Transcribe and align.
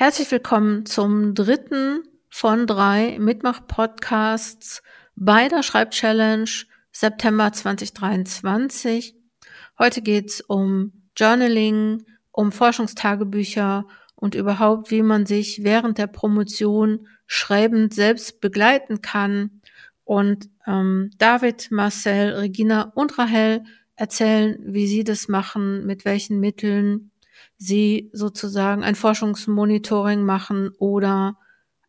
Herzlich 0.00 0.30
willkommen 0.30 0.86
zum 0.86 1.34
dritten 1.34 2.04
von 2.30 2.68
drei 2.68 3.18
Mitmach-Podcasts 3.18 4.80
bei 5.16 5.48
der 5.48 5.64
Schreibchallenge 5.64 6.66
September 6.92 7.52
2023. 7.52 9.16
Heute 9.76 10.00
geht 10.00 10.26
es 10.26 10.40
um 10.40 10.92
Journaling, 11.16 12.04
um 12.30 12.52
Forschungstagebücher 12.52 13.88
und 14.14 14.36
überhaupt, 14.36 14.92
wie 14.92 15.02
man 15.02 15.26
sich 15.26 15.64
während 15.64 15.98
der 15.98 16.06
Promotion 16.06 17.08
schreibend 17.26 17.92
selbst 17.92 18.40
begleiten 18.40 19.02
kann. 19.02 19.62
Und 20.04 20.48
ähm, 20.68 21.10
David, 21.18 21.72
Marcel, 21.72 22.34
Regina 22.34 22.92
und 22.94 23.18
Rahel 23.18 23.64
erzählen, 23.96 24.60
wie 24.62 24.86
sie 24.86 25.02
das 25.02 25.26
machen, 25.26 25.86
mit 25.86 26.04
welchen 26.04 26.38
Mitteln 26.38 27.10
sie 27.56 28.10
sozusagen 28.12 28.84
ein 28.84 28.94
Forschungsmonitoring 28.94 30.22
machen 30.22 30.70
oder 30.78 31.38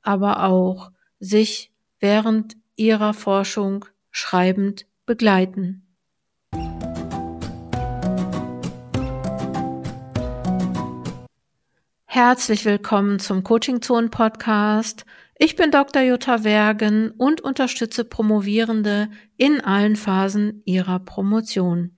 aber 0.02 0.44
auch 0.44 0.92
sich 1.20 1.72
während 2.00 2.56
ihrer 2.76 3.14
Forschung 3.14 3.86
schreibend 4.12 4.86
begleiten. 5.06 5.86
Herzlich 12.06 12.66
willkommen 12.66 13.20
zum 13.20 13.44
Coaching 13.44 13.82
Zone 13.82 14.10
Podcast. 14.10 15.06
Ich 15.36 15.56
bin 15.56 15.72
Dr. 15.72 16.02
Jutta 16.02 16.44
Wergen 16.44 17.12
und 17.12 17.40
unterstütze 17.40 18.04
Promovierende 18.04 19.10
in 19.38 19.62
allen 19.62 19.96
Phasen 19.96 20.62
ihrer 20.66 21.00
Promotion. 21.00 21.98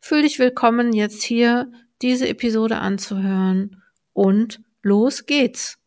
Fühl 0.00 0.22
dich 0.22 0.38
willkommen, 0.38 0.92
jetzt 0.92 1.22
hier 1.22 1.70
diese 2.02 2.28
Episode 2.28 2.78
anzuhören 2.78 3.82
und 4.12 4.60
los 4.82 5.26
geht's. 5.26 5.78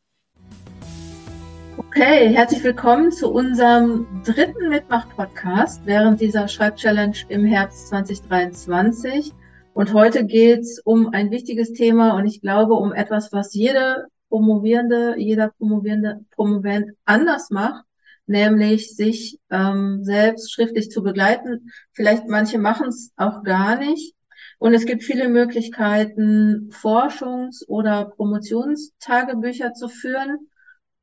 Okay, 1.77 2.29
herzlich 2.29 2.63
willkommen 2.63 3.11
zu 3.11 3.31
unserem 3.31 4.05
dritten 4.23 4.69
Mitmach-Podcast 4.69 5.85
während 5.85 6.19
dieser 6.19 6.47
Schreibchallenge 6.47 7.17
im 7.29 7.45
Herbst 7.45 7.87
2023. 7.89 9.33
Und 9.73 9.93
heute 9.93 10.25
geht's 10.25 10.81
um 10.83 11.13
ein 11.13 11.31
wichtiges 11.31 11.73
Thema 11.73 12.15
und 12.15 12.25
ich 12.25 12.41
glaube 12.41 12.73
um 12.73 12.91
etwas, 12.91 13.31
was 13.31 13.53
jede 13.53 14.07
Promovierende, 14.29 15.15
jeder 15.17 15.49
Promovierende, 15.57 16.25
Promovent 16.31 16.91
anders 17.05 17.49
macht, 17.49 17.85
nämlich 18.27 18.95
sich 18.95 19.39
ähm, 19.49 20.03
selbst 20.03 20.51
schriftlich 20.51 20.91
zu 20.91 21.01
begleiten. 21.01 21.71
Vielleicht 21.93 22.27
manche 22.27 22.59
machen 22.59 22.89
es 22.89 23.11
auch 23.15 23.43
gar 23.43 23.77
nicht. 23.77 24.13
Und 24.59 24.73
es 24.73 24.85
gibt 24.85 25.03
viele 25.03 25.29
Möglichkeiten, 25.29 26.69
Forschungs- 26.71 27.65
oder 27.67 28.05
Promotionstagebücher 28.05 29.73
zu 29.73 29.87
führen. 29.87 30.49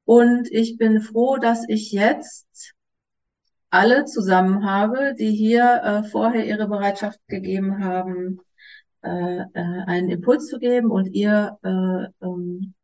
Und 0.05 0.49
ich 0.53 0.77
bin 0.77 1.01
froh, 1.01 1.39
dass 1.39 1.65
ich 1.67 1.91
jetzt 1.91 2.75
alle 3.71 4.05
zusammen 4.05 4.65
habe, 4.65 5.15
die 5.19 5.33
hier 5.33 5.83
äh, 5.83 6.09
vorher 6.09 6.47
ihre 6.47 6.69
Bereitschaft 6.69 7.19
gegeben 7.29 7.83
haben, 7.83 8.41
äh, 9.03 9.41
äh, 9.41 9.45
einen 9.87 10.11
Impuls 10.11 10.49
zu 10.49 10.59
geben 10.59 10.91
und 10.91 11.07
ihr, 11.07 11.59
äh, 11.63 12.25
ähm, 12.25 12.75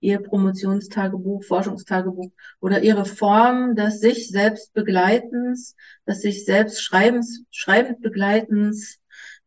ihr 0.00 0.22
Promotionstagebuch, 0.22 1.42
Forschungstagebuch 1.44 2.30
oder 2.60 2.82
ihre 2.82 3.06
Form 3.06 3.74
des 3.74 4.00
sich 4.00 4.28
selbst 4.28 4.74
Begleitens, 4.74 5.74
des 6.06 6.20
sich 6.20 6.44
selbst 6.44 6.82
Schreibens, 6.82 7.44
schreibend 7.50 8.02
Begleitens 8.02 9.00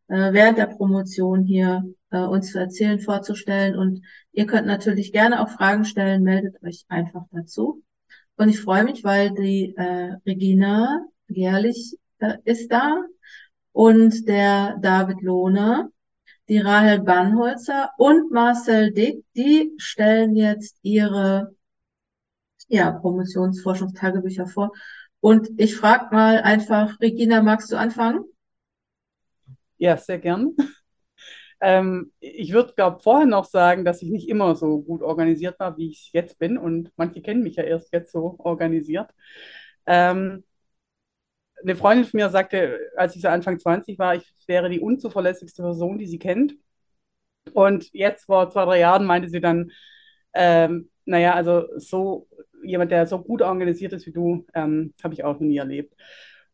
äh, 0.07 0.33
während 0.33 0.57
der 0.57 0.67
Promotion 0.67 1.43
hier 1.43 1.83
äh, 2.11 2.19
uns 2.19 2.51
zu 2.51 2.59
erzählen, 2.59 2.99
vorzustellen. 2.99 3.77
Und 3.77 4.01
ihr 4.31 4.45
könnt 4.45 4.67
natürlich 4.67 5.11
gerne 5.11 5.41
auch 5.41 5.49
Fragen 5.49 5.85
stellen, 5.85 6.23
meldet 6.23 6.61
euch 6.63 6.85
einfach 6.87 7.23
dazu. 7.31 7.83
Und 8.35 8.49
ich 8.49 8.59
freue 8.59 8.83
mich, 8.83 9.03
weil 9.03 9.31
die 9.31 9.75
äh, 9.75 10.15
Regina 10.25 11.05
Gerlich 11.27 11.97
äh, 12.19 12.37
ist 12.45 12.71
da 12.71 13.03
und 13.71 14.27
der 14.27 14.77
David 14.79 15.21
Lohner, 15.21 15.89
die 16.49 16.59
Rahel 16.59 17.01
Bannholzer 17.01 17.91
und 17.97 18.31
Marcel 18.31 18.91
Dick, 18.91 19.23
die 19.35 19.73
stellen 19.77 20.35
jetzt 20.35 20.77
ihre 20.81 21.55
ja, 22.67 22.91
Promotionsforschungstagebücher 22.91 24.47
vor. 24.47 24.71
Und 25.19 25.49
ich 25.57 25.75
frage 25.75 26.13
mal 26.13 26.41
einfach, 26.41 26.99
Regina, 26.99 27.41
magst 27.41 27.71
du 27.71 27.77
anfangen? 27.77 28.25
Ja, 29.83 29.97
sehr 29.97 30.19
gern. 30.19 30.55
Ähm, 31.61 32.11
ich 32.19 32.51
würde, 32.53 32.73
glaube 32.75 32.99
vorher 33.01 33.25
noch 33.25 33.45
sagen, 33.45 33.85
dass 33.85 34.01
ich 34.01 34.09
nicht 34.09 34.27
immer 34.29 34.55
so 34.55 34.81
gut 34.81 35.01
organisiert 35.01 35.59
war, 35.59 35.77
wie 35.77 35.89
ich 35.91 36.11
jetzt 36.13 36.37
bin. 36.39 36.57
Und 36.57 36.91
manche 36.97 37.21
kennen 37.21 37.43
mich 37.43 37.55
ja 37.55 37.63
erst 37.63 37.93
jetzt 37.93 38.11
so 38.11 38.35
organisiert. 38.39 39.11
Ähm, 39.85 40.43
eine 41.61 41.75
Freundin 41.75 42.05
von 42.05 42.19
mir 42.19 42.29
sagte, 42.29 42.79
als 42.97 43.15
ich 43.15 43.21
so 43.21 43.27
Anfang 43.29 43.59
20 43.59 43.97
war, 43.99 44.15
ich 44.15 44.23
wäre 44.47 44.69
die 44.69 44.79
unzuverlässigste 44.79 45.61
Person, 45.63 45.97
die 45.97 46.07
sie 46.07 46.19
kennt. 46.19 46.55
Und 47.53 47.91
jetzt 47.93 48.25
vor 48.25 48.49
zwei, 48.49 48.65
drei 48.65 48.79
Jahren 48.79 49.05
meinte 49.05 49.29
sie 49.29 49.41
dann, 49.41 49.71
ähm, 50.33 50.89
naja, 51.05 51.33
also 51.35 51.65
so 51.77 52.27
jemand, 52.63 52.91
der 52.91 53.07
so 53.07 53.19
gut 53.21 53.41
organisiert 53.41 53.93
ist 53.93 54.07
wie 54.07 54.13
du, 54.13 54.45
ähm, 54.53 54.93
habe 55.03 55.13
ich 55.13 55.23
auch 55.23 55.33
noch 55.35 55.41
nie 55.41 55.57
erlebt. 55.57 55.95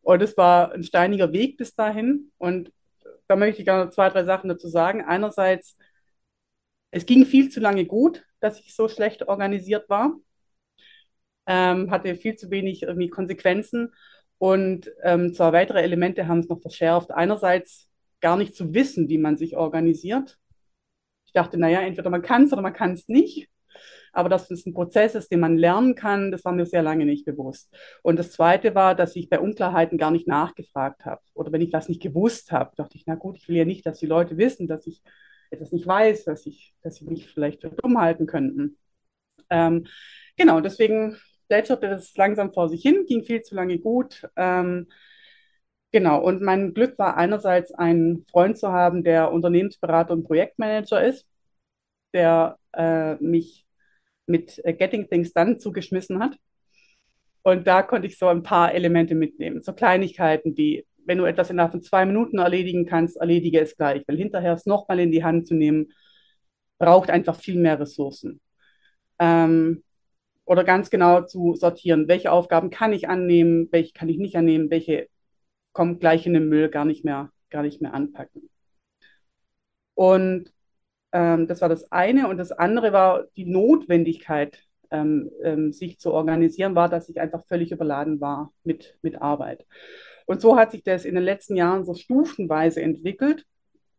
Und 0.02 0.22
es 0.22 0.38
war 0.38 0.72
ein 0.74 0.84
steiniger 0.84 1.32
Weg 1.34 1.58
bis 1.58 1.76
dahin. 1.76 2.32
Und 2.38 2.72
da 3.30 3.36
möchte 3.36 3.62
ich 3.62 3.66
gerne 3.66 3.92
zwei, 3.92 4.10
drei 4.10 4.26
Sachen 4.26 4.50
dazu 4.50 4.68
sagen. 4.68 5.04
Einerseits, 5.06 5.78
es 6.92 7.06
ging 7.06 7.26
viel 7.26 7.50
zu 7.50 7.60
lange 7.60 7.86
gut, 7.86 8.26
dass 8.40 8.60
ich 8.60 8.76
so 8.76 8.90
schlecht 8.90 9.28
organisiert 9.28 9.88
war. 9.88 10.16
Ähm, 11.46 11.92
hatte 11.92 12.16
viel 12.16 12.36
zu 12.36 12.50
wenig 12.50 12.84
irgendwie 12.84 13.10
Konsequenzen. 13.10 13.94
Und 14.40 14.92
ähm, 15.04 15.34
zwei 15.34 15.54
weitere 15.54 15.82
Elemente 15.82 16.28
haben 16.28 16.40
es 16.40 16.50
noch 16.50 16.62
verschärft. 16.62 17.12
Einerseits 17.12 17.90
gar 18.20 18.36
nicht 18.36 18.56
zu 18.56 18.74
wissen, 18.74 19.10
wie 19.10 19.20
man 19.20 19.38
sich 19.38 19.56
organisiert. 19.56 20.40
Ich 21.28 21.34
dachte, 21.34 21.58
naja, 21.60 21.82
entweder 21.82 22.10
man 22.10 22.24
kann 22.24 22.46
es 22.46 22.54
oder 22.54 22.64
man 22.64 22.74
kann 22.74 22.94
es 22.94 23.08
nicht. 23.08 23.48
Aber 24.14 24.30
dass 24.30 24.50
es 24.52 24.66
ein 24.66 24.74
Prozess 24.74 25.16
ist, 25.16 25.32
den 25.32 25.40
man 25.40 25.58
lernen 25.58 25.96
kann, 25.96 26.32
das 26.32 26.46
war 26.46 26.52
mir 26.54 26.66
sehr 26.66 26.82
lange 26.84 27.06
nicht 27.06 27.26
bewusst. 27.26 27.74
Und 28.04 28.18
das 28.18 28.32
Zweite 28.32 28.76
war, 28.76 28.96
dass 28.96 29.16
ich 29.16 29.30
bei 29.30 29.40
Unklarheiten 29.40 29.98
gar 29.98 30.12
nicht 30.12 30.28
nachgefragt 30.28 31.06
habe. 31.06 31.22
Oder 31.34 31.52
wenn 31.52 31.62
ich 31.62 31.72
das 31.72 31.90
nicht 31.90 32.02
gewusst 32.02 32.52
habe, 32.52 32.76
dachte 32.76 32.98
ich, 32.98 33.04
na 33.06 33.16
gut, 33.16 33.38
ich 33.38 33.48
will 33.50 33.58
ja 33.58 33.66
nicht, 33.66 33.86
dass 33.86 34.00
die 34.00 34.06
Leute 34.08 34.38
wissen, 34.38 34.68
dass 34.68 34.88
ich 34.88 35.02
etwas 35.52 35.72
nicht 35.72 35.88
weiß, 35.88 36.26
dass, 36.26 36.46
ich, 36.46 36.76
dass 36.82 36.96
sie 36.98 37.06
mich 37.06 37.28
vielleicht 37.28 37.62
für 37.62 37.70
dumm 37.70 38.00
halten 38.00 38.26
könnten. 38.28 38.78
Ähm, 39.50 39.88
genau, 40.38 40.62
deswegen 40.62 41.18
plätscherte 41.48 41.90
das 41.90 42.16
langsam 42.18 42.54
vor 42.54 42.70
sich 42.70 42.82
hin, 42.82 43.06
ging 43.08 43.24
viel 43.24 43.42
zu 43.42 43.56
lange 43.56 43.80
gut. 43.80 44.28
Ähm, 44.36 44.88
Genau, 45.92 46.22
und 46.24 46.42
mein 46.42 46.74
Glück 46.74 47.00
war 47.00 47.18
einerseits 47.18 47.72
einen 47.74 48.26
Freund 48.30 48.58
zu 48.58 48.72
haben, 48.72 49.04
der 49.04 49.32
Unternehmensberater 49.32 50.14
und 50.14 50.24
Projektmanager 50.24 51.04
ist, 51.04 51.26
der 52.14 52.60
äh, 52.74 53.16
mich 53.18 53.68
mit 54.30 54.62
äh, 54.64 54.74
Getting 54.74 55.10
Things 55.10 55.34
Done 55.34 55.58
zugeschmissen 55.58 56.20
hat. 56.20 56.38
Und 57.44 57.68
da 57.68 57.82
konnte 57.82 58.08
ich 58.08 58.18
so 58.18 58.28
ein 58.28 58.44
paar 58.44 58.74
Elemente 58.74 59.16
mitnehmen. 59.16 59.62
So 59.62 59.74
Kleinigkeiten 59.74 60.56
wie, 60.58 60.86
wenn 61.06 61.18
du 61.18 61.26
etwas 61.26 61.50
innerhalb 61.50 61.72
von 61.72 61.82
zwei 61.82 62.06
Minuten 62.06 62.38
erledigen 62.38 62.86
kannst, 62.86 63.18
erledige 63.18 63.60
es 63.60 63.76
gleich. 63.76 64.04
Weil 64.08 64.18
hinterher 64.18 64.54
es 64.54 64.66
nochmal 64.66 65.00
in 65.00 65.12
die 65.12 65.24
Hand 65.24 65.48
zu 65.48 65.56
nehmen, 65.56 65.92
braucht 66.78 67.10
einfach 67.10 67.36
viel 67.36 67.60
mehr 67.60 67.80
Ressourcen. 67.80 68.40
Ähm, 69.20 69.84
oder 70.46 70.64
ganz 70.64 70.90
genau 70.90 71.22
zu 71.22 71.56
sortieren, 71.56 72.08
welche 72.08 72.32
Aufgaben 72.32 72.70
kann 72.72 72.94
ich 72.94 73.08
annehmen, 73.08 73.68
welche 73.72 73.94
kann 73.94 74.10
ich 74.10 74.18
nicht 74.18 74.36
annehmen, 74.36 74.72
welche 74.72 75.08
kommen 75.74 76.00
gleich 76.00 76.26
in 76.26 76.34
den 76.34 76.50
Müll, 76.50 76.70
gar 76.70 76.86
nicht 76.86 77.06
mehr, 77.06 77.32
gar 77.50 77.64
nicht 77.64 77.82
mehr 77.82 77.94
anpacken. 77.94 78.50
Und 79.94 80.52
ähm, 81.12 81.48
das 81.48 81.62
war 81.62 81.70
das 81.70 81.92
eine. 81.92 82.28
Und 82.28 82.38
das 82.38 82.52
andere 82.52 82.94
war 82.94 83.26
die 83.36 83.46
Notwendigkeit, 83.46 84.60
ähm, 84.92 85.30
ähm, 85.44 85.72
sich 85.74 86.00
zu 86.00 86.12
organisieren, 86.12 86.76
war, 86.76 86.90
dass 86.90 87.10
ich 87.10 87.20
einfach 87.20 87.46
völlig 87.48 87.72
überladen 87.72 88.22
war 88.22 88.54
mit, 88.64 88.98
mit 89.02 89.22
Arbeit. 89.22 89.66
Und 90.26 90.42
so 90.42 90.58
hat 90.58 90.72
sich 90.72 90.84
das 90.84 91.06
in 91.06 91.16
den 91.16 91.24
letzten 91.24 91.56
Jahren 91.56 91.86
so 91.86 91.94
stufenweise 91.94 92.82
entwickelt. 92.82 93.46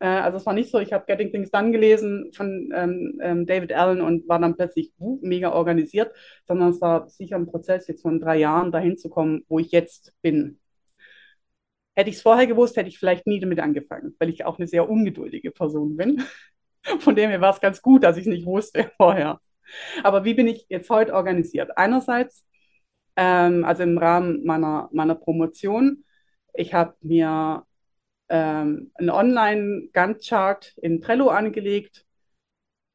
Äh, 0.01 0.07
also 0.07 0.39
es 0.39 0.47
war 0.47 0.55
nicht 0.55 0.71
so, 0.71 0.79
ich 0.79 0.93
habe 0.93 1.05
Getting 1.07 1.31
Things 1.31 1.51
Done 1.51 1.71
gelesen 1.73 2.31
von 2.35 2.71
ähm, 2.75 3.19
ähm, 3.23 3.47
David 3.47 3.73
Allen 3.73 4.01
und 4.01 4.29
war 4.29 4.39
dann 4.39 4.57
plötzlich 4.57 4.93
uh, 4.99 5.19
mega 5.23 5.53
organisiert, 5.53 6.13
sondern 6.47 6.71
es 6.71 6.81
war 6.81 7.09
sicher 7.09 7.37
ein 7.37 7.47
Prozess 7.47 7.87
jetzt 7.87 8.03
von 8.03 8.21
drei 8.21 8.39
Jahren 8.39 8.73
dahin 8.73 8.97
zu 8.97 9.11
kommen, 9.11 9.45
wo 9.49 9.59
ich 9.59 9.71
jetzt 9.73 10.15
bin. 10.23 10.59
Hätte 11.95 12.11
ich 12.11 12.17
es 12.17 12.23
vorher 12.23 12.47
gewusst, 12.47 12.77
hätte 12.77 12.89
ich 12.89 12.99
vielleicht 12.99 13.27
nie 13.27 13.41
damit 13.41 13.61
angefangen, 13.61 14.15
weil 14.19 14.31
ich 14.31 14.45
auch 14.45 14.59
eine 14.59 14.67
sehr 14.67 14.89
ungeduldige 14.89 15.51
Person 15.51 15.97
bin. 15.97 16.23
Von 17.01 17.15
dem 17.15 17.31
her 17.31 17.41
war 17.41 17.53
es 17.53 17.61
ganz 17.61 17.83
gut, 17.83 18.05
dass 18.05 18.17
ich 18.17 18.27
es 18.27 18.29
nicht 18.29 18.47
wusste 18.47 18.91
vorher. 18.97 19.41
Aber 20.03 20.25
wie 20.25 20.35
bin 20.35 20.47
ich 20.49 20.67
jetzt 20.69 20.91
heute 20.91 21.15
organisiert? 21.15 21.77
Einerseits, 21.77 22.45
ähm, 23.17 23.65
also 23.65 23.83
im 23.83 23.99
Rahmen 23.99 24.45
meiner, 24.45 24.89
meiner 24.93 25.15
Promotion, 25.15 26.05
ich 26.55 26.75
habe 26.75 26.95
mir 27.03 27.65
ähm, 28.29 28.91
einen 28.95 29.11
Online-Gantt-Chart 29.11 30.75
in 30.83 31.01
Trello 31.01 31.29
angelegt, 31.29 32.05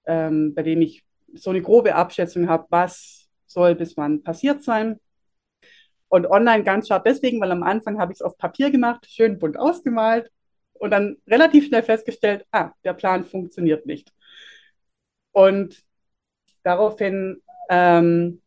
ähm, 0.05 0.53
bei 0.53 0.63
dem 0.63 0.81
ich 0.81 1.05
so 1.33 1.49
eine 1.51 1.61
grobe 1.61 1.95
Abschätzung 1.95 2.49
habe, 2.49 2.65
was 2.69 3.29
soll 3.45 3.75
bis 3.75 3.95
wann 3.97 4.23
passiert 4.23 4.63
sein. 4.63 4.99
Und 6.07 6.27
online 6.27 6.63
ganz 6.63 6.87
scharf 6.87 7.03
deswegen, 7.03 7.41
weil 7.41 7.51
am 7.51 7.63
Anfang 7.63 7.99
habe 7.99 8.11
ich 8.13 8.17
es 8.17 8.21
auf 8.21 8.37
Papier 8.37 8.71
gemacht, 8.71 9.05
schön 9.09 9.39
bunt 9.39 9.57
ausgemalt 9.57 10.31
und 10.79 10.91
dann 10.91 11.17
relativ 11.27 11.67
schnell 11.67 11.83
festgestellt, 11.83 12.45
ah, 12.51 12.71
der 12.83 12.93
Plan 12.93 13.25
funktioniert 13.25 13.85
nicht. 13.85 14.13
Und 15.31 15.83
daraufhin 16.63 17.41
ähm, 17.69 18.41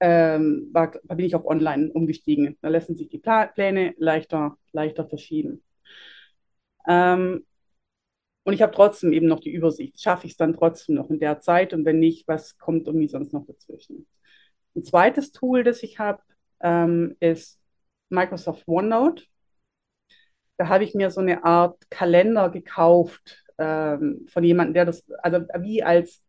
ähm, 0.00 0.68
war, 0.72 0.92
bin 0.92 1.26
ich 1.26 1.34
auf 1.34 1.46
online 1.46 1.90
umgestiegen. 1.92 2.56
Da 2.60 2.68
lassen 2.68 2.96
sich 2.96 3.08
die 3.08 3.18
Pläne 3.18 3.94
leichter, 3.98 4.56
leichter 4.72 5.06
verschieben. 5.06 5.62
Ähm, 6.86 7.44
und 8.44 8.54
ich 8.54 8.62
habe 8.62 8.72
trotzdem 8.72 9.12
eben 9.12 9.26
noch 9.26 9.40
die 9.40 9.52
Übersicht. 9.52 10.00
Schaffe 10.00 10.26
ich 10.26 10.32
es 10.32 10.38
dann 10.38 10.54
trotzdem 10.54 10.94
noch 10.94 11.10
in 11.10 11.18
der 11.18 11.40
Zeit? 11.40 11.74
Und 11.74 11.84
wenn 11.84 11.98
nicht, 11.98 12.26
was 12.28 12.56
kommt 12.56 12.86
irgendwie 12.86 13.08
sonst 13.08 13.32
noch 13.32 13.46
dazwischen? 13.46 14.06
Ein 14.74 14.84
zweites 14.84 15.32
Tool, 15.32 15.64
das 15.64 15.82
ich 15.82 15.98
habe, 15.98 16.22
ähm, 16.60 17.16
ist 17.20 17.60
Microsoft 18.08 18.66
OneNote. 18.66 19.24
Da 20.58 20.68
habe 20.68 20.84
ich 20.84 20.94
mir 20.94 21.10
so 21.10 21.20
eine 21.20 21.44
Art 21.44 21.90
Kalender 21.90 22.50
gekauft 22.50 23.44
ähm, 23.58 24.26
von 24.28 24.44
jemandem, 24.44 24.74
der 24.74 24.84
das, 24.84 25.04
also 25.22 25.40
wie 25.60 25.82
als 25.82 26.22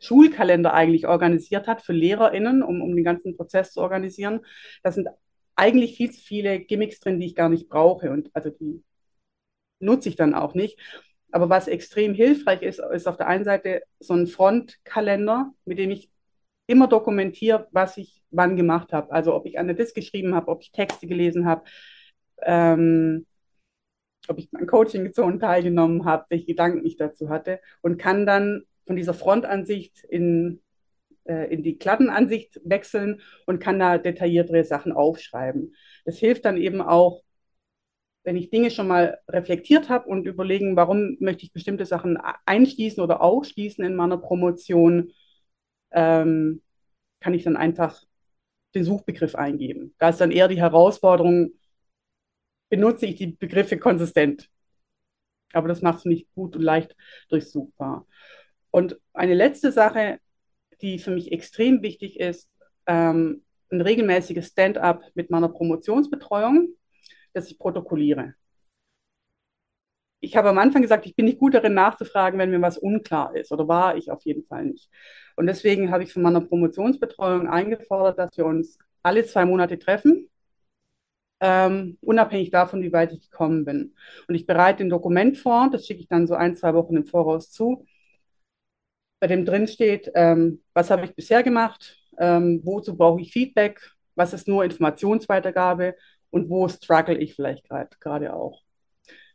Schulkalender 0.00 0.74
eigentlich 0.74 1.06
organisiert 1.06 1.66
hat 1.66 1.82
für 1.82 1.92
LehrerInnen, 1.92 2.62
um, 2.62 2.82
um 2.82 2.94
den 2.94 3.04
ganzen 3.04 3.36
Prozess 3.36 3.72
zu 3.72 3.80
organisieren. 3.80 4.40
Da 4.82 4.92
sind 4.92 5.08
eigentlich 5.56 5.96
viel 5.96 6.10
zu 6.10 6.20
viele 6.20 6.60
Gimmicks 6.60 7.00
drin, 7.00 7.20
die 7.20 7.26
ich 7.26 7.34
gar 7.34 7.48
nicht 7.48 7.68
brauche 7.68 8.10
und 8.10 8.30
also 8.34 8.50
die 8.50 8.82
nutze 9.80 10.08
ich 10.08 10.16
dann 10.16 10.34
auch 10.34 10.54
nicht. 10.54 10.78
Aber 11.32 11.48
was 11.48 11.68
extrem 11.68 12.14
hilfreich 12.14 12.62
ist, 12.62 12.78
ist 12.78 13.08
auf 13.08 13.16
der 13.16 13.26
einen 13.28 13.44
Seite 13.44 13.82
so 13.98 14.14
ein 14.14 14.26
Frontkalender, 14.26 15.52
mit 15.64 15.78
dem 15.78 15.90
ich 15.90 16.10
immer 16.66 16.86
dokumentiere, 16.86 17.68
was 17.72 17.96
ich 17.96 18.22
wann 18.30 18.56
gemacht 18.56 18.92
habe. 18.92 19.12
Also 19.12 19.34
ob 19.34 19.46
ich 19.46 19.58
an 19.58 19.66
der 19.66 19.76
Disk 19.76 19.94
geschrieben 19.94 20.34
habe, 20.34 20.48
ob 20.48 20.62
ich 20.62 20.72
Texte 20.72 21.06
gelesen 21.06 21.46
habe, 21.46 21.64
ähm, 22.42 23.26
ob 24.28 24.38
ich 24.38 24.48
an 24.52 24.66
Coaching-Zonen 24.66 25.40
teilgenommen 25.40 26.04
habe, 26.04 26.26
welche 26.28 26.46
Gedanken 26.46 26.84
ich 26.84 26.96
dazu 26.96 27.28
hatte 27.28 27.60
und 27.82 27.98
kann 27.98 28.26
dann 28.26 28.62
von 28.86 28.96
dieser 28.96 29.14
Frontansicht 29.14 30.04
in, 30.04 30.60
äh, 31.24 31.52
in 31.52 31.62
die 31.62 31.78
Kladdenansicht 31.78 32.60
wechseln 32.64 33.20
und 33.46 33.60
kann 33.60 33.78
da 33.78 33.98
detailliertere 33.98 34.64
Sachen 34.64 34.92
aufschreiben. 34.92 35.74
Das 36.04 36.18
hilft 36.18 36.44
dann 36.44 36.56
eben 36.56 36.80
auch, 36.80 37.22
wenn 38.24 38.36
ich 38.36 38.50
Dinge 38.50 38.70
schon 38.70 38.88
mal 38.88 39.18
reflektiert 39.28 39.90
habe 39.90 40.08
und 40.08 40.26
überlegen, 40.26 40.76
warum 40.76 41.16
möchte 41.20 41.44
ich 41.44 41.52
bestimmte 41.52 41.84
Sachen 41.84 42.18
einschließen 42.46 43.02
oder 43.02 43.20
ausschließen 43.20 43.84
in 43.84 43.94
meiner 43.94 44.16
Promotion, 44.16 45.12
ähm, 45.92 46.62
kann 47.20 47.34
ich 47.34 47.44
dann 47.44 47.56
einfach 47.56 48.02
den 48.74 48.84
Suchbegriff 48.84 49.34
eingeben. 49.34 49.94
Da 49.98 50.08
ist 50.08 50.20
dann 50.20 50.30
eher 50.30 50.48
die 50.48 50.60
Herausforderung, 50.60 51.52
benutze 52.74 53.06
ich 53.06 53.14
die 53.14 53.28
Begriffe 53.28 53.78
konsistent. 53.78 54.50
Aber 55.52 55.68
das 55.68 55.80
macht 55.80 55.98
es 55.98 56.04
nicht 56.06 56.26
gut 56.34 56.56
und 56.56 56.62
leicht 56.62 56.96
durchsuchbar. 57.28 58.04
Und 58.72 58.98
eine 59.12 59.34
letzte 59.34 59.70
Sache, 59.70 60.18
die 60.82 60.98
für 60.98 61.12
mich 61.12 61.30
extrem 61.30 61.82
wichtig 61.82 62.18
ist, 62.18 62.50
ähm, 62.86 63.44
ein 63.70 63.80
regelmäßiges 63.80 64.48
Stand-up 64.48 65.04
mit 65.14 65.30
meiner 65.30 65.48
Promotionsbetreuung, 65.48 66.74
das 67.32 67.48
ich 67.48 67.60
protokolliere. 67.60 68.34
Ich 70.18 70.36
habe 70.36 70.48
am 70.48 70.58
Anfang 70.58 70.82
gesagt, 70.82 71.06
ich 71.06 71.14
bin 71.14 71.26
nicht 71.26 71.38
gut 71.38 71.54
darin 71.54 71.74
nachzufragen, 71.74 72.40
wenn 72.40 72.50
mir 72.50 72.60
was 72.60 72.78
unklar 72.78 73.36
ist, 73.36 73.52
oder 73.52 73.68
war 73.68 73.96
ich 73.96 74.10
auf 74.10 74.24
jeden 74.24 74.44
Fall 74.46 74.64
nicht. 74.64 74.90
Und 75.36 75.46
deswegen 75.46 75.92
habe 75.92 76.02
ich 76.02 76.12
von 76.12 76.22
meiner 76.22 76.40
Promotionsbetreuung 76.40 77.46
eingefordert, 77.46 78.18
dass 78.18 78.36
wir 78.36 78.46
uns 78.46 78.78
alle 79.04 79.24
zwei 79.24 79.44
Monate 79.44 79.78
treffen, 79.78 80.28
ähm, 81.44 81.98
unabhängig 82.00 82.50
davon, 82.50 82.82
wie 82.82 82.92
weit 82.92 83.12
ich 83.12 83.30
gekommen 83.30 83.66
bin. 83.66 83.94
Und 84.26 84.34
ich 84.34 84.46
bereite 84.46 84.82
ein 84.82 84.88
Dokument 84.88 85.36
vor, 85.36 85.68
das 85.70 85.86
schicke 85.86 86.00
ich 86.00 86.08
dann 86.08 86.26
so 86.26 86.34
ein, 86.34 86.56
zwei 86.56 86.72
Wochen 86.72 86.96
im 86.96 87.04
Voraus 87.04 87.50
zu, 87.50 87.84
bei 89.20 89.26
dem 89.26 89.44
drin 89.44 89.68
steht, 89.68 90.10
ähm, 90.14 90.62
was 90.72 90.90
habe 90.90 91.04
ich 91.04 91.14
bisher 91.14 91.42
gemacht, 91.42 91.98
ähm, 92.18 92.62
wozu 92.64 92.96
brauche 92.96 93.20
ich 93.20 93.30
Feedback, 93.30 93.78
was 94.14 94.32
ist 94.32 94.48
nur 94.48 94.64
Informationsweitergabe 94.64 95.96
und 96.30 96.48
wo 96.48 96.66
struggle 96.66 97.18
ich 97.18 97.34
vielleicht 97.34 97.68
gerade 98.00 98.32
auch. 98.32 98.62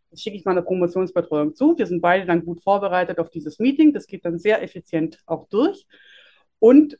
Das 0.09 0.21
schicke 0.21 0.37
ich 0.37 0.45
meiner 0.45 0.63
Promotionsbetreuung 0.63 1.53
zu. 1.53 1.77
Wir 1.77 1.85
sind 1.85 2.01
beide 2.01 2.25
dann 2.25 2.43
gut 2.43 2.63
vorbereitet 2.63 3.19
auf 3.19 3.29
dieses 3.29 3.59
Meeting. 3.59 3.93
Das 3.93 4.07
geht 4.07 4.25
dann 4.25 4.39
sehr 4.39 4.63
effizient 4.63 5.19
auch 5.27 5.47
durch. 5.49 5.85
Und 6.57 6.97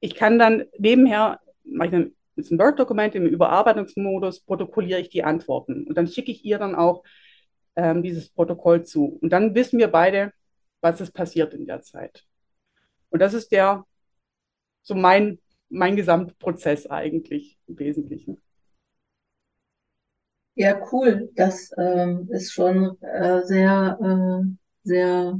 ich 0.00 0.16
kann 0.16 0.36
dann 0.40 0.64
nebenher, 0.78 1.38
mache 1.62 1.86
ich 1.86 1.92
dann 1.92 2.16
ist 2.36 2.50
ein 2.50 2.58
Word-Dokument 2.58 3.14
im 3.14 3.26
Überarbeitungsmodus, 3.26 4.40
protokolliere 4.40 5.00
ich 5.00 5.08
die 5.08 5.24
Antworten. 5.24 5.86
Und 5.86 5.96
dann 5.96 6.06
schicke 6.06 6.30
ich 6.30 6.44
ihr 6.44 6.58
dann 6.58 6.74
auch 6.74 7.02
ähm, 7.76 8.02
dieses 8.02 8.28
Protokoll 8.30 8.84
zu. 8.84 9.18
Und 9.20 9.30
dann 9.30 9.54
wissen 9.54 9.78
wir 9.78 9.88
beide, 9.88 10.32
was 10.80 11.00
ist 11.00 11.12
passiert 11.12 11.54
in 11.54 11.66
der 11.66 11.82
Zeit. 11.82 12.24
Und 13.10 13.20
das 13.20 13.34
ist 13.34 13.52
der, 13.52 13.84
so 14.82 14.94
mein, 14.94 15.38
mein 15.68 15.96
Gesamtprozess 15.96 16.86
eigentlich 16.86 17.58
im 17.66 17.78
Wesentlichen. 17.78 18.42
Ja, 20.54 20.80
cool. 20.90 21.30
Das 21.34 21.70
ähm, 21.76 22.28
ist 22.30 22.52
schon 22.52 22.96
äh, 23.02 23.42
sehr, 23.44 23.98
äh, 24.00 24.48
sehr 24.84 25.38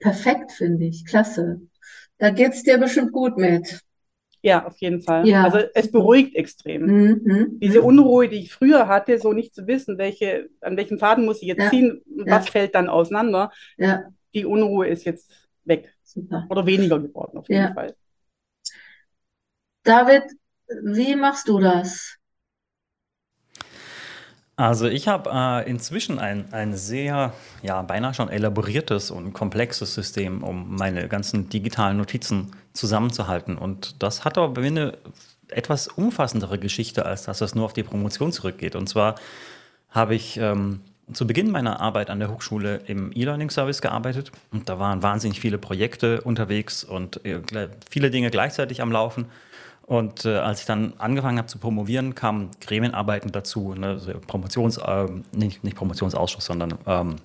perfekt, 0.00 0.52
finde 0.52 0.86
ich. 0.86 1.06
Klasse. 1.06 1.60
Da 2.18 2.30
geht 2.30 2.52
es 2.52 2.64
dir 2.64 2.78
bestimmt 2.78 3.12
gut 3.12 3.36
mit. 3.36 3.80
Ja, 4.42 4.66
auf 4.66 4.78
jeden 4.78 5.02
Fall. 5.02 5.26
Ja. 5.26 5.44
Also 5.44 5.58
es 5.74 5.90
beruhigt 5.90 6.34
extrem. 6.34 6.86
Mhm, 6.86 7.20
mhm. 7.24 7.60
Diese 7.60 7.82
Unruhe, 7.82 8.28
die 8.28 8.40
ich 8.40 8.52
früher 8.52 8.88
hatte, 8.88 9.18
so 9.18 9.32
nicht 9.32 9.54
zu 9.54 9.66
wissen, 9.66 9.98
welche, 9.98 10.48
an 10.60 10.76
welchen 10.76 10.98
Faden 10.98 11.24
muss 11.26 11.42
ich 11.42 11.48
jetzt 11.48 11.64
ja. 11.64 11.70
ziehen, 11.70 12.02
was 12.06 12.46
ja. 12.46 12.52
fällt 12.52 12.74
dann 12.74 12.88
auseinander, 12.88 13.50
ja. 13.76 14.04
die 14.34 14.46
Unruhe 14.46 14.86
ist 14.88 15.04
jetzt 15.04 15.30
weg. 15.64 15.94
Super. 16.02 16.46
Oder 16.48 16.66
weniger 16.66 16.98
geworden, 16.98 17.38
auf 17.38 17.48
jeden 17.48 17.74
Fall. 17.74 17.94
David, 19.82 20.24
wie 20.82 21.14
machst 21.16 21.48
du 21.48 21.58
das? 21.58 22.16
Also 24.60 24.88
ich 24.88 25.08
habe 25.08 25.30
äh, 25.32 25.70
inzwischen 25.70 26.18
ein, 26.18 26.52
ein 26.52 26.76
sehr, 26.76 27.32
ja, 27.62 27.80
beinahe 27.80 28.12
schon 28.12 28.28
elaboriertes 28.28 29.10
und 29.10 29.32
komplexes 29.32 29.94
System, 29.94 30.42
um 30.44 30.76
meine 30.76 31.08
ganzen 31.08 31.48
digitalen 31.48 31.96
Notizen 31.96 32.52
zusammenzuhalten. 32.74 33.56
Und 33.56 34.02
das 34.02 34.26
hat 34.26 34.36
aber 34.36 34.60
eine 34.60 34.98
etwas 35.48 35.88
umfassendere 35.88 36.58
Geschichte, 36.58 37.06
als 37.06 37.22
dass 37.22 37.38
das 37.38 37.54
nur 37.54 37.64
auf 37.64 37.72
die 37.72 37.84
Promotion 37.84 38.32
zurückgeht. 38.32 38.76
Und 38.76 38.86
zwar 38.86 39.14
habe 39.88 40.14
ich 40.14 40.36
ähm, 40.36 40.80
zu 41.10 41.26
Beginn 41.26 41.50
meiner 41.50 41.80
Arbeit 41.80 42.10
an 42.10 42.18
der 42.18 42.30
Hochschule 42.30 42.82
im 42.86 43.12
E-Learning-Service 43.14 43.80
gearbeitet. 43.80 44.30
Und 44.52 44.68
da 44.68 44.78
waren 44.78 45.02
wahnsinnig 45.02 45.40
viele 45.40 45.56
Projekte 45.56 46.20
unterwegs 46.20 46.84
und 46.84 47.24
äh, 47.24 47.40
viele 47.88 48.10
Dinge 48.10 48.30
gleichzeitig 48.30 48.82
am 48.82 48.92
Laufen. 48.92 49.24
Und 49.90 50.24
äh, 50.24 50.36
als 50.36 50.60
ich 50.60 50.66
dann 50.66 50.92
angefangen 50.98 51.36
habe 51.36 51.48
zu 51.48 51.58
promovieren, 51.58 52.14
kamen 52.14 52.52
Gremienarbeiten 52.60 53.32
dazu, 53.32 53.74
ne, 53.74 53.88
also 53.88 54.12
Promotions, 54.24 54.76
äh, 54.78 55.08
nicht, 55.32 55.64
nicht 55.64 55.76
Promotionsausschuss, 55.76 56.44
sondern 56.44 56.78
ähm, 56.86 57.16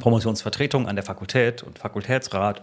Promotionsvertretung 0.00 0.86
an 0.86 0.96
der 0.96 1.02
Fakultät 1.02 1.62
und 1.62 1.78
Fakultätsrat. 1.78 2.60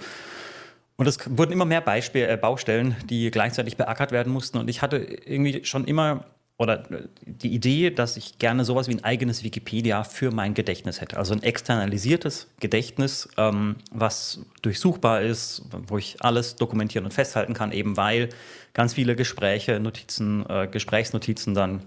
Und 0.96 1.08
es 1.08 1.18
wurden 1.36 1.54
immer 1.54 1.66
mehr 1.66 1.82
Beispiel, 1.82 2.30
äh, 2.30 2.38
Baustellen, 2.38 2.96
die 3.10 3.32
gleichzeitig 3.32 3.78
beackert 3.78 4.12
werden 4.12 4.32
mussten. 4.32 4.60
Und 4.60 4.70
ich 4.70 4.84
hatte 4.84 4.98
irgendwie 4.98 5.66
schon 5.66 5.86
immer 5.86 6.24
oder 6.62 6.92
äh, 6.92 7.08
die 7.26 7.54
Idee, 7.54 7.90
dass 7.90 8.18
ich 8.18 8.38
gerne 8.38 8.64
sowas 8.64 8.88
wie 8.88 8.94
ein 8.94 9.04
eigenes 9.04 9.44
Wikipedia 9.44 10.04
für 10.04 10.30
mein 10.32 10.54
Gedächtnis 10.54 11.02
hätte. 11.02 11.18
Also 11.18 11.34
ein 11.34 11.42
externalisiertes 11.42 12.48
Gedächtnis, 12.60 13.28
ähm, 13.38 13.78
was 13.92 14.42
durchsuchbar 14.62 15.22
ist, 15.22 15.64
wo 15.88 15.98
ich 15.98 16.18
alles 16.22 16.56
dokumentieren 16.56 17.06
und 17.06 17.14
festhalten 17.14 17.56
kann, 17.56 17.72
eben 17.72 17.98
weil 17.98 18.30
ganz 18.74 18.94
viele 18.94 19.16
Gespräche, 19.16 19.80
Notizen, 19.80 20.46
äh, 20.48 20.68
Gesprächsnotizen 20.68 21.56
dann 21.56 21.82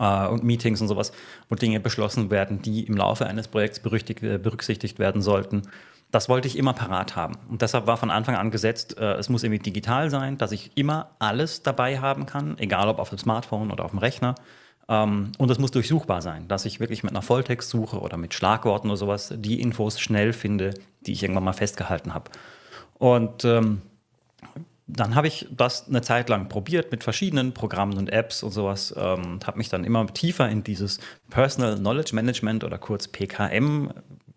äh, 0.00 0.26
und 0.26 0.42
Meetings 0.42 0.80
und 0.80 0.88
sowas, 0.88 1.12
wo 1.48 1.54
Dinge 1.54 1.78
beschlossen 1.78 2.30
werden, 2.30 2.62
die 2.62 2.84
im 2.84 2.96
Laufe 2.96 3.26
eines 3.26 3.46
Projekts 3.46 3.78
äh, 3.78 4.38
berücksichtigt 4.38 4.98
werden 4.98 5.22
sollten. 5.22 5.62
Das 6.10 6.28
wollte 6.28 6.48
ich 6.48 6.58
immer 6.58 6.72
parat 6.72 7.14
haben. 7.14 7.36
Und 7.48 7.62
deshalb 7.62 7.86
war 7.86 7.96
von 7.96 8.10
Anfang 8.10 8.34
an 8.34 8.50
gesetzt, 8.50 8.98
äh, 8.98 9.14
es 9.14 9.28
muss 9.28 9.44
irgendwie 9.44 9.62
digital 9.62 10.10
sein, 10.10 10.38
dass 10.38 10.52
ich 10.52 10.72
immer 10.76 11.10
alles 11.18 11.62
dabei 11.62 12.00
haben 12.00 12.26
kann, 12.26 12.58
egal 12.58 12.88
ob 12.88 12.98
auf 12.98 13.10
dem 13.10 13.18
Smartphone 13.18 13.70
oder 13.70 13.84
auf 13.84 13.90
dem 13.90 13.98
Rechner. 13.98 14.34
Ähm, 14.88 15.32
und 15.38 15.50
es 15.50 15.58
muss 15.58 15.70
durchsuchbar 15.70 16.20
sein, 16.20 16.48
dass 16.48 16.64
ich 16.64 16.80
wirklich 16.80 17.04
mit 17.04 17.12
einer 17.12 17.22
Volltextsuche 17.22 18.00
oder 18.00 18.16
mit 18.16 18.34
Schlagworten 18.34 18.88
oder 18.88 18.96
sowas 18.96 19.32
die 19.36 19.60
Infos 19.60 20.00
schnell 20.00 20.32
finde, 20.32 20.74
die 21.02 21.12
ich 21.12 21.22
irgendwann 21.22 21.44
mal 21.44 21.52
festgehalten 21.52 22.12
habe. 22.12 22.30
Und 22.98 23.44
ähm, 23.44 23.82
dann 24.88 25.14
habe 25.14 25.28
ich 25.28 25.46
das 25.50 25.88
eine 25.88 26.02
Zeit 26.02 26.28
lang 26.28 26.48
probiert 26.48 26.90
mit 26.90 27.04
verschiedenen 27.04 27.54
Programmen 27.54 27.96
und 27.96 28.10
Apps 28.10 28.42
und 28.42 28.50
sowas 28.50 28.92
ähm, 28.96 29.38
habe 29.46 29.58
mich 29.58 29.68
dann 29.68 29.84
immer 29.84 30.06
tiefer 30.08 30.48
in 30.48 30.64
dieses 30.64 30.98
Personal 31.30 31.76
Knowledge 31.76 32.14
Management 32.14 32.64
oder 32.64 32.78
kurz 32.78 33.06
PKM 33.06 33.90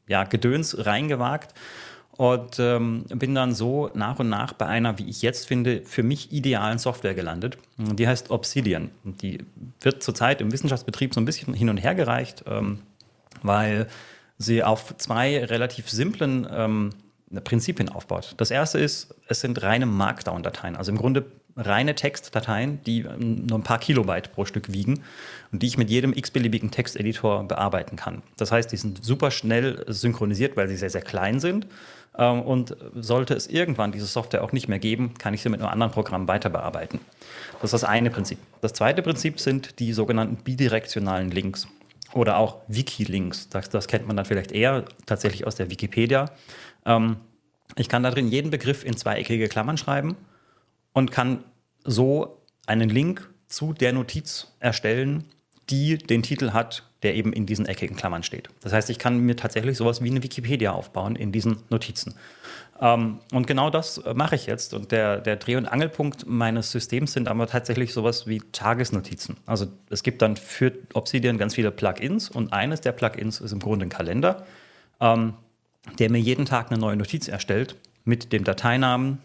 ja, 0.07 0.23
Gedöns 0.23 0.85
reingewagt 0.85 1.53
und 2.15 2.59
ähm, 2.59 3.05
bin 3.09 3.33
dann 3.33 3.53
so 3.53 3.89
nach 3.95 4.19
und 4.19 4.29
nach 4.29 4.53
bei 4.53 4.67
einer, 4.67 4.99
wie 4.99 5.09
ich 5.09 5.21
jetzt 5.21 5.47
finde, 5.47 5.81
für 5.83 6.03
mich 6.03 6.31
idealen 6.31 6.77
Software 6.77 7.15
gelandet. 7.15 7.57
Die 7.77 8.07
heißt 8.07 8.29
Obsidian. 8.29 8.91
Die 9.03 9.39
wird 9.81 10.03
zurzeit 10.03 10.39
im 10.41 10.51
Wissenschaftsbetrieb 10.51 11.13
so 11.13 11.21
ein 11.21 11.25
bisschen 11.25 11.53
hin 11.53 11.69
und 11.69 11.77
her 11.77 11.95
gereicht, 11.95 12.43
ähm, 12.47 12.79
weil 13.41 13.87
sie 14.37 14.63
auf 14.63 14.95
zwei 14.97 15.43
relativ 15.43 15.89
simplen 15.89 16.47
ähm, 16.51 16.91
Prinzipien 17.43 17.89
aufbaut. 17.89 18.35
Das 18.37 18.51
erste 18.51 18.79
ist, 18.79 19.15
es 19.27 19.41
sind 19.41 19.63
reine 19.63 19.87
Markdown-Dateien, 19.87 20.75
also 20.75 20.91
im 20.91 20.97
Grunde 20.97 21.25
reine 21.55 21.95
Textdateien, 21.95 22.81
die 22.83 23.01
ähm, 23.01 23.45
nur 23.45 23.59
ein 23.59 23.63
paar 23.63 23.79
Kilobyte 23.79 24.31
pro 24.31 24.45
Stück 24.45 24.73
wiegen 24.73 25.03
und 25.51 25.61
die 25.61 25.67
ich 25.67 25.77
mit 25.77 25.89
jedem 25.89 26.13
x-beliebigen 26.13 26.71
Texteditor 26.71 27.43
bearbeiten 27.47 27.95
kann. 27.95 28.23
Das 28.37 28.51
heißt, 28.51 28.71
die 28.71 28.77
sind 28.77 29.03
super 29.03 29.31
schnell 29.31 29.83
synchronisiert, 29.87 30.57
weil 30.57 30.67
sie 30.67 30.75
sehr, 30.75 30.89
sehr 30.89 31.01
klein 31.01 31.39
sind 31.39 31.67
ähm, 32.17 32.41
und 32.41 32.75
sollte 32.95 33.33
es 33.35 33.47
irgendwann 33.47 33.91
diese 33.91 34.05
Software 34.05 34.43
auch 34.43 34.51
nicht 34.51 34.67
mehr 34.67 34.79
geben, 34.79 35.13
kann 35.17 35.33
ich 35.33 35.41
sie 35.41 35.49
mit 35.49 35.61
einem 35.61 35.69
anderen 35.69 35.91
Programm 35.91 36.27
weiter 36.27 36.49
bearbeiten. 36.49 36.99
Das 37.61 37.65
ist 37.65 37.73
das 37.73 37.83
eine 37.83 38.09
Prinzip. 38.09 38.39
Das 38.61 38.73
zweite 38.73 39.01
Prinzip 39.01 39.39
sind 39.39 39.79
die 39.79 39.93
sogenannten 39.93 40.37
bidirektionalen 40.37 41.29
Links 41.31 41.67
oder 42.13 42.37
auch 42.37 42.57
Wiki-Links. 42.67 43.49
Das, 43.49 43.69
das, 43.69 43.87
kennt 43.87 44.07
man 44.07 44.15
dann 44.17 44.25
vielleicht 44.25 44.51
eher 44.51 44.85
tatsächlich 45.05 45.45
aus 45.47 45.55
der 45.55 45.69
Wikipedia. 45.69 46.31
Ähm, 46.85 47.17
ich 47.75 47.89
kann 47.89 48.03
da 48.03 48.11
drin 48.11 48.27
jeden 48.27 48.51
Begriff 48.51 48.83
in 48.83 48.97
zweieckige 48.97 49.47
Klammern 49.47 49.77
schreiben 49.77 50.15
und 50.93 51.11
kann 51.11 51.43
so 51.83 52.41
einen 52.65 52.89
Link 52.89 53.29
zu 53.47 53.73
der 53.73 53.93
Notiz 53.93 54.47
erstellen, 54.59 55.25
die 55.69 55.97
den 55.97 56.23
Titel 56.23 56.51
hat, 56.51 56.83
der 57.03 57.15
eben 57.15 57.33
in 57.33 57.45
diesen 57.45 57.65
eckigen 57.65 57.95
Klammern 57.95 58.23
steht. 58.23 58.49
Das 58.61 58.73
heißt, 58.73 58.89
ich 58.89 58.99
kann 58.99 59.19
mir 59.19 59.35
tatsächlich 59.35 59.77
sowas 59.77 60.01
wie 60.01 60.09
eine 60.09 60.23
Wikipedia 60.23 60.71
aufbauen 60.71 61.15
in 61.15 61.31
diesen 61.31 61.57
Notizen. 61.69 62.15
Ähm, 62.81 63.19
und 63.31 63.47
genau 63.47 63.69
das 63.69 63.97
äh, 63.99 64.13
mache 64.13 64.35
ich 64.35 64.45
jetzt. 64.45 64.73
Und 64.73 64.91
der, 64.91 65.19
der 65.19 65.35
Dreh- 65.35 65.55
und 65.55 65.65
Angelpunkt 65.65 66.25
meines 66.27 66.71
Systems 66.71 67.13
sind 67.13 67.27
aber 67.27 67.47
tatsächlich 67.47 67.93
sowas 67.93 68.27
wie 68.27 68.39
Tagesnotizen. 68.51 69.37
Also 69.45 69.67
es 69.89 70.03
gibt 70.03 70.21
dann 70.21 70.37
für 70.37 70.73
Obsidian 70.93 71.37
ganz 71.37 71.55
viele 71.55 71.71
Plugins 71.71 72.29
und 72.29 72.51
eines 72.51 72.81
der 72.81 72.91
Plugins 72.91 73.39
ist 73.41 73.51
im 73.51 73.59
Grunde 73.59 73.85
ein 73.85 73.89
Kalender, 73.89 74.45
ähm, 74.99 75.33
der 75.99 76.09
mir 76.09 76.19
jeden 76.19 76.45
Tag 76.45 76.71
eine 76.71 76.79
neue 76.79 76.95
Notiz 76.95 77.27
erstellt 77.27 77.75
mit 78.05 78.33
dem 78.33 78.43
Dateinamen, 78.43 79.19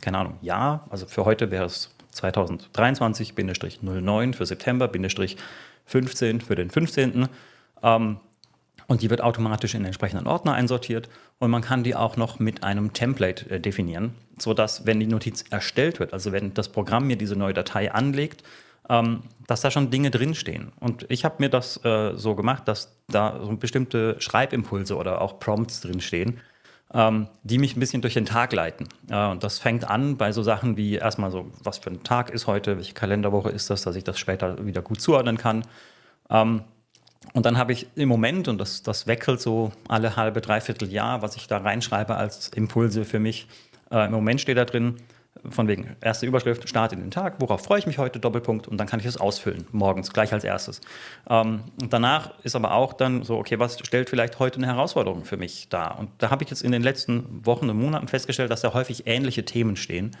keine 0.00 0.18
Ahnung, 0.18 0.38
ja, 0.42 0.86
also 0.90 1.06
für 1.06 1.24
heute 1.24 1.50
wäre 1.50 1.64
es 1.64 1.90
2023-09 2.14 4.34
für 4.34 4.46
September, 4.46 4.88
15 5.86 6.40
für 6.40 6.54
den 6.54 6.70
15. 6.70 7.28
Ähm, 7.82 8.20
und 8.88 9.02
die 9.02 9.10
wird 9.10 9.20
automatisch 9.20 9.74
in 9.74 9.80
den 9.80 9.86
entsprechenden 9.86 10.28
Ordner 10.28 10.54
einsortiert 10.54 11.08
und 11.38 11.50
man 11.50 11.62
kann 11.62 11.82
die 11.82 11.96
auch 11.96 12.16
noch 12.16 12.38
mit 12.38 12.62
einem 12.62 12.92
Template 12.92 13.50
äh, 13.50 13.60
definieren, 13.60 14.14
sodass, 14.38 14.86
wenn 14.86 15.00
die 15.00 15.06
Notiz 15.06 15.44
erstellt 15.50 15.98
wird, 15.98 16.12
also 16.12 16.32
wenn 16.32 16.54
das 16.54 16.68
Programm 16.68 17.06
mir 17.06 17.16
diese 17.16 17.36
neue 17.36 17.54
Datei 17.54 17.92
anlegt, 17.92 18.44
ähm, 18.88 19.22
dass 19.46 19.60
da 19.60 19.70
schon 19.70 19.90
Dinge 19.90 20.10
drinstehen. 20.10 20.72
Und 20.78 21.06
ich 21.08 21.24
habe 21.24 21.36
mir 21.38 21.48
das 21.48 21.84
äh, 21.84 22.12
so 22.14 22.36
gemacht, 22.36 22.68
dass 22.68 22.96
da 23.08 23.40
so 23.42 23.56
bestimmte 23.56 24.16
Schreibimpulse 24.20 24.96
oder 24.96 25.20
auch 25.20 25.40
Prompts 25.40 25.80
drinstehen, 25.80 26.40
ähm, 26.94 27.28
die 27.42 27.58
mich 27.58 27.76
ein 27.76 27.80
bisschen 27.80 28.02
durch 28.02 28.14
den 28.14 28.26
Tag 28.26 28.52
leiten. 28.52 28.88
Äh, 29.10 29.26
und 29.28 29.42
das 29.42 29.58
fängt 29.58 29.88
an 29.88 30.16
bei 30.16 30.32
so 30.32 30.42
Sachen 30.42 30.76
wie 30.76 30.94
erstmal 30.94 31.30
so, 31.30 31.50
was 31.62 31.78
für 31.78 31.90
ein 31.90 32.02
Tag 32.02 32.30
ist 32.30 32.46
heute, 32.46 32.76
welche 32.76 32.94
Kalenderwoche 32.94 33.50
ist 33.50 33.70
das, 33.70 33.82
dass 33.82 33.96
ich 33.96 34.04
das 34.04 34.18
später 34.18 34.64
wieder 34.64 34.82
gut 34.82 35.00
zuordnen 35.00 35.38
kann. 35.38 35.64
Ähm, 36.30 36.62
und 37.32 37.44
dann 37.44 37.58
habe 37.58 37.72
ich 37.72 37.88
im 37.96 38.08
Moment, 38.08 38.48
und 38.48 38.58
das, 38.58 38.82
das 38.82 39.06
wechselt 39.06 39.40
so 39.40 39.72
alle 39.88 40.16
halbe, 40.16 40.40
dreiviertel 40.40 40.90
Jahr, 40.90 41.22
was 41.22 41.36
ich 41.36 41.48
da 41.48 41.58
reinschreibe 41.58 42.14
als 42.14 42.48
Impulse 42.48 43.04
für 43.04 43.18
mich. 43.18 43.48
Äh, 43.90 44.06
Im 44.06 44.12
Moment 44.12 44.40
steht 44.40 44.56
da 44.56 44.64
drin, 44.64 44.96
von 45.50 45.68
wegen 45.68 45.96
erste 46.00 46.26
Überschrift, 46.26 46.68
Start 46.68 46.92
in 46.92 47.00
den 47.00 47.10
Tag, 47.10 47.36
worauf 47.40 47.62
freue 47.62 47.78
ich 47.78 47.86
mich 47.86 47.98
heute, 47.98 48.18
Doppelpunkt, 48.18 48.68
und 48.68 48.78
dann 48.78 48.86
kann 48.86 49.00
ich 49.00 49.06
es 49.06 49.16
ausfüllen, 49.16 49.66
morgens, 49.72 50.12
gleich 50.12 50.32
als 50.32 50.44
erstes. 50.44 50.80
Ähm, 51.28 51.60
danach 51.88 52.32
ist 52.42 52.56
aber 52.56 52.72
auch 52.72 52.92
dann 52.92 53.22
so, 53.22 53.36
okay, 53.38 53.58
was 53.58 53.78
stellt 53.78 54.10
vielleicht 54.10 54.38
heute 54.38 54.58
eine 54.58 54.66
Herausforderung 54.66 55.24
für 55.24 55.36
mich 55.36 55.68
dar? 55.68 55.98
Und 55.98 56.10
da 56.18 56.30
habe 56.30 56.44
ich 56.44 56.50
jetzt 56.50 56.62
in 56.62 56.72
den 56.72 56.82
letzten 56.82 57.44
Wochen 57.44 57.68
und 57.70 57.78
Monaten 57.78 58.08
festgestellt, 58.08 58.50
dass 58.50 58.60
da 58.60 58.74
häufig 58.74 59.06
ähnliche 59.06 59.44
Themen 59.44 59.76
stehen, 59.76 60.12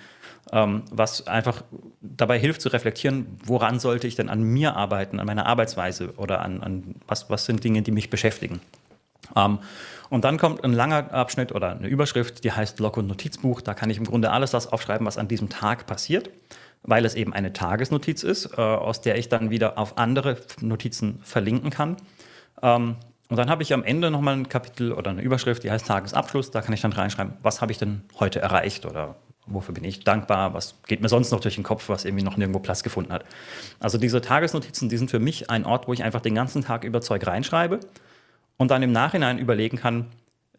ähm, 0.52 0.82
was 0.90 1.26
einfach 1.26 1.62
dabei 2.00 2.38
hilft 2.38 2.60
zu 2.60 2.68
reflektieren, 2.68 3.38
woran 3.44 3.80
sollte 3.80 4.06
ich 4.06 4.14
denn 4.14 4.28
an 4.28 4.42
mir 4.42 4.76
arbeiten, 4.76 5.20
an 5.20 5.26
meiner 5.26 5.46
Arbeitsweise 5.46 6.14
oder 6.16 6.40
an, 6.40 6.62
an 6.62 6.94
was, 7.06 7.30
was 7.30 7.46
sind 7.46 7.64
Dinge, 7.64 7.82
die 7.82 7.90
mich 7.90 8.10
beschäftigen. 8.10 8.60
Ähm, 9.34 9.58
und 10.08 10.24
dann 10.24 10.38
kommt 10.38 10.62
ein 10.62 10.72
langer 10.72 11.12
Abschnitt 11.12 11.52
oder 11.52 11.70
eine 11.70 11.88
Überschrift, 11.88 12.44
die 12.44 12.52
heißt 12.52 12.78
Log- 12.78 12.96
und 12.96 13.06
Notizbuch. 13.06 13.60
Da 13.60 13.74
kann 13.74 13.90
ich 13.90 13.98
im 13.98 14.04
Grunde 14.04 14.30
alles 14.30 14.52
das 14.52 14.72
aufschreiben, 14.72 15.06
was 15.06 15.18
an 15.18 15.28
diesem 15.28 15.48
Tag 15.48 15.86
passiert, 15.86 16.30
weil 16.82 17.04
es 17.04 17.14
eben 17.14 17.32
eine 17.32 17.52
Tagesnotiz 17.52 18.22
ist, 18.22 18.56
äh, 18.56 18.60
aus 18.60 19.00
der 19.00 19.18
ich 19.18 19.28
dann 19.28 19.50
wieder 19.50 19.78
auf 19.78 19.98
andere 19.98 20.36
Notizen 20.60 21.18
verlinken 21.22 21.70
kann. 21.70 21.96
Ähm, 22.62 22.96
und 23.28 23.36
dann 23.36 23.50
habe 23.50 23.64
ich 23.64 23.72
am 23.72 23.82
Ende 23.82 24.10
nochmal 24.10 24.34
ein 24.34 24.48
Kapitel 24.48 24.92
oder 24.92 25.10
eine 25.10 25.20
Überschrift, 25.20 25.64
die 25.64 25.70
heißt 25.70 25.86
Tagesabschluss. 25.86 26.52
Da 26.52 26.62
kann 26.62 26.72
ich 26.72 26.80
dann 26.80 26.92
reinschreiben, 26.92 27.34
was 27.42 27.60
habe 27.60 27.72
ich 27.72 27.78
denn 27.78 28.02
heute 28.20 28.40
erreicht 28.40 28.86
oder 28.86 29.16
wofür 29.48 29.74
bin 29.74 29.84
ich 29.84 30.04
dankbar, 30.04 30.54
was 30.54 30.76
geht 30.86 31.00
mir 31.00 31.08
sonst 31.08 31.30
noch 31.32 31.40
durch 31.40 31.54
den 31.56 31.64
Kopf, 31.64 31.88
was 31.88 32.04
irgendwie 32.04 32.24
noch 32.24 32.36
nirgendwo 32.36 32.60
Platz 32.60 32.82
gefunden 32.82 33.12
hat. 33.12 33.24
Also 33.80 33.98
diese 33.98 34.20
Tagesnotizen, 34.20 34.88
die 34.88 34.96
sind 34.96 35.10
für 35.10 35.18
mich 35.18 35.50
ein 35.50 35.64
Ort, 35.64 35.88
wo 35.88 35.92
ich 35.92 36.02
einfach 36.02 36.20
den 36.20 36.34
ganzen 36.34 36.62
Tag 36.62 36.84
über 36.84 37.00
Zeug 37.00 37.26
reinschreibe 37.26 37.80
und 38.56 38.70
dann 38.70 38.82
im 38.82 38.92
Nachhinein 38.92 39.38
überlegen 39.38 39.76
kann, 39.76 40.06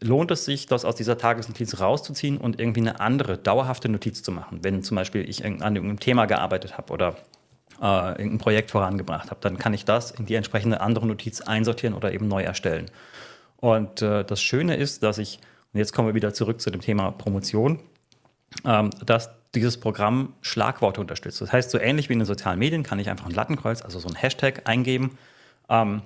lohnt 0.00 0.30
es 0.30 0.44
sich, 0.44 0.66
das 0.66 0.84
aus 0.84 0.94
dieser 0.94 1.18
Tagesnotiz 1.18 1.80
rauszuziehen 1.80 2.38
und 2.38 2.60
irgendwie 2.60 2.80
eine 2.80 3.00
andere, 3.00 3.36
dauerhafte 3.36 3.88
Notiz 3.88 4.22
zu 4.22 4.30
machen. 4.30 4.60
Wenn 4.62 4.82
zum 4.82 4.94
Beispiel 4.96 5.28
ich 5.28 5.44
an 5.44 5.54
irgendeinem 5.54 6.00
Thema 6.00 6.26
gearbeitet 6.26 6.78
habe 6.78 6.92
oder 6.92 7.16
äh, 7.82 8.10
irgendein 8.10 8.38
Projekt 8.38 8.70
vorangebracht 8.70 9.30
habe, 9.30 9.40
dann 9.40 9.58
kann 9.58 9.74
ich 9.74 9.84
das 9.84 10.12
in 10.12 10.26
die 10.26 10.34
entsprechende 10.34 10.80
andere 10.80 11.06
Notiz 11.06 11.40
einsortieren 11.40 11.94
oder 11.94 12.12
eben 12.12 12.28
neu 12.28 12.42
erstellen. 12.42 12.86
Und 13.56 14.02
äh, 14.02 14.24
das 14.24 14.40
Schöne 14.40 14.76
ist, 14.76 15.02
dass 15.02 15.18
ich, 15.18 15.40
und 15.72 15.78
jetzt 15.78 15.92
kommen 15.92 16.08
wir 16.08 16.14
wieder 16.14 16.32
zurück 16.32 16.60
zu 16.60 16.70
dem 16.70 16.80
Thema 16.80 17.10
Promotion, 17.10 17.80
ähm, 18.64 18.90
dass 19.04 19.30
dieses 19.54 19.80
Programm 19.80 20.34
Schlagworte 20.42 21.00
unterstützt. 21.00 21.40
Das 21.40 21.52
heißt, 21.52 21.70
so 21.70 21.78
ähnlich 21.78 22.08
wie 22.08 22.12
in 22.12 22.20
den 22.20 22.26
sozialen 22.26 22.58
Medien 22.58 22.82
kann 22.82 22.98
ich 22.98 23.10
einfach 23.10 23.26
ein 23.26 23.34
Lattenkreuz, 23.34 23.82
also 23.82 23.98
so 23.98 24.08
ein 24.08 24.14
Hashtag 24.14 24.68
eingeben 24.68 25.18
ähm, 25.68 26.02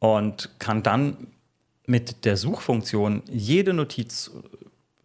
und 0.00 0.50
kann 0.58 0.82
dann 0.82 1.28
mit 1.86 2.24
der 2.24 2.36
Suchfunktion 2.36 3.22
jede 3.30 3.72
Notiz 3.72 4.32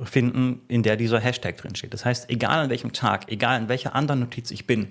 finden, 0.02 0.62
in 0.68 0.84
der 0.84 0.98
dieser 0.98 1.20
Hashtag 1.20 1.58
drinsteht. 1.58 1.94
Das 1.94 2.04
heißt, 2.04 2.30
egal 2.30 2.64
an 2.64 2.70
welchem 2.70 2.92
Tag, 2.92 3.32
egal 3.32 3.62
in 3.62 3.70
welcher 3.70 3.96
anderen 3.96 4.22
Notiz 4.22 4.52
ich 4.52 4.66
bin, 4.68 4.88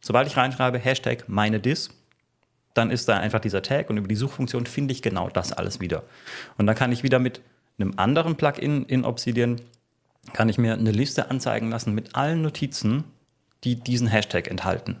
sobald 0.00 0.28
ich 0.28 0.36
reinschreibe 0.36 0.78
Hashtag 0.78 1.24
meine 1.28 1.60
Dis, 1.60 1.90
dann 2.74 2.90
ist 2.90 3.08
da 3.08 3.18
einfach 3.18 3.40
dieser 3.40 3.62
Tag 3.62 3.90
und 3.90 3.96
über 3.96 4.08
die 4.08 4.16
Suchfunktion 4.16 4.66
finde 4.66 4.92
ich 4.92 5.02
genau 5.02 5.28
das 5.30 5.52
alles 5.52 5.80
wieder. 5.80 6.04
Und 6.58 6.66
dann 6.66 6.76
kann 6.76 6.92
ich 6.92 7.02
wieder 7.02 7.18
mit 7.18 7.40
einem 7.78 7.94
anderen 7.96 8.36
Plugin 8.36 8.84
in 8.84 9.04
Obsidian 9.04 9.60
kann 10.32 10.48
ich 10.48 10.58
mir 10.58 10.74
eine 10.74 10.90
Liste 10.90 11.30
anzeigen 11.30 11.70
lassen 11.70 11.94
mit 11.94 12.16
allen 12.16 12.42
Notizen, 12.42 13.04
die 13.64 13.76
diesen 13.76 14.08
Hashtag 14.08 14.48
enthalten. 14.48 14.96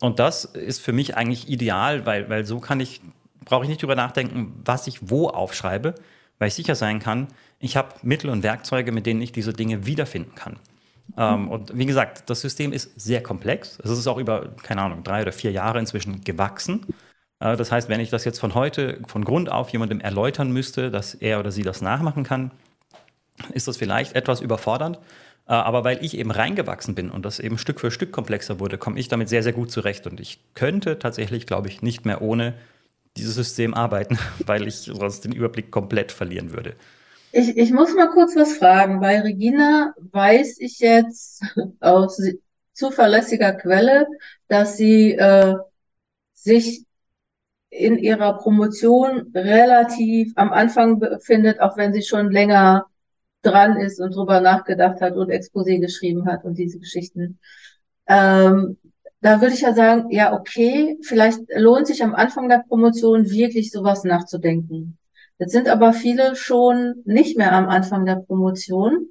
Und 0.00 0.18
das 0.18 0.44
ist 0.44 0.80
für 0.80 0.92
mich 0.92 1.16
eigentlich 1.16 1.48
ideal, 1.48 2.04
weil, 2.04 2.28
weil 2.28 2.44
so 2.44 2.60
kann 2.60 2.80
ich, 2.80 3.00
brauche 3.46 3.62
ich 3.64 3.70
nicht 3.70 3.80
drüber 3.80 3.94
nachdenken, 3.94 4.60
was 4.64 4.86
ich 4.86 5.08
wo 5.08 5.28
aufschreibe, 5.28 5.94
weil 6.38 6.48
ich 6.48 6.54
sicher 6.54 6.74
sein 6.74 6.98
kann, 6.98 7.28
ich 7.58 7.78
habe 7.78 7.94
Mittel 8.02 8.28
und 8.28 8.42
Werkzeuge, 8.42 8.92
mit 8.92 9.06
denen 9.06 9.22
ich 9.22 9.32
diese 9.32 9.54
Dinge 9.54 9.86
wiederfinden 9.86 10.34
kann. 10.34 10.58
Ähm, 11.16 11.48
und 11.48 11.76
wie 11.76 11.86
gesagt, 11.86 12.28
das 12.28 12.42
System 12.42 12.72
ist 12.72 13.00
sehr 13.00 13.22
komplex. 13.22 13.78
Es 13.82 13.90
ist 13.90 14.06
auch 14.06 14.18
über, 14.18 14.50
keine 14.62 14.82
Ahnung, 14.82 15.02
drei 15.02 15.22
oder 15.22 15.32
vier 15.32 15.52
Jahre 15.52 15.78
inzwischen 15.78 16.22
gewachsen. 16.22 16.84
Äh, 17.40 17.56
das 17.56 17.72
heißt, 17.72 17.88
wenn 17.88 18.00
ich 18.00 18.10
das 18.10 18.24
jetzt 18.24 18.38
von 18.38 18.54
heute, 18.54 19.00
von 19.06 19.24
Grund 19.24 19.50
auf 19.50 19.70
jemandem 19.70 20.00
erläutern 20.00 20.52
müsste, 20.52 20.90
dass 20.90 21.14
er 21.14 21.40
oder 21.40 21.50
sie 21.50 21.62
das 21.62 21.80
nachmachen 21.80 22.24
kann, 22.24 22.50
ist 23.52 23.68
das 23.68 23.76
vielleicht 23.76 24.14
etwas 24.14 24.40
überfordernd. 24.40 24.98
Äh, 25.48 25.52
aber 25.52 25.84
weil 25.84 26.04
ich 26.04 26.18
eben 26.18 26.30
reingewachsen 26.30 26.94
bin 26.94 27.10
und 27.10 27.24
das 27.24 27.38
eben 27.38 27.56
Stück 27.56 27.80
für 27.80 27.90
Stück 27.90 28.12
komplexer 28.12 28.60
wurde, 28.60 28.76
komme 28.76 28.98
ich 28.98 29.08
damit 29.08 29.28
sehr, 29.28 29.42
sehr 29.42 29.52
gut 29.52 29.70
zurecht. 29.70 30.06
Und 30.06 30.20
ich 30.20 30.40
könnte 30.54 30.98
tatsächlich, 30.98 31.46
glaube 31.46 31.68
ich, 31.68 31.82
nicht 31.82 32.04
mehr 32.04 32.20
ohne 32.20 32.54
dieses 33.16 33.34
System 33.34 33.74
arbeiten, 33.74 34.18
weil 34.46 34.66
ich 34.66 34.76
sonst 34.76 35.24
den 35.24 35.32
Überblick 35.32 35.70
komplett 35.70 36.12
verlieren 36.12 36.52
würde. 36.52 36.74
Ich, 37.32 37.56
ich 37.56 37.72
muss 37.72 37.94
mal 37.94 38.10
kurz 38.10 38.34
was 38.36 38.56
fragen. 38.56 39.00
Bei 39.00 39.20
Regina 39.20 39.94
weiß 40.12 40.56
ich 40.60 40.78
jetzt 40.78 41.42
aus 41.80 42.20
zuverlässiger 42.72 43.52
Quelle, 43.52 44.06
dass 44.48 44.76
sie 44.76 45.12
äh, 45.12 45.54
sich 46.34 46.84
in 47.70 47.98
ihrer 47.98 48.38
Promotion 48.38 49.32
relativ 49.34 50.32
am 50.36 50.52
Anfang 50.52 50.98
befindet, 50.98 51.60
auch 51.60 51.76
wenn 51.76 51.92
sie 51.92 52.02
schon 52.02 52.30
länger 52.30 52.86
dran 53.42 53.76
ist 53.76 54.00
und 54.00 54.14
drüber 54.14 54.40
nachgedacht 54.40 55.00
hat 55.00 55.14
und 55.14 55.30
Exposé 55.30 55.78
geschrieben 55.78 56.26
hat 56.26 56.44
und 56.44 56.56
diese 56.58 56.78
Geschichten. 56.78 57.38
Ähm, 58.06 58.78
da 59.20 59.40
würde 59.40 59.54
ich 59.54 59.62
ja 59.62 59.72
sagen, 59.72 60.10
ja, 60.10 60.32
okay, 60.32 60.98
vielleicht 61.02 61.40
lohnt 61.54 61.86
sich 61.86 62.02
am 62.02 62.14
Anfang 62.14 62.48
der 62.48 62.64
Promotion 62.68 63.28
wirklich 63.30 63.70
sowas 63.70 64.04
nachzudenken. 64.04 64.98
Jetzt 65.38 65.52
sind 65.52 65.68
aber 65.68 65.92
viele 65.92 66.36
schon 66.36 67.02
nicht 67.04 67.36
mehr 67.36 67.52
am 67.52 67.68
Anfang 67.68 68.06
der 68.06 68.16
Promotion. 68.16 69.08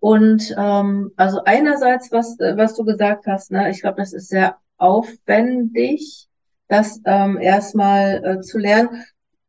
Und 0.00 0.54
ähm, 0.56 1.12
also 1.16 1.42
einerseits, 1.44 2.12
was, 2.12 2.36
was 2.38 2.74
du 2.74 2.84
gesagt 2.84 3.26
hast, 3.26 3.50
ne, 3.50 3.70
ich 3.70 3.80
glaube, 3.80 3.96
das 3.96 4.12
ist 4.12 4.28
sehr 4.28 4.56
aufwendig, 4.76 6.28
das 6.68 7.00
ähm, 7.04 7.38
erstmal 7.38 8.24
äh, 8.24 8.40
zu 8.40 8.58
lernen. 8.58 9.04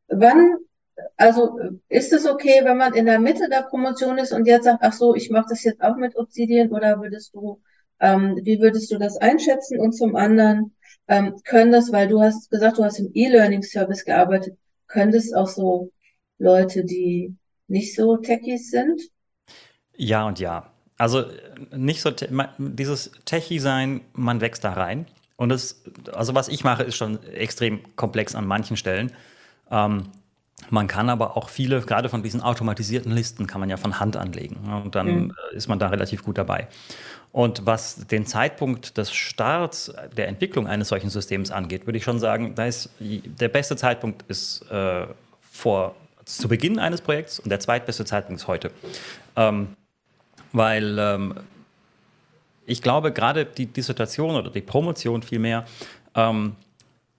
Wann, 0.08 0.56
also 1.18 1.60
ist 1.88 2.14
es 2.14 2.28
okay, 2.28 2.62
wenn 2.64 2.78
man 2.78 2.94
in 2.94 3.06
der 3.06 3.20
Mitte 3.20 3.48
der 3.50 3.64
Promotion 3.64 4.18
ist 4.18 4.34
und 4.34 4.48
jetzt 4.48 4.66
sagt, 4.66 4.80
ach 4.82 4.94
so, 4.94 5.16
ich 5.16 5.30
mache 5.30 5.48
das 5.50 5.64
jetzt 5.64 5.82
auch 5.82 5.96
mit 5.98 6.16
Obsidian 6.16 6.72
oder 6.72 7.00
würdest 7.00 7.34
du, 7.36 7.62
ähm, 8.00 8.40
wie 8.44 8.60
würdest 8.60 8.92
du 8.92 8.98
das 8.98 9.18
einschätzen? 9.18 9.80
Und 9.80 9.94
zum 9.94 10.16
anderen, 10.16 10.74
ähm, 11.08 11.36
können 11.44 11.72
das, 11.72 11.92
weil 11.92 12.08
du 12.08 12.22
hast 12.22 12.50
gesagt, 12.50 12.78
du 12.78 12.84
hast 12.84 13.00
im 13.00 13.12
E-Learning-Service 13.14 14.06
gearbeitet, 14.06 14.58
können 14.88 15.12
das 15.12 15.34
auch 15.34 15.48
so 15.48 15.92
Leute, 16.38 16.86
die 16.86 17.36
nicht 17.68 17.96
so 17.96 18.18
Techies 18.18 18.72
sind? 18.72 19.02
Ja 19.96 20.26
und 20.26 20.40
ja. 20.40 20.72
Also 20.98 21.26
nicht 21.76 22.02
so 22.02 22.12
dieses 22.58 23.12
Techie-Sein, 23.26 24.02
man 24.14 24.42
wächst 24.42 24.64
da 24.64 24.74
rein. 24.74 25.06
Und 25.36 25.50
das, 25.50 25.84
also 26.14 26.36
was 26.36 26.50
ich 26.50 26.64
mache, 26.64 26.84
ist 26.84 26.98
schon 26.98 27.24
extrem 27.24 27.80
komplex 27.96 28.36
an 28.36 28.46
manchen 28.46 28.76
Stellen. 28.76 29.14
Ähm, 29.72 30.04
man 30.70 30.88
kann 30.88 31.10
aber 31.10 31.38
auch 31.38 31.50
viele, 31.50 31.82
gerade 31.82 32.10
von 32.10 32.22
diesen 32.22 32.42
automatisierten 32.42 33.12
Listen, 33.12 33.48
kann 33.48 33.62
man 33.62 33.70
ja 33.70 33.78
von 33.78 34.00
Hand 34.00 34.18
anlegen. 34.18 34.58
Und 34.84 34.96
dann 34.96 35.08
mhm. 35.08 35.34
ist 35.54 35.70
man 35.70 35.80
da 35.80 35.88
relativ 35.88 36.24
gut 36.24 36.38
dabei. 36.38 36.68
Und 37.32 37.66
was 37.66 38.08
den 38.08 38.26
Zeitpunkt 38.26 38.98
des 38.98 39.12
Starts 39.12 39.94
der 40.18 40.28
Entwicklung 40.28 40.68
eines 40.68 40.88
solchen 40.88 41.10
Systems 41.10 41.52
angeht, 41.52 41.86
würde 41.86 41.98
ich 41.98 42.04
schon 42.04 42.20
sagen, 42.20 42.56
da 42.56 42.66
ist 42.66 42.90
der 43.00 43.50
beste 43.50 43.76
Zeitpunkt 43.76 44.24
ist 44.28 44.64
äh, 44.72 45.06
vor 45.52 45.96
zu 46.26 46.48
Beginn 46.48 46.80
eines 46.80 47.02
Projekts 47.02 47.40
und 47.40 47.50
der 47.50 47.60
zweitbeste 47.60 48.06
Zeitpunkt 48.06 48.42
ist 48.42 48.48
heute. 48.48 48.72
Ähm, 49.36 49.76
weil 50.54 50.98
ähm, 51.00 51.36
ich 52.66 52.82
glaube, 52.82 53.12
gerade 53.12 53.46
die 53.46 53.66
Dissertation 53.66 54.36
oder 54.36 54.50
die 54.50 54.62
Promotion 54.62 55.22
vielmehr 55.24 55.66
ähm, 56.16 56.56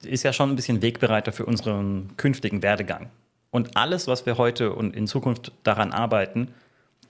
ist 0.02 0.22
ja 0.22 0.32
schon 0.32 0.50
ein 0.50 0.56
bisschen 0.56 0.80
Wegbereiter 0.82 1.32
für 1.32 1.44
unseren 1.44 2.16
künftigen 2.16 2.62
Werdegang. 2.62 3.10
Und 3.50 3.76
alles, 3.76 4.06
was 4.06 4.26
wir 4.26 4.38
heute 4.38 4.72
und 4.72 4.94
in 4.94 5.06
Zukunft 5.06 5.52
daran 5.64 5.92
arbeiten, 5.92 6.54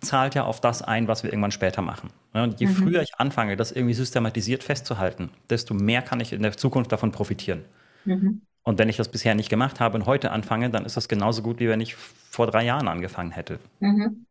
zahlt 0.01 0.35
ja 0.35 0.45
auf 0.45 0.61
das 0.61 0.83
ein, 0.83 1.09
was 1.09 1.23
wir 1.23 1.31
irgendwann 1.31 1.53
später 1.53 1.83
machen. 1.83 2.11
Und 2.33 2.61
je 2.61 2.67
mhm. 2.67 2.75
früher 2.75 3.03
ich 3.03 3.15
anfange, 3.19 3.57
das 3.57 3.73
irgendwie 3.73 3.95
systematisiert 3.95 4.63
festzuhalten, 4.63 5.31
desto 5.49 5.75
mehr 5.75 6.03
kann 6.03 6.21
ich 6.21 6.33
in 6.33 6.43
der 6.43 6.57
Zukunft 6.57 6.93
davon 6.93 7.13
profitieren. 7.13 7.65
Mhm. 8.05 8.43
Und 8.63 8.79
wenn 8.79 8.89
ich 8.89 8.97
das 8.97 9.09
bisher 9.09 9.35
nicht 9.35 9.49
gemacht 9.49 9.81
habe 9.81 9.97
und 9.97 10.07
heute 10.07 10.31
anfange, 10.31 10.71
dann 10.71 10.85
ist 10.85 10.97
das 10.97 11.09
genauso 11.09 11.43
gut, 11.43 11.61
wie 11.61 11.69
wenn 11.69 11.81
ich 11.81 11.95
vor 11.95 12.47
drei 12.47 12.65
Jahren 12.65 12.89
angefangen 12.89 13.31
hätte. 13.31 13.59
Mhm. 13.81 14.27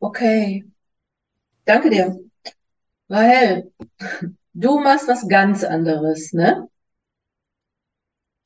Okay. 0.00 0.64
Danke 1.64 1.90
dir. 1.90 2.18
Rahel, 3.10 3.72
du 4.54 4.78
machst 4.80 5.08
was 5.08 5.26
ganz 5.28 5.64
anderes, 5.64 6.32
ne? 6.32 6.68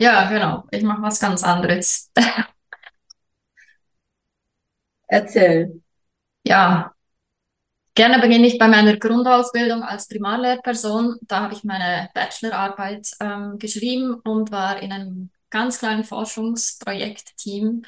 Ja, 0.00 0.29
genau. 0.29 0.64
Ich 0.71 0.83
mache 0.83 1.02
was 1.02 1.21
ganz 1.21 1.45
anderes. 1.45 2.11
Erzähl. 5.12 5.83
Ja, 6.42 6.95
gerne 7.95 8.19
beginne 8.19 8.47
ich 8.47 8.59
bei 8.59 8.66
meiner 8.66 8.97
Grundausbildung 8.97 9.83
als 9.83 10.09
Primarlehrperson. 10.09 11.19
Da 11.23 11.42
habe 11.42 11.52
ich 11.54 11.64
meine 11.64 12.09
Bachelorarbeit 12.14 13.11
ähm, 13.21 13.59
geschrieben 13.59 14.14
und 14.14 14.50
war 14.50 14.81
in 14.81 14.90
einem 14.90 15.31
ganz 15.50 15.78
kleinen 15.81 16.04
Forschungsprojektteam. 16.04 17.83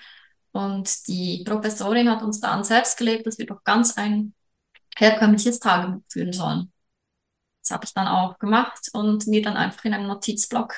Und 0.53 1.09
die 1.09 1.45
Professorin 1.47 2.11
hat 2.11 2.23
uns 2.23 2.41
da 2.41 2.51
ans 2.51 2.69
Herz 2.69 2.95
gelegt, 2.95 3.27
dass 3.27 3.39
wir 3.39 3.47
doch 3.47 3.65
ganz 3.65 3.97
ein 3.97 4.35
herkömmliches 4.99 5.61
Tagebuch 5.61 6.03
führen 6.09 6.35
sollen. 6.35 6.73
Das 7.63 7.71
habe 7.71 7.87
ich 7.87 7.95
dann 7.95 8.07
auch 8.07 8.39
gemacht 8.39 8.91
und 8.93 9.27
mir 9.29 9.41
dann 9.41 9.57
einfach 9.57 9.87
in 9.87 9.95
einem 9.95 10.09
Notizblock 10.09 10.75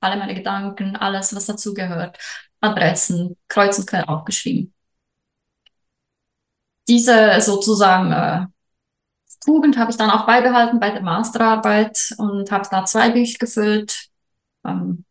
alle 0.00 0.18
meine 0.18 0.34
Gedanken, 0.34 0.94
alles, 0.94 1.34
was 1.34 1.46
dazugehört, 1.46 2.16
Adressen, 2.60 3.36
kreuz 3.48 3.76
und 3.80 3.88
quer 3.88 4.08
aufgeschrieben. 4.08 4.72
Diese 6.88 7.40
sozusagen 7.40 8.12
äh, 8.12 8.46
Tugend 9.44 9.78
habe 9.78 9.90
ich 9.90 9.96
dann 9.96 10.10
auch 10.10 10.26
beibehalten 10.26 10.80
bei 10.80 10.90
der 10.90 11.02
Masterarbeit 11.02 12.12
und 12.18 12.50
habe 12.50 12.68
da 12.70 12.84
zwei 12.84 13.10
Bücher 13.10 13.38
gefüllt. 13.38 14.08
Ähm, 14.64 15.04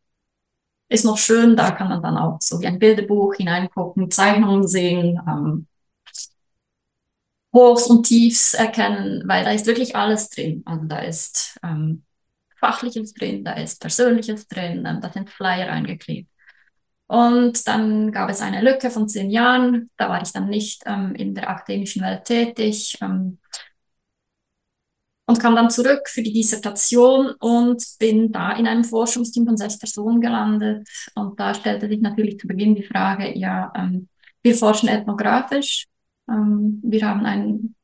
ist 0.89 1.05
noch 1.05 1.17
schön, 1.17 1.55
da 1.55 1.71
kann 1.71 1.89
man 1.89 2.01
dann 2.01 2.17
auch 2.17 2.37
so 2.41 2.61
wie 2.61 2.67
ein 2.67 2.79
Bilderbuch 2.79 3.35
hineingucken, 3.35 4.11
Zeichnungen 4.11 4.67
sehen, 4.67 5.19
ähm, 5.27 5.67
Hochs 7.53 7.87
und 7.87 8.03
Tiefs 8.05 8.53
erkennen, 8.53 9.23
weil 9.25 9.43
da 9.43 9.51
ist 9.51 9.65
wirklich 9.65 9.95
alles 9.95 10.29
drin. 10.29 10.63
Also 10.65 10.85
da 10.85 10.99
ist 10.99 11.57
ähm, 11.63 12.03
Fachliches 12.59 13.13
drin, 13.13 13.43
da 13.43 13.53
ist 13.53 13.81
Persönliches 13.81 14.47
drin, 14.47 14.83
da 14.83 15.11
sind 15.11 15.29
Flyer 15.29 15.69
eingeklebt. 15.71 16.29
Und 17.07 17.67
dann 17.67 18.11
gab 18.11 18.29
es 18.29 18.41
eine 18.41 18.61
Lücke 18.61 18.91
von 18.91 19.07
zehn 19.07 19.29
Jahren, 19.29 19.89
da 19.97 20.09
war 20.09 20.21
ich 20.21 20.33
dann 20.33 20.49
nicht 20.49 20.83
ähm, 20.85 21.15
in 21.15 21.33
der 21.33 21.49
akademischen 21.49 22.01
Welt 22.03 22.25
tätig 22.25 22.97
ähm, 23.01 23.39
und 25.25 25.39
kam 25.39 25.55
dann 25.55 25.69
zurück 25.69 26.07
für 26.07 26.21
die 26.21 26.33
Dissertation 26.33 27.31
und 27.39 27.83
bin 27.99 28.31
da 28.31 28.53
in 28.53 28.67
einem 28.67 28.83
Forschungsteam 28.83 29.45
von 29.45 29.57
sechs 29.57 29.77
Personen 29.77 30.21
gelandet. 30.21 30.87
Und 31.15 31.39
da 31.39 31.53
stellte 31.53 31.87
sich 31.89 31.99
natürlich 31.99 32.39
zu 32.39 32.47
Beginn 32.47 32.75
die 32.75 32.83
Frage, 32.83 33.37
ja, 33.37 33.71
ähm, 33.75 34.07
wir 34.41 34.55
forschen 34.55 34.87
ethnografisch, 34.87 35.85
ähm, 36.29 36.79
wir 36.83 37.05
haben 37.05 37.25
ein 37.25 37.75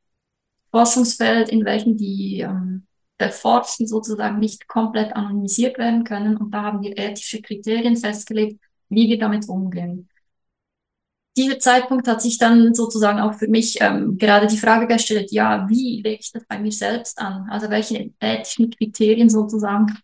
Forschungsfeld, 0.72 1.50
in 1.50 1.66
welchem 1.66 1.98
die 1.98 2.40
ähm, 2.40 2.88
Beforschten 3.18 3.88
sozusagen 3.88 4.40
nicht 4.40 4.68
komplett 4.68 5.14
anonymisiert 5.16 5.78
werden 5.78 6.04
können. 6.06 6.38
Und 6.38 6.52
da 6.54 6.64
haben 6.64 6.82
wir 6.82 6.98
ethische 6.98 7.42
Kriterien 7.42 7.98
festgelegt, 7.98 8.63
wie 8.96 9.10
wir 9.10 9.20
damit 9.20 9.48
umgehen. 9.50 10.10
Dieser 11.36 11.60
Zeitpunkt 11.60 12.08
hat 12.08 12.22
sich 12.22 12.38
dann 12.38 12.76
sozusagen 12.76 13.20
auch 13.20 13.34
für 13.34 13.48
mich 13.48 13.82
ähm, 13.82 14.18
gerade 14.20 14.46
die 14.48 14.58
Frage 14.58 14.88
gestellt, 14.88 15.32
ja, 15.32 15.68
wie 15.68 16.02
lege 16.04 16.20
ich 16.22 16.32
das 16.32 16.46
bei 16.46 16.60
mir 16.60 16.72
selbst 16.72 17.18
an? 17.20 17.48
Also 17.50 17.70
welche 17.72 18.12
ethischen 18.20 18.70
Kriterien 18.70 19.30
sozusagen 19.30 19.98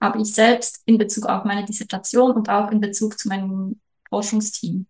habe 0.00 0.20
ich 0.20 0.34
selbst 0.34 0.82
in 0.86 0.98
Bezug 0.98 1.26
auf 1.26 1.44
meine 1.44 1.64
Dissertation 1.64 2.32
und 2.32 2.48
auch 2.50 2.70
in 2.70 2.80
Bezug 2.80 3.18
zu 3.18 3.28
meinem 3.28 3.80
Forschungsteam. 4.10 4.86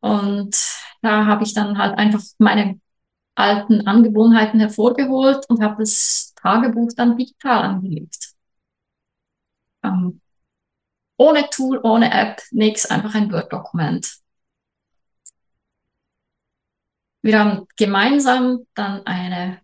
Und 0.00 0.56
da 1.02 1.26
habe 1.26 1.44
ich 1.44 1.54
dann 1.54 1.78
halt 1.78 1.98
einfach 1.98 2.22
meine 2.38 2.80
alten 3.34 3.86
Angewohnheiten 3.86 4.60
hervorgeholt 4.60 5.48
und 5.48 5.62
habe 5.62 5.76
das 5.82 6.34
Tagebuch 6.36 6.90
dann 6.96 7.16
digital 7.16 7.62
angelegt. 7.64 8.34
Ähm, 9.82 10.20
ohne 11.18 11.50
Tool, 11.50 11.80
ohne 11.82 12.10
App, 12.12 12.40
nichts, 12.50 12.86
einfach 12.86 13.14
ein 13.14 13.30
Word-Dokument. 13.30 14.08
Wir 17.20 17.38
haben 17.38 17.66
gemeinsam 17.76 18.66
dann 18.74 19.04
eine 19.04 19.60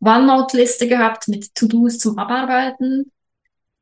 OneNote-Liste 0.00 0.88
gehabt 0.88 1.28
mit 1.28 1.54
To-Dos 1.54 1.98
zum 1.98 2.18
Abarbeiten. 2.18 3.10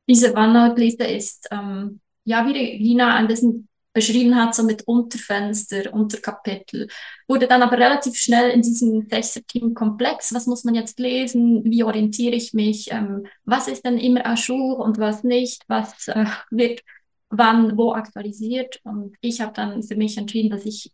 Diese 0.09 0.35
OneNote-Liste 0.35 1.05
ist 1.05 1.49
ähm, 1.51 2.01
ja 2.25 2.47
wie 2.47 2.53
Rina 2.53 3.17
ein 3.17 3.27
bisschen 3.27 3.69
beschrieben 3.95 4.37
hat, 4.37 4.55
so 4.55 4.63
mit 4.63 4.87
Unterfenster, 4.87 5.93
Unterkapitel. 5.93 6.89
Wurde 7.27 7.49
dann 7.49 7.63
aber 7.63 7.79
relativ 7.79 8.17
schnell 8.17 8.51
in 8.51 8.63
diesem 8.63 9.09
Sechser-Team 9.09 9.75
komplex. 9.75 10.33
Was 10.35 10.47
muss 10.47 10.65
man 10.65 10.75
jetzt 10.75 10.99
lesen? 11.01 11.65
Wie 11.65 11.83
orientiere 11.83 12.37
ich 12.37 12.53
mich? 12.53 12.93
Ähm, 12.93 13.27
was 13.45 13.67
ist 13.67 13.85
denn 13.85 13.99
immer 13.99 14.25
à 14.27 14.35
jour 14.35 14.79
und 14.79 14.99
was 14.99 15.25
nicht? 15.25 15.65
Was 15.67 16.09
äh, 16.09 16.27
wird 16.51 16.83
wann 17.31 17.77
wo 17.77 17.93
aktualisiert? 17.93 18.81
Und 18.85 19.17
ich 19.21 19.41
habe 19.41 19.53
dann 19.53 19.83
für 19.83 19.97
mich 19.97 20.17
entschieden, 20.19 20.51
dass 20.51 20.65
ich 20.65 20.93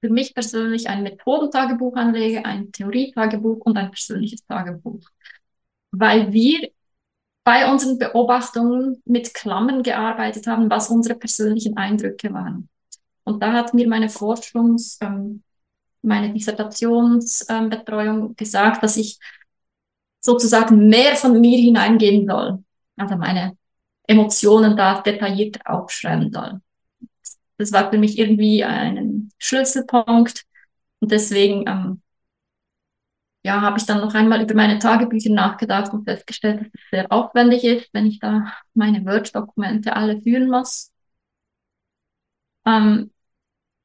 für 0.00 0.10
mich 0.10 0.34
persönlich 0.34 0.88
ein 0.88 1.02
Methodentagebuch 1.02 1.96
anlege, 1.96 2.44
ein 2.44 2.70
Theorietagebuch 2.72 3.64
und 3.64 3.76
ein 3.76 3.90
persönliches 3.90 4.44
Tagebuch. 4.46 5.00
Weil 5.90 6.32
wir 6.32 6.70
bei 7.44 7.70
unseren 7.70 7.98
Beobachtungen 7.98 9.02
mit 9.04 9.34
Klammern 9.34 9.82
gearbeitet 9.82 10.46
haben, 10.46 10.70
was 10.70 10.88
unsere 10.90 11.14
persönlichen 11.14 11.76
Eindrücke 11.76 12.32
waren. 12.32 12.68
Und 13.24 13.42
da 13.42 13.52
hat 13.52 13.74
mir 13.74 13.88
meine 13.88 14.08
Forschungs-, 14.08 14.98
ähm, 15.00 15.42
meine 16.02 16.32
Dissertationsbetreuung 16.32 18.28
ähm, 18.28 18.36
gesagt, 18.36 18.82
dass 18.82 18.96
ich 18.96 19.18
sozusagen 20.20 20.88
mehr 20.88 21.16
von 21.16 21.40
mir 21.40 21.58
hineingehen 21.58 22.26
soll. 22.26 22.62
Also 22.96 23.16
meine 23.16 23.56
Emotionen 24.06 24.76
da 24.76 25.00
detailliert 25.00 25.66
aufschreiben 25.66 26.32
soll. 26.32 26.60
Das 27.58 27.72
war 27.72 27.90
für 27.90 27.98
mich 27.98 28.18
irgendwie 28.18 28.64
ein 28.64 29.30
Schlüsselpunkt. 29.38 30.44
Und 31.00 31.12
deswegen 31.12 31.66
ähm, 31.66 32.02
ja, 33.44 33.60
habe 33.60 33.78
ich 33.78 33.86
dann 33.86 34.00
noch 34.00 34.14
einmal 34.14 34.42
über 34.42 34.54
meine 34.54 34.78
Tagebücher 34.78 35.30
nachgedacht 35.30 35.92
und 35.92 36.04
festgestellt, 36.04 36.60
dass 36.60 36.66
es 36.68 36.90
sehr 36.90 37.12
aufwendig 37.12 37.62
ist, 37.64 37.90
wenn 37.92 38.06
ich 38.06 38.18
da 38.18 38.52
meine 38.72 39.04
Word-Dokumente 39.04 39.94
alle 39.94 40.20
führen 40.22 40.48
muss. 40.48 40.90
Ähm, 42.66 43.10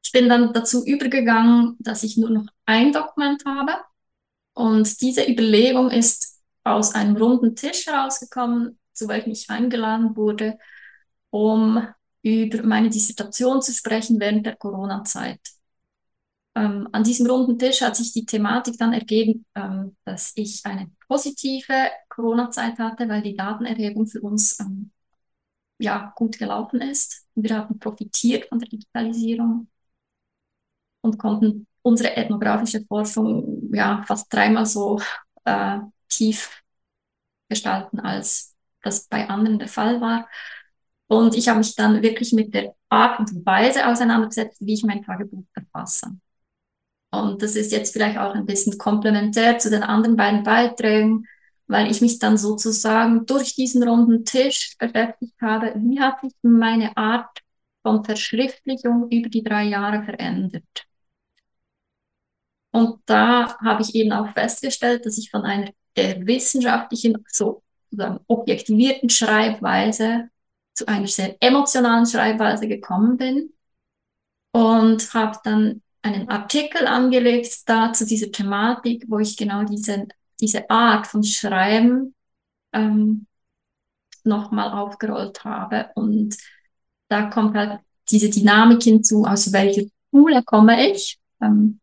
ich 0.03 0.11
bin 0.11 0.29
dann 0.29 0.53
dazu 0.53 0.85
übergegangen, 0.85 1.75
dass 1.79 2.03
ich 2.03 2.17
nur 2.17 2.29
noch 2.29 2.45
ein 2.65 2.93
Dokument 2.93 3.43
habe. 3.45 3.73
Und 4.53 5.01
diese 5.01 5.29
Überlegung 5.29 5.91
ist 5.91 6.41
aus 6.63 6.95
einem 6.95 7.17
runden 7.17 7.55
Tisch 7.55 7.85
herausgekommen, 7.85 8.79
zu 8.99 9.07
welchem 9.07 9.31
ich 9.31 9.49
eingeladen 9.49 10.15
wurde, 10.15 10.57
um 11.31 11.87
über 12.21 12.63
meine 12.63 12.89
Dissertation 12.89 13.61
zu 13.61 13.71
sprechen 13.73 14.19
während 14.19 14.45
der 14.45 14.57
Corona-Zeit. 14.57 15.39
Ähm, 16.55 16.89
an 16.91 17.03
diesem 17.03 17.27
runden 17.27 17.57
Tisch 17.57 17.81
hat 17.81 17.95
sich 17.95 18.11
die 18.11 18.25
Thematik 18.25 18.77
dann 18.77 18.93
ergeben, 18.93 19.45
ähm, 19.55 19.95
dass 20.03 20.33
ich 20.35 20.65
eine 20.65 20.91
positive 21.07 21.89
Corona-Zeit 22.09 22.77
hatte, 22.79 23.07
weil 23.07 23.21
die 23.21 23.37
Datenerhebung 23.37 24.07
für 24.07 24.21
uns 24.21 24.59
ähm, 24.59 24.91
ja 25.79 26.11
gut 26.15 26.37
gelaufen 26.37 26.81
ist. 26.81 27.27
Wir 27.35 27.55
haben 27.57 27.79
profitiert 27.79 28.49
von 28.49 28.59
der 28.59 28.69
Digitalisierung 28.69 29.69
und 31.01 31.17
konnten 31.17 31.67
unsere 31.81 32.15
ethnografische 32.17 32.83
Forschung 32.85 33.73
ja 33.73 34.03
fast 34.05 34.31
dreimal 34.33 34.65
so 34.65 34.99
äh, 35.45 35.79
tief 36.09 36.61
gestalten, 37.49 37.99
als 37.99 38.55
das 38.83 39.07
bei 39.07 39.29
anderen 39.29 39.59
der 39.59 39.67
Fall 39.67 40.01
war. 40.01 40.27
Und 41.07 41.35
ich 41.35 41.47
habe 41.49 41.59
mich 41.59 41.75
dann 41.75 42.01
wirklich 42.01 42.33
mit 42.33 42.53
der 42.53 42.75
Art 42.89 43.19
und 43.19 43.45
Weise 43.45 43.87
auseinandergesetzt, 43.87 44.61
wie 44.61 44.73
ich 44.73 44.83
mein 44.83 45.03
Tagebuch 45.03 45.43
verfasse. 45.53 46.11
Und 47.11 47.41
das 47.41 47.55
ist 47.55 47.71
jetzt 47.71 47.93
vielleicht 47.93 48.17
auch 48.17 48.35
ein 48.35 48.45
bisschen 48.45 48.77
komplementär 48.77 49.57
zu 49.57 49.69
den 49.69 49.83
anderen 49.83 50.15
beiden 50.15 50.43
Beiträgen, 50.43 51.25
weil 51.67 51.89
ich 51.89 52.01
mich 52.01 52.19
dann 52.19 52.37
sozusagen 52.37 53.25
durch 53.25 53.55
diesen 53.55 53.87
runden 53.87 54.25
Tisch 54.25 54.75
beschäftigt 54.77 55.35
habe, 55.41 55.73
wie 55.77 55.99
hat 55.99 56.21
sich 56.21 56.33
meine 56.41 56.95
Art 56.97 57.39
von 57.81 58.03
Verschriftlichung 58.03 59.09
über 59.09 59.29
die 59.29 59.43
drei 59.43 59.63
Jahre 59.65 60.03
verändert. 60.03 60.85
Und 62.71 63.01
da 63.05 63.57
habe 63.59 63.81
ich 63.81 63.95
eben 63.95 64.11
auch 64.11 64.31
festgestellt, 64.33 65.05
dass 65.05 65.17
ich 65.17 65.31
von 65.31 65.43
einer 65.43 65.71
der 65.95 66.25
wissenschaftlichen, 66.25 67.23
so 67.27 67.63
objektivierten 68.27 69.09
Schreibweise 69.09 70.29
zu 70.73 70.87
einer 70.87 71.07
sehr 71.07 71.35
emotionalen 71.41 72.05
Schreibweise 72.05 72.67
gekommen 72.67 73.17
bin 73.17 73.53
und 74.51 75.13
habe 75.13 75.37
dann 75.43 75.81
einen 76.01 76.29
Artikel 76.29 76.87
angelegt 76.87 77.67
da 77.67 77.91
zu 77.93 78.05
dieser 78.05 78.31
Thematik, 78.31 79.05
wo 79.07 79.19
ich 79.19 79.35
genau 79.35 79.63
diese, 79.63 80.07
diese 80.39 80.69
Art 80.69 81.07
von 81.07 81.23
Schreiben 81.23 82.15
ähm, 82.73 83.27
nochmal 84.23 84.71
aufgerollt 84.71 85.43
habe. 85.43 85.89
Und 85.95 86.37
da 87.09 87.29
kommt 87.29 87.55
halt 87.55 87.81
diese 88.09 88.29
Dynamik 88.29 88.83
hinzu, 88.83 89.25
aus 89.25 89.51
welcher 89.51 89.83
Schule 90.11 90.43
komme 90.43 90.89
ich, 90.89 91.19
ähm, 91.41 91.79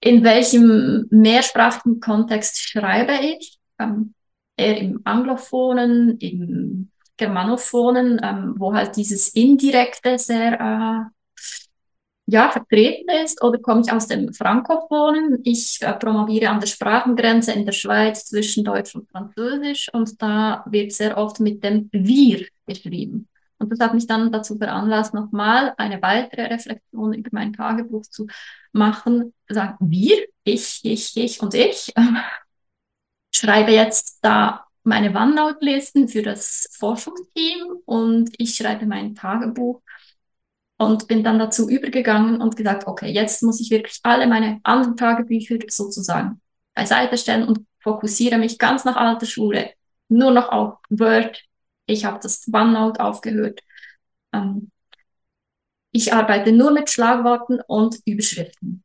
in 0.00 0.22
welchem 0.22 1.06
mehrsprachigen 1.10 2.00
Kontext 2.00 2.58
schreibe 2.60 3.14
ich, 3.24 3.58
ähm, 3.78 4.14
eher 4.58 4.78
im 4.78 5.00
Anglophonen, 5.04 6.18
im 6.18 6.90
Germanophonen, 7.16 8.20
ähm, 8.22 8.54
wo 8.58 8.74
halt 8.74 8.96
dieses 8.96 9.28
Indirekte 9.30 10.18
sehr 10.18 10.60
äh, 10.60 11.18
ja, 12.30 12.50
vertreten 12.50 13.08
ist 13.24 13.42
oder 13.42 13.58
komme 13.58 13.80
ich 13.80 13.90
aus 13.90 14.06
dem 14.06 14.32
Frankophonen? 14.34 15.40
Ich 15.44 15.80
äh, 15.80 15.94
promoviere 15.94 16.50
an 16.50 16.60
der 16.60 16.66
Sprachengrenze 16.66 17.52
in 17.52 17.64
der 17.64 17.72
Schweiz 17.72 18.26
zwischen 18.26 18.64
Deutsch 18.64 18.94
und 18.94 19.10
Französisch 19.10 19.88
und 19.92 20.20
da 20.20 20.62
wird 20.66 20.92
sehr 20.92 21.16
oft 21.16 21.40
mit 21.40 21.64
dem 21.64 21.88
Wir 21.92 22.46
geschrieben. 22.66 23.28
Und 23.58 23.72
das 23.72 23.80
hat 23.80 23.94
mich 23.94 24.06
dann 24.06 24.30
dazu 24.30 24.56
veranlasst, 24.56 25.14
nochmal 25.14 25.74
eine 25.78 26.00
weitere 26.02 26.42
Reflexion 26.42 27.14
über 27.14 27.30
mein 27.32 27.52
Tagebuch 27.52 28.02
zu 28.02 28.26
machen. 28.72 29.34
Sagen 29.48 29.76
wir, 29.80 30.16
ich, 30.44 30.80
ich, 30.84 31.16
ich 31.16 31.42
und 31.42 31.54
ich. 31.54 31.92
schreibe 33.34 33.72
jetzt 33.72 34.18
da 34.22 34.64
meine 34.84 35.14
OneNote-Listen 35.14 36.08
für 36.08 36.22
das 36.22 36.68
Forschungsteam 36.78 37.82
und 37.84 38.30
ich 38.38 38.54
schreibe 38.54 38.86
mein 38.86 39.14
Tagebuch 39.14 39.82
und 40.78 41.08
bin 41.08 41.22
dann 41.24 41.38
dazu 41.38 41.68
übergegangen 41.68 42.40
und 42.40 42.56
gesagt, 42.56 42.86
okay, 42.86 43.10
jetzt 43.10 43.42
muss 43.42 43.60
ich 43.60 43.70
wirklich 43.70 44.00
alle 44.02 44.26
meine 44.26 44.60
anderen 44.62 44.96
Tagebücher 44.96 45.56
sozusagen 45.68 46.40
beiseite 46.74 47.18
stellen 47.18 47.46
und 47.46 47.66
fokussiere 47.80 48.38
mich 48.38 48.58
ganz 48.58 48.84
nach 48.84 48.96
alter 48.96 49.26
Schule 49.26 49.72
nur 50.08 50.30
noch 50.30 50.48
auf 50.48 50.78
Word. 50.88 51.42
Ich 51.86 52.04
habe 52.04 52.18
das 52.20 52.46
OneNote 52.52 53.00
aufgehört. 53.00 53.60
Ähm, 54.32 54.70
ich 55.90 56.12
arbeite 56.12 56.52
nur 56.52 56.70
mit 56.72 56.90
Schlagworten 56.90 57.60
und 57.66 57.96
Überschriften. 58.04 58.84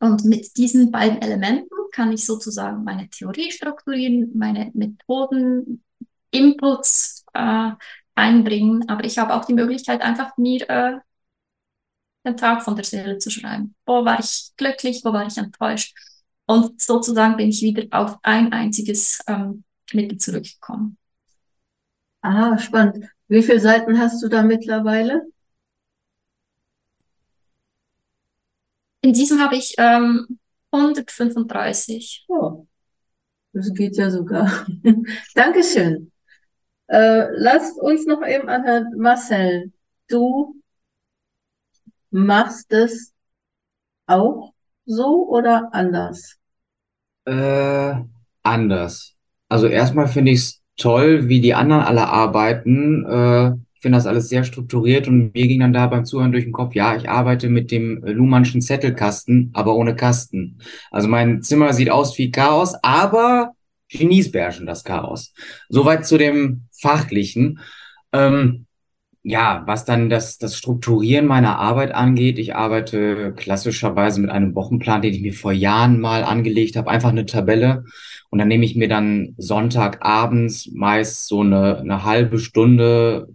Und 0.00 0.24
mit 0.24 0.56
diesen 0.56 0.90
beiden 0.90 1.22
Elementen 1.22 1.68
kann 1.94 2.12
ich 2.12 2.26
sozusagen 2.26 2.82
meine 2.82 3.08
Theorie 3.08 3.52
strukturieren, 3.52 4.32
meine 4.34 4.72
Methoden, 4.74 5.84
Inputs 6.30 7.24
äh, 7.34 7.70
einbringen. 8.16 8.88
Aber 8.88 9.04
ich 9.04 9.18
habe 9.18 9.34
auch 9.34 9.44
die 9.44 9.54
Möglichkeit, 9.54 10.02
einfach 10.02 10.36
mir 10.36 10.68
äh, 10.68 10.98
den 12.26 12.36
Tag 12.36 12.62
von 12.62 12.74
der 12.74 12.84
Seele 12.84 13.18
zu 13.18 13.30
schreiben. 13.30 13.76
Wo 13.86 14.04
war 14.04 14.18
ich 14.18 14.50
glücklich, 14.56 15.02
wo 15.04 15.12
war 15.12 15.26
ich 15.26 15.36
enttäuscht? 15.38 15.96
Und 16.46 16.80
sozusagen 16.80 17.36
bin 17.36 17.50
ich 17.50 17.62
wieder 17.62 17.86
auf 17.96 18.18
ein 18.22 18.52
einziges 18.52 19.20
ähm, 19.28 19.62
Mittel 19.92 20.18
zurückgekommen. 20.18 20.98
Ah, 22.22 22.58
spannend. 22.58 23.06
Wie 23.28 23.42
viele 23.42 23.60
Seiten 23.60 23.98
hast 23.98 24.20
du 24.22 24.28
da 24.28 24.42
mittlerweile? 24.42 25.22
In 29.02 29.12
diesem 29.12 29.40
habe 29.40 29.56
ich 29.56 29.74
ähm, 29.78 30.38
135. 30.74 32.24
Oh, 32.28 32.66
das 33.52 33.72
geht 33.72 33.96
ja 33.96 34.10
sogar. 34.10 34.66
Dankeschön. 35.34 36.10
Äh, 36.88 37.28
lasst 37.32 37.80
uns 37.80 38.06
noch 38.06 38.26
eben 38.26 38.48
anhören, 38.48 38.92
Marcel, 38.98 39.72
du 40.08 40.60
machst 42.10 42.72
es 42.72 43.12
auch 44.06 44.52
so 44.84 45.28
oder 45.28 45.70
anders? 45.72 46.36
Äh, 47.24 47.94
anders. 48.42 49.14
Also 49.48 49.66
erstmal 49.66 50.08
finde 50.08 50.32
ich 50.32 50.40
es 50.40 50.62
toll, 50.76 51.28
wie 51.28 51.40
die 51.40 51.54
anderen 51.54 51.82
alle 51.82 52.06
arbeiten. 52.08 53.06
Äh, 53.06 53.52
finde 53.84 53.98
das 53.98 54.06
alles 54.06 54.30
sehr 54.30 54.44
strukturiert 54.44 55.08
und 55.08 55.34
mir 55.34 55.46
ging 55.46 55.60
dann 55.60 55.74
da 55.74 55.86
beim 55.86 56.06
Zuhören 56.06 56.32
durch 56.32 56.44
den 56.44 56.54
Kopf, 56.54 56.74
ja, 56.74 56.96
ich 56.96 57.10
arbeite 57.10 57.50
mit 57.50 57.70
dem 57.70 58.02
Luhmannschen 58.02 58.62
Zettelkasten, 58.62 59.50
aber 59.52 59.76
ohne 59.76 59.94
Kasten. 59.94 60.56
Also 60.90 61.06
mein 61.06 61.42
Zimmer 61.42 61.74
sieht 61.74 61.90
aus 61.90 62.16
wie 62.16 62.30
Chaos, 62.30 62.74
aber 62.82 63.52
Genies 63.90 64.32
beherrschen 64.32 64.64
das 64.64 64.84
Chaos. 64.84 65.34
Soweit 65.68 66.06
zu 66.06 66.16
dem 66.16 66.62
Fachlichen. 66.72 67.60
Ähm, 68.12 68.64
ja, 69.22 69.64
was 69.66 69.84
dann 69.84 70.08
das, 70.08 70.38
das 70.38 70.56
Strukturieren 70.56 71.26
meiner 71.26 71.58
Arbeit 71.58 71.94
angeht, 71.94 72.38
ich 72.38 72.54
arbeite 72.56 73.34
klassischerweise 73.36 74.20
mit 74.20 74.30
einem 74.30 74.54
Wochenplan, 74.54 75.02
den 75.02 75.12
ich 75.12 75.20
mir 75.20 75.34
vor 75.34 75.52
Jahren 75.52 76.00
mal 76.00 76.24
angelegt 76.24 76.76
habe, 76.76 76.90
einfach 76.90 77.10
eine 77.10 77.26
Tabelle. 77.26 77.84
Und 78.30 78.38
dann 78.38 78.48
nehme 78.48 78.64
ich 78.64 78.76
mir 78.76 78.88
dann 78.88 79.34
Sonntagabends 79.36 80.70
meist 80.72 81.28
so 81.28 81.42
eine, 81.42 81.78
eine 81.78 82.04
halbe 82.04 82.38
Stunde 82.38 83.28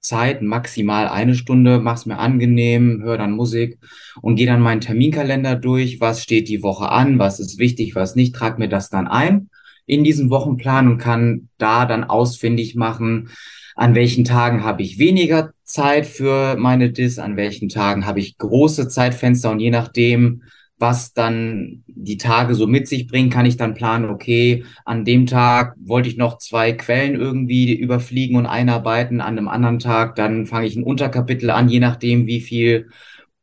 Zeit, 0.00 0.42
maximal 0.42 1.08
eine 1.08 1.34
Stunde, 1.34 1.78
mach's 1.78 2.06
mir 2.06 2.18
angenehm, 2.18 3.02
höre 3.02 3.18
dann 3.18 3.32
Musik 3.32 3.78
und 4.22 4.36
gehe 4.36 4.46
dann 4.46 4.62
meinen 4.62 4.80
Terminkalender 4.80 5.56
durch, 5.56 6.00
was 6.00 6.22
steht 6.22 6.48
die 6.48 6.62
Woche 6.62 6.90
an, 6.90 7.18
was 7.18 7.40
ist 7.40 7.58
wichtig, 7.58 7.94
was 7.94 8.16
nicht, 8.16 8.34
trag 8.34 8.58
mir 8.58 8.68
das 8.68 8.90
dann 8.90 9.06
ein 9.06 9.50
in 9.86 10.04
diesem 10.04 10.30
Wochenplan 10.30 10.86
und 10.86 10.98
kann 10.98 11.48
da 11.58 11.84
dann 11.84 12.04
ausfindig 12.04 12.76
machen, 12.76 13.30
an 13.74 13.94
welchen 13.94 14.24
Tagen 14.24 14.62
habe 14.62 14.82
ich 14.82 14.98
weniger 14.98 15.52
Zeit 15.64 16.06
für 16.06 16.56
meine 16.56 16.90
Dis, 16.92 17.18
an 17.18 17.36
welchen 17.36 17.68
Tagen 17.68 18.06
habe 18.06 18.20
ich 18.20 18.38
große 18.38 18.88
Zeitfenster 18.88 19.50
und 19.50 19.60
je 19.60 19.70
nachdem, 19.70 20.42
was 20.80 21.12
dann 21.12 21.84
die 21.86 22.16
Tage 22.16 22.54
so 22.54 22.66
mit 22.66 22.88
sich 22.88 23.06
bringen, 23.06 23.28
kann 23.28 23.44
ich 23.44 23.58
dann 23.58 23.74
planen, 23.74 24.08
okay, 24.08 24.64
an 24.86 25.04
dem 25.04 25.26
Tag 25.26 25.76
wollte 25.78 26.08
ich 26.08 26.16
noch 26.16 26.38
zwei 26.38 26.72
Quellen 26.72 27.14
irgendwie 27.14 27.74
überfliegen 27.74 28.36
und 28.36 28.46
einarbeiten, 28.46 29.20
an 29.20 29.36
einem 29.36 29.48
anderen 29.48 29.78
Tag, 29.78 30.16
dann 30.16 30.46
fange 30.46 30.66
ich 30.66 30.76
ein 30.76 30.82
Unterkapitel 30.82 31.50
an, 31.50 31.68
je 31.68 31.80
nachdem, 31.80 32.26
wie 32.26 32.40
viel 32.40 32.88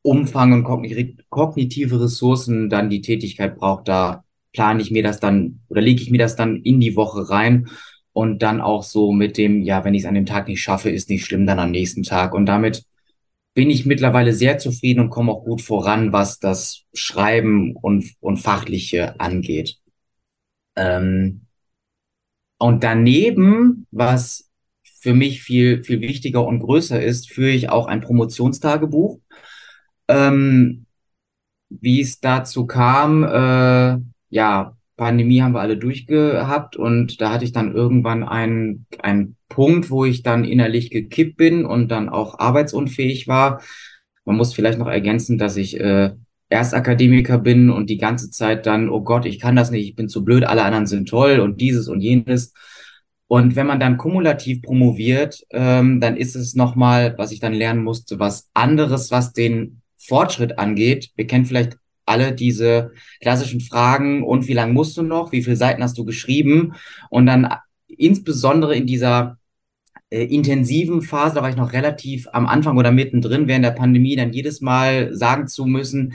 Umfang 0.01 0.51
und 0.51 0.63
kognitive 1.29 2.01
Ressourcen 2.01 2.69
dann 2.69 2.89
die 2.89 3.01
Tätigkeit 3.01 3.55
braucht, 3.55 3.87
da 3.87 4.23
plane 4.51 4.81
ich 4.81 4.89
mir 4.89 5.03
das 5.03 5.19
dann 5.19 5.59
oder 5.67 5.81
lege 5.81 6.01
ich 6.01 6.09
mir 6.09 6.17
das 6.19 6.35
dann 6.35 6.57
in 6.63 6.79
die 6.79 6.95
Woche 6.95 7.29
rein 7.29 7.67
und 8.13 8.41
dann 8.41 8.61
auch 8.61 8.81
so 8.81 9.11
mit 9.11 9.37
dem, 9.37 9.61
ja, 9.61 9.85
wenn 9.85 9.93
ich 9.93 10.01
es 10.01 10.07
an 10.07 10.15
dem 10.15 10.25
Tag 10.25 10.47
nicht 10.47 10.61
schaffe, 10.61 10.89
ist 10.89 11.09
nicht 11.11 11.23
schlimm, 11.23 11.45
dann 11.45 11.59
am 11.59 11.69
nächsten 11.69 12.01
Tag. 12.01 12.33
Und 12.33 12.47
damit 12.47 12.83
bin 13.57 13.71
ich 13.71 13.87
mittlerweile 13.87 14.33
sehr 14.33 14.59
zufrieden 14.59 14.99
und 14.99 15.09
komme 15.09 15.31
auch 15.31 15.43
gut 15.43 15.63
voran, 15.63 16.13
was 16.13 16.37
das 16.37 16.83
Schreiben 16.93 17.75
und, 17.75 18.13
und 18.19 18.37
Fachliche 18.37 19.19
angeht. 19.19 19.79
Ähm, 20.75 21.47
und 22.59 22.83
daneben, 22.83 23.87
was 23.89 24.51
für 24.83 25.15
mich 25.15 25.41
viel, 25.41 25.83
viel 25.83 26.01
wichtiger 26.01 26.45
und 26.45 26.59
größer 26.59 27.01
ist, 27.01 27.31
führe 27.31 27.49
ich 27.49 27.69
auch 27.69 27.87
ein 27.87 28.01
Promotionstagebuch. 28.01 29.17
Ähm, 30.07 30.85
wie 31.69 32.01
es 32.01 32.19
dazu 32.19 32.67
kam, 32.67 33.23
äh, 33.23 33.97
ja, 34.29 34.77
Pandemie 34.97 35.41
haben 35.41 35.53
wir 35.53 35.61
alle 35.61 35.77
durchgehabt 35.77 36.75
und 36.75 37.19
da 37.21 37.31
hatte 37.31 37.45
ich 37.45 37.53
dann 37.53 37.73
irgendwann 37.73 38.23
einen, 38.23 38.85
einen 38.99 39.35
Punkt, 39.49 39.89
wo 39.89 40.05
ich 40.05 40.23
dann 40.23 40.43
innerlich 40.43 40.91
gekippt 40.91 41.37
bin 41.37 41.65
und 41.65 41.89
dann 41.89 42.09
auch 42.09 42.39
arbeitsunfähig 42.39 43.27
war. 43.27 43.61
Man 44.25 44.35
muss 44.35 44.53
vielleicht 44.53 44.79
noch 44.79 44.87
ergänzen, 44.87 45.37
dass 45.37 45.57
ich 45.57 45.79
äh, 45.79 46.11
Erstakademiker 46.49 47.37
bin 47.37 47.69
und 47.69 47.89
die 47.89 47.97
ganze 47.97 48.29
Zeit 48.29 48.65
dann, 48.65 48.89
oh 48.89 49.01
Gott, 49.01 49.25
ich 49.25 49.39
kann 49.39 49.55
das 49.55 49.71
nicht, 49.71 49.87
ich 49.87 49.95
bin 49.95 50.09
zu 50.09 50.23
blöd, 50.23 50.43
alle 50.45 50.63
anderen 50.63 50.85
sind 50.85 51.09
toll 51.09 51.39
und 51.39 51.59
dieses 51.61 51.87
und 51.87 52.01
jenes. 52.01 52.53
Und 53.27 53.55
wenn 53.57 53.67
man 53.67 53.79
dann 53.79 53.97
kumulativ 53.97 54.61
promoviert, 54.61 55.45
ähm, 55.51 55.99
dann 55.99 56.15
ist 56.15 56.35
es 56.35 56.55
nochmal, 56.55 57.15
was 57.17 57.31
ich 57.31 57.41
dann 57.41 57.53
lernen 57.53 57.83
musste, 57.83 58.19
was 58.19 58.49
anderes, 58.53 59.11
was 59.11 59.33
den 59.33 59.81
Fortschritt 59.97 60.57
angeht. 60.59 61.11
Wir 61.15 61.27
kennen 61.27 61.45
vielleicht 61.45 61.77
alle 62.05 62.31
diese 62.31 62.91
klassischen 63.19 63.59
Fragen 63.59 64.23
und 64.23 64.47
wie 64.47 64.53
lange 64.53 64.71
musst 64.71 64.95
du 64.95 65.03
noch, 65.03 65.33
wie 65.33 65.43
viele 65.43 65.57
Seiten 65.57 65.83
hast 65.83 65.97
du 65.97 66.05
geschrieben 66.05 66.73
und 67.09 67.25
dann 67.25 67.53
insbesondere 67.87 68.75
in 68.75 68.85
dieser 68.85 69.36
äh, 70.09 70.23
intensiven 70.23 71.01
Phase, 71.01 71.35
da 71.35 71.41
war 71.41 71.49
ich 71.49 71.55
noch 71.55 71.73
relativ 71.73 72.27
am 72.31 72.47
Anfang 72.47 72.77
oder 72.77 72.91
mittendrin 72.91 73.47
während 73.47 73.65
der 73.65 73.71
Pandemie, 73.71 74.15
dann 74.15 74.33
jedes 74.33 74.61
Mal 74.61 75.13
sagen 75.15 75.47
zu 75.47 75.65
müssen, 75.65 76.13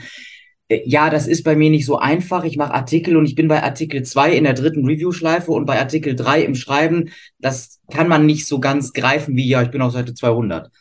äh, 0.69 0.81
ja, 0.85 1.09
das 1.09 1.27
ist 1.27 1.43
bei 1.43 1.55
mir 1.55 1.69
nicht 1.69 1.85
so 1.85 1.97
einfach. 1.97 2.43
Ich 2.43 2.57
mache 2.57 2.73
Artikel 2.73 3.17
und 3.17 3.25
ich 3.25 3.35
bin 3.35 3.47
bei 3.47 3.63
Artikel 3.63 4.03
2 4.03 4.33
in 4.33 4.43
der 4.45 4.53
dritten 4.53 4.85
Review-Schleife 4.85 5.51
und 5.51 5.65
bei 5.65 5.79
Artikel 5.79 6.15
3 6.15 6.43
im 6.43 6.55
Schreiben. 6.55 7.11
Das 7.39 7.79
kann 7.91 8.07
man 8.07 8.25
nicht 8.25 8.47
so 8.47 8.59
ganz 8.59 8.93
greifen 8.93 9.35
wie, 9.35 9.47
ja, 9.47 9.61
ich 9.61 9.71
bin 9.71 9.81
auf 9.81 9.93
Seite 9.93 10.13
200. 10.13 10.71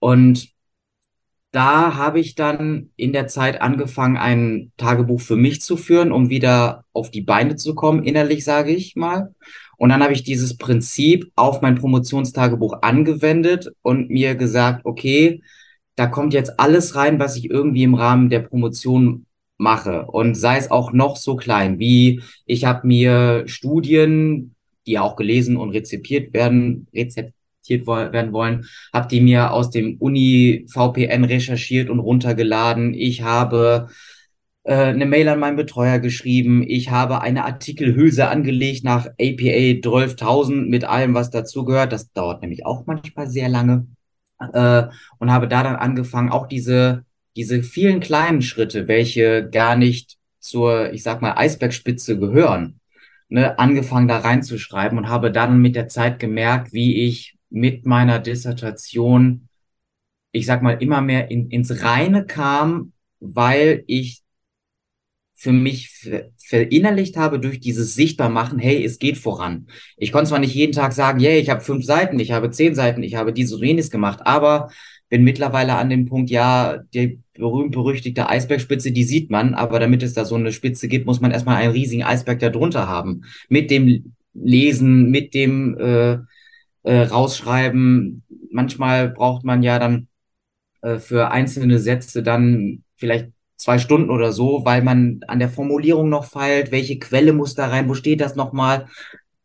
Und 0.00 0.48
da 1.50 1.94
habe 1.94 2.20
ich 2.20 2.34
dann 2.34 2.90
in 2.96 3.12
der 3.12 3.26
Zeit 3.26 3.60
angefangen, 3.60 4.16
ein 4.16 4.72
Tagebuch 4.76 5.20
für 5.20 5.36
mich 5.36 5.62
zu 5.62 5.76
führen, 5.76 6.12
um 6.12 6.28
wieder 6.28 6.84
auf 6.92 7.10
die 7.10 7.22
Beine 7.22 7.56
zu 7.56 7.74
kommen, 7.74 8.04
innerlich 8.04 8.44
sage 8.44 8.72
ich 8.72 8.96
mal. 8.96 9.34
Und 9.78 9.88
dann 9.88 10.02
habe 10.02 10.12
ich 10.12 10.24
dieses 10.24 10.56
Prinzip 10.58 11.30
auf 11.36 11.62
mein 11.62 11.76
Promotionstagebuch 11.76 12.82
angewendet 12.82 13.70
und 13.82 14.10
mir 14.10 14.34
gesagt, 14.34 14.84
okay, 14.84 15.40
da 15.96 16.06
kommt 16.06 16.34
jetzt 16.34 16.60
alles 16.60 16.94
rein, 16.94 17.18
was 17.18 17.36
ich 17.36 17.48
irgendwie 17.48 17.84
im 17.84 17.94
Rahmen 17.94 18.28
der 18.28 18.40
Promotion 18.40 19.26
mache. 19.56 20.06
Und 20.06 20.34
sei 20.34 20.58
es 20.58 20.70
auch 20.70 20.92
noch 20.92 21.16
so 21.16 21.36
klein, 21.36 21.78
wie 21.78 22.20
ich 22.44 22.64
habe 22.64 22.86
mir 22.86 23.44
Studien, 23.46 24.54
die 24.86 24.98
auch 24.98 25.16
gelesen 25.16 25.56
und 25.56 25.70
rezipiert 25.70 26.34
werden, 26.34 26.86
rezept 26.94 27.32
zitiert 27.68 27.86
werden 27.86 28.32
wollen, 28.32 28.66
habe 28.92 29.08
die 29.08 29.20
mir 29.20 29.52
aus 29.52 29.70
dem 29.70 29.96
Uni 29.98 30.66
VPN 30.68 31.24
recherchiert 31.24 31.90
und 31.90 31.98
runtergeladen. 31.98 32.94
Ich 32.94 33.22
habe 33.22 33.88
äh, 34.64 34.74
eine 34.74 35.06
Mail 35.06 35.28
an 35.28 35.40
meinen 35.40 35.56
Betreuer 35.56 35.98
geschrieben. 35.98 36.62
Ich 36.66 36.90
habe 36.90 37.20
eine 37.20 37.44
Artikelhülse 37.44 38.28
angelegt 38.28 38.84
nach 38.84 39.06
APA 39.06 39.80
12.000 39.80 40.68
mit 40.68 40.84
allem, 40.84 41.14
was 41.14 41.30
dazugehört. 41.30 41.92
Das 41.92 42.12
dauert 42.12 42.42
nämlich 42.42 42.66
auch 42.66 42.86
manchmal 42.86 43.28
sehr 43.28 43.48
lange. 43.48 43.86
Äh, 44.40 44.84
und 45.18 45.32
habe 45.32 45.48
da 45.48 45.62
dann 45.62 45.76
angefangen, 45.76 46.30
auch 46.30 46.46
diese, 46.46 47.04
diese 47.36 47.62
vielen 47.62 48.00
kleinen 48.00 48.42
Schritte, 48.42 48.88
welche 48.88 49.48
gar 49.50 49.76
nicht 49.76 50.16
zur, 50.38 50.92
ich 50.92 51.02
sag 51.02 51.22
mal, 51.22 51.34
Eisbergspitze 51.36 52.18
gehören, 52.18 52.80
ne, 53.28 53.58
angefangen 53.58 54.08
da 54.08 54.18
reinzuschreiben 54.18 54.98
und 54.98 55.08
habe 55.08 55.32
dann 55.32 55.60
mit 55.60 55.76
der 55.76 55.88
Zeit 55.88 56.18
gemerkt, 56.18 56.72
wie 56.72 57.06
ich 57.06 57.36
mit 57.50 57.86
meiner 57.86 58.18
Dissertation, 58.18 59.48
ich 60.32 60.46
sag 60.46 60.62
mal, 60.62 60.80
immer 60.82 61.00
mehr 61.00 61.30
in, 61.30 61.50
ins 61.50 61.82
Reine 61.82 62.26
kam, 62.26 62.92
weil 63.20 63.84
ich 63.86 64.22
für 65.40 65.52
mich 65.52 66.10
verinnerlicht 66.36 67.16
habe 67.16 67.38
durch 67.38 67.60
dieses 67.60 67.94
Sichtbarmachen, 67.94 68.58
hey, 68.58 68.84
es 68.84 68.98
geht 68.98 69.16
voran. 69.16 69.68
Ich 69.96 70.10
konnte 70.10 70.30
zwar 70.30 70.40
nicht 70.40 70.52
jeden 70.52 70.72
Tag 70.72 70.92
sagen, 70.92 71.20
hey, 71.20 71.38
ich 71.38 71.48
habe 71.48 71.60
fünf 71.60 71.84
Seiten, 71.84 72.18
ich 72.18 72.32
habe 72.32 72.50
zehn 72.50 72.74
Seiten, 72.74 73.04
ich 73.04 73.14
habe 73.14 73.32
dieses 73.32 73.54
und 73.54 73.64
jenes 73.64 73.92
gemacht, 73.92 74.18
aber 74.24 74.68
bin 75.08 75.22
mittlerweile 75.22 75.76
an 75.76 75.90
dem 75.90 76.06
Punkt, 76.06 76.28
ja, 76.28 76.78
die 76.92 77.20
berühmt-berüchtigte 77.34 78.28
Eisbergspitze, 78.28 78.90
die 78.90 79.04
sieht 79.04 79.30
man, 79.30 79.54
aber 79.54 79.78
damit 79.78 80.02
es 80.02 80.12
da 80.12 80.24
so 80.24 80.34
eine 80.34 80.52
Spitze 80.52 80.88
gibt, 80.88 81.06
muss 81.06 81.20
man 81.20 81.30
erstmal 81.30 81.62
einen 81.62 81.72
riesigen 81.72 82.02
Eisberg 82.02 82.40
darunter 82.40 82.88
haben. 82.88 83.22
Mit 83.48 83.70
dem 83.70 84.14
Lesen, 84.34 85.08
mit 85.10 85.34
dem 85.34 85.78
äh, 85.78 86.18
äh, 86.82 87.02
rausschreiben. 87.02 88.24
Manchmal 88.50 89.10
braucht 89.10 89.44
man 89.44 89.62
ja 89.62 89.78
dann 89.78 90.08
äh, 90.82 90.98
für 90.98 91.30
einzelne 91.30 91.78
Sätze 91.78 92.24
dann 92.24 92.82
vielleicht 92.96 93.28
zwei 93.58 93.78
Stunden 93.78 94.08
oder 94.08 94.32
so, 94.32 94.64
weil 94.64 94.82
man 94.82 95.20
an 95.26 95.40
der 95.40 95.50
Formulierung 95.50 96.08
noch 96.08 96.24
feilt, 96.24 96.70
welche 96.70 96.98
Quelle 96.98 97.32
muss 97.32 97.54
da 97.54 97.66
rein, 97.66 97.88
wo 97.88 97.94
steht 97.94 98.20
das 98.20 98.36
nochmal. 98.36 98.86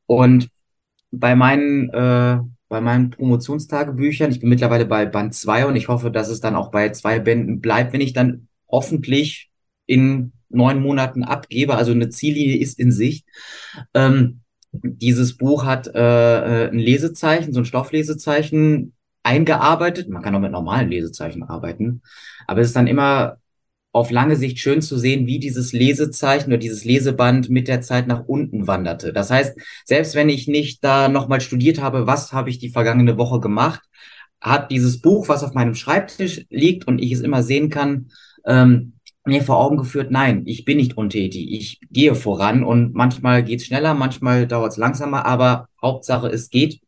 Und 0.06 0.50
bei 1.12 1.36
meinen, 1.36 1.90
äh, 1.90 2.40
bei 2.70 2.80
meinen 2.80 3.10
Promotionstagebüchern, 3.10 4.32
ich 4.32 4.40
bin 4.40 4.50
mittlerweile 4.50 4.86
bei 4.86 5.06
Band 5.06 5.34
2 5.34 5.66
und 5.66 5.76
ich 5.76 5.88
hoffe, 5.88 6.12
dass 6.12 6.30
es 6.30 6.40
dann 6.40 6.56
auch 6.56 6.72
bei 6.72 6.90
zwei 6.90 7.20
Bänden 7.20 7.60
bleibt, 7.60 7.92
wenn 7.92 8.02
ich 8.02 8.14
dann 8.14 8.48
hoffentlich 8.70 9.52
in 9.86 10.32
neun 10.50 10.80
Monaten 10.80 11.24
abgebe, 11.24 11.76
also 11.76 11.92
eine 11.92 12.10
Ziellinie 12.10 12.58
ist 12.58 12.80
in 12.80 12.92
Sicht. 12.92 13.28
Ähm, 13.94 14.42
dieses 14.72 15.38
Buch 15.38 15.66
hat 15.66 15.88
äh, 15.88 16.66
äh, 16.66 16.70
ein 16.70 16.80
Lesezeichen, 16.80 17.54
so 17.54 17.62
ein 17.62 17.66
Stofflesezeichen 17.66 18.94
eingearbeitet. 19.24 20.10
Man 20.10 20.22
kann 20.22 20.36
auch 20.36 20.40
mit 20.40 20.52
normalen 20.52 20.90
Lesezeichen 20.90 21.44
arbeiten. 21.44 22.02
Aber 22.48 22.62
es 22.62 22.68
ist 22.68 22.76
dann 22.76 22.88
immer 22.88 23.38
auf 23.94 24.10
lange 24.10 24.36
Sicht 24.36 24.58
schön 24.58 24.82
zu 24.82 24.98
sehen, 24.98 25.28
wie 25.28 25.40
dieses 25.40 25.72
Lesezeichen 25.72 26.50
oder 26.50 26.58
dieses 26.58 26.84
Leseband 26.84 27.50
mit 27.50 27.68
der 27.68 27.82
Zeit 27.82 28.08
nach 28.08 28.26
unten 28.26 28.66
wanderte. 28.68 29.14
Das 29.14 29.30
heißt, 29.30 29.56
selbst 29.86 30.16
wenn 30.16 30.30
ich 30.30 30.48
nicht 30.48 30.84
da 30.84 31.08
nochmal 31.08 31.42
studiert 31.42 31.80
habe, 31.80 32.08
was 32.08 32.34
habe 32.34 32.50
ich 32.50 32.58
die 32.58 32.70
vergangene 32.70 33.18
Woche 33.18 33.40
gemacht, 33.40 33.82
hat 34.42 34.72
dieses 34.72 35.00
Buch, 35.00 35.30
was 35.30 35.44
auf 35.44 35.54
meinem 35.54 35.76
Schreibtisch 35.76 36.46
liegt 36.50 36.88
und 36.88 37.00
ich 37.00 37.12
es 37.12 37.22
immer 37.22 37.44
sehen 37.44 37.70
kann, 37.70 38.10
ähm, 38.46 38.94
mir 39.26 39.44
vor 39.44 39.60
Augen 39.60 39.78
geführt, 39.78 40.10
nein, 40.12 40.42
ich 40.48 40.66
bin 40.66 40.78
nicht 40.78 40.98
untätig, 40.98 41.52
ich 41.52 41.80
gehe 41.92 42.16
voran 42.16 42.64
und 42.64 42.96
manchmal 42.96 43.44
geht's 43.44 43.66
schneller, 43.66 43.94
manchmal 43.94 44.48
dauert's 44.48 44.76
langsamer, 44.78 45.26
aber 45.26 45.70
Hauptsache, 45.82 46.28
es 46.28 46.50
geht 46.50 46.82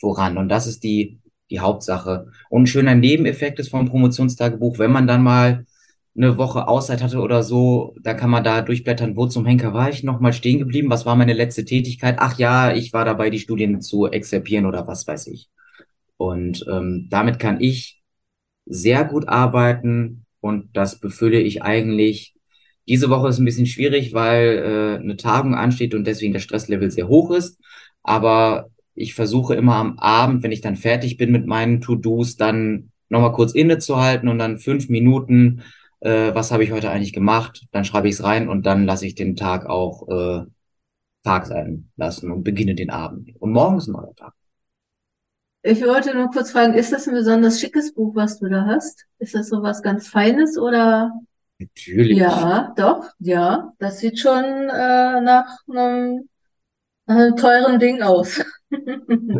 voran 0.00 0.38
und 0.38 0.48
das 0.48 0.66
ist 0.66 0.82
die, 0.84 1.20
die 1.50 1.60
Hauptsache. 1.60 2.28
Und 2.48 2.62
ein 2.62 2.66
schöner 2.66 2.94
Nebeneffekt 2.94 3.60
ist 3.60 3.68
vom 3.68 3.86
Promotionstagebuch, 3.86 4.78
wenn 4.78 4.90
man 4.90 5.06
dann 5.06 5.22
mal 5.22 5.66
eine 6.16 6.38
Woche 6.38 6.68
Auszeit 6.68 7.02
hatte 7.02 7.20
oder 7.20 7.42
so, 7.42 7.94
da 8.02 8.14
kann 8.14 8.30
man 8.30 8.44
da 8.44 8.62
durchblättern, 8.62 9.16
wo 9.16 9.26
zum 9.26 9.44
Henker 9.46 9.74
war 9.74 9.90
ich 9.90 10.02
noch 10.02 10.20
mal 10.20 10.32
stehen 10.32 10.58
geblieben, 10.58 10.90
was 10.90 11.06
war 11.06 11.16
meine 11.16 11.34
letzte 11.34 11.64
Tätigkeit? 11.64 12.16
Ach 12.18 12.38
ja, 12.38 12.72
ich 12.74 12.92
war 12.92 13.04
dabei, 13.04 13.30
die 13.30 13.38
Studien 13.38 13.80
zu 13.80 14.06
exerpieren 14.06 14.66
oder 14.66 14.86
was 14.86 15.06
weiß 15.06 15.26
ich. 15.28 15.50
Und 16.16 16.64
ähm, 16.70 17.08
damit 17.10 17.38
kann 17.38 17.60
ich 17.60 18.02
sehr 18.64 19.04
gut 19.04 19.28
arbeiten, 19.28 20.26
und 20.46 20.76
das 20.76 21.00
befülle 21.00 21.40
ich 21.40 21.62
eigentlich. 21.62 22.34
Diese 22.88 23.10
Woche 23.10 23.28
ist 23.28 23.38
ein 23.38 23.44
bisschen 23.44 23.66
schwierig, 23.66 24.14
weil 24.14 24.58
äh, 24.98 25.02
eine 25.02 25.16
Tagung 25.16 25.54
ansteht 25.54 25.94
und 25.94 26.06
deswegen 26.06 26.32
der 26.32 26.40
Stresslevel 26.40 26.90
sehr 26.90 27.08
hoch 27.08 27.32
ist. 27.32 27.58
Aber 28.02 28.70
ich 28.94 29.14
versuche 29.14 29.54
immer 29.56 29.74
am 29.74 29.98
Abend, 29.98 30.42
wenn 30.42 30.52
ich 30.52 30.60
dann 30.60 30.76
fertig 30.76 31.16
bin 31.16 31.32
mit 31.32 31.46
meinen 31.46 31.80
To-Dos, 31.80 32.36
dann 32.36 32.92
nochmal 33.08 33.32
kurz 33.32 33.52
innezuhalten 33.52 34.28
und 34.28 34.38
dann 34.38 34.58
fünf 34.58 34.88
Minuten, 34.88 35.62
äh, 36.00 36.34
was 36.34 36.50
habe 36.52 36.64
ich 36.64 36.72
heute 36.72 36.90
eigentlich 36.90 37.12
gemacht? 37.12 37.66
Dann 37.72 37.84
schreibe 37.84 38.08
ich 38.08 38.14
es 38.16 38.22
rein 38.24 38.48
und 38.48 38.64
dann 38.66 38.84
lasse 38.86 39.06
ich 39.06 39.14
den 39.14 39.36
Tag 39.36 39.66
auch 39.66 40.08
äh, 40.08 40.46
Tag 41.24 41.46
sein 41.46 41.90
lassen 41.96 42.30
und 42.32 42.44
beginne 42.44 42.74
den 42.76 42.90
Abend. 42.90 43.30
Und 43.40 43.52
morgen 43.52 43.78
ist 43.78 43.88
ein 43.88 43.92
neuer 43.94 44.14
Tag. 44.16 44.34
Ich 45.62 45.82
wollte 45.84 46.14
nur 46.14 46.30
kurz 46.30 46.52
fragen, 46.52 46.72
ist 46.74 46.92
das 46.92 47.06
ein 47.08 47.14
besonders 47.14 47.60
schickes 47.60 47.92
Buch, 47.92 48.14
was 48.14 48.38
du 48.38 48.48
da 48.48 48.64
hast? 48.66 49.04
Ist 49.18 49.34
das 49.34 49.48
so 49.48 49.62
was 49.62 49.82
ganz 49.82 50.08
Feines 50.08 50.56
oder? 50.56 51.12
Natürlich. 51.58 52.18
Ja, 52.18 52.72
doch, 52.76 53.10
ja. 53.18 53.72
Das 53.78 53.98
sieht 54.00 54.18
schon 54.20 54.44
äh, 54.44 55.20
nach 55.20 55.46
einem, 55.68 56.28
nach 57.06 57.16
einem 57.16 57.36
teuren 57.36 57.78
Ding 57.80 58.02
aus. 58.02 58.42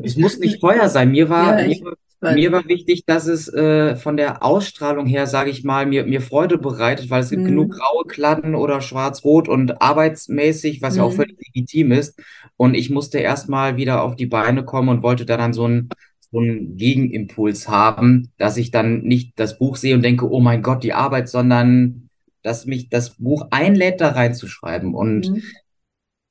Es 0.02 0.16
muss 0.16 0.38
nicht 0.38 0.60
teuer 0.60 0.88
sein. 0.88 1.10
Mir 1.10 1.28
war, 1.28 1.52
Ja, 1.52 1.60
mir 1.60 1.68
ich 1.68 1.82
war, 1.84 1.92
weiß. 1.92 2.05
Mir 2.24 2.50
war 2.52 2.64
wichtig, 2.66 3.04
dass 3.06 3.26
es 3.26 3.52
äh, 3.52 3.96
von 3.96 4.16
der 4.16 4.42
Ausstrahlung 4.42 5.06
her, 5.06 5.26
sage 5.26 5.50
ich 5.50 5.64
mal, 5.64 5.86
mir, 5.86 6.04
mir 6.06 6.20
Freude 6.20 6.58
bereitet, 6.58 7.10
weil 7.10 7.20
es 7.22 7.30
gibt 7.30 7.42
Mhm. 7.42 7.46
genug 7.46 7.72
graue 7.72 8.04
Kladden 8.06 8.54
oder 8.54 8.80
schwarz-rot 8.80 9.48
und 9.48 9.80
arbeitsmäßig, 9.82 10.82
was 10.82 10.96
ja 10.96 11.02
auch 11.04 11.12
Mhm. 11.12 11.16
völlig 11.16 11.38
legitim 11.46 11.92
ist. 11.92 12.18
Und 12.56 12.74
ich 12.74 12.90
musste 12.90 13.18
erstmal 13.18 13.76
wieder 13.76 14.02
auf 14.02 14.16
die 14.16 14.26
Beine 14.26 14.64
kommen 14.64 14.88
und 14.88 15.02
wollte 15.02 15.26
da 15.26 15.36
dann 15.36 15.52
so 15.52 15.66
ein 15.68 15.88
so 16.32 16.40
einen 16.40 16.76
Gegenimpuls 16.76 17.68
haben, 17.68 18.32
dass 18.36 18.56
ich 18.56 18.72
dann 18.72 19.02
nicht 19.02 19.38
das 19.38 19.58
Buch 19.58 19.76
sehe 19.76 19.94
und 19.94 20.02
denke, 20.02 20.28
oh 20.28 20.40
mein 20.40 20.60
Gott, 20.62 20.82
die 20.82 20.92
Arbeit, 20.92 21.28
sondern 21.28 22.08
dass 22.42 22.66
mich 22.66 22.88
das 22.88 23.10
Buch 23.16 23.46
einlädt, 23.50 24.00
da 24.00 24.08
reinzuschreiben. 24.10 24.92
Und 24.94 25.32
Mhm. 25.32 25.42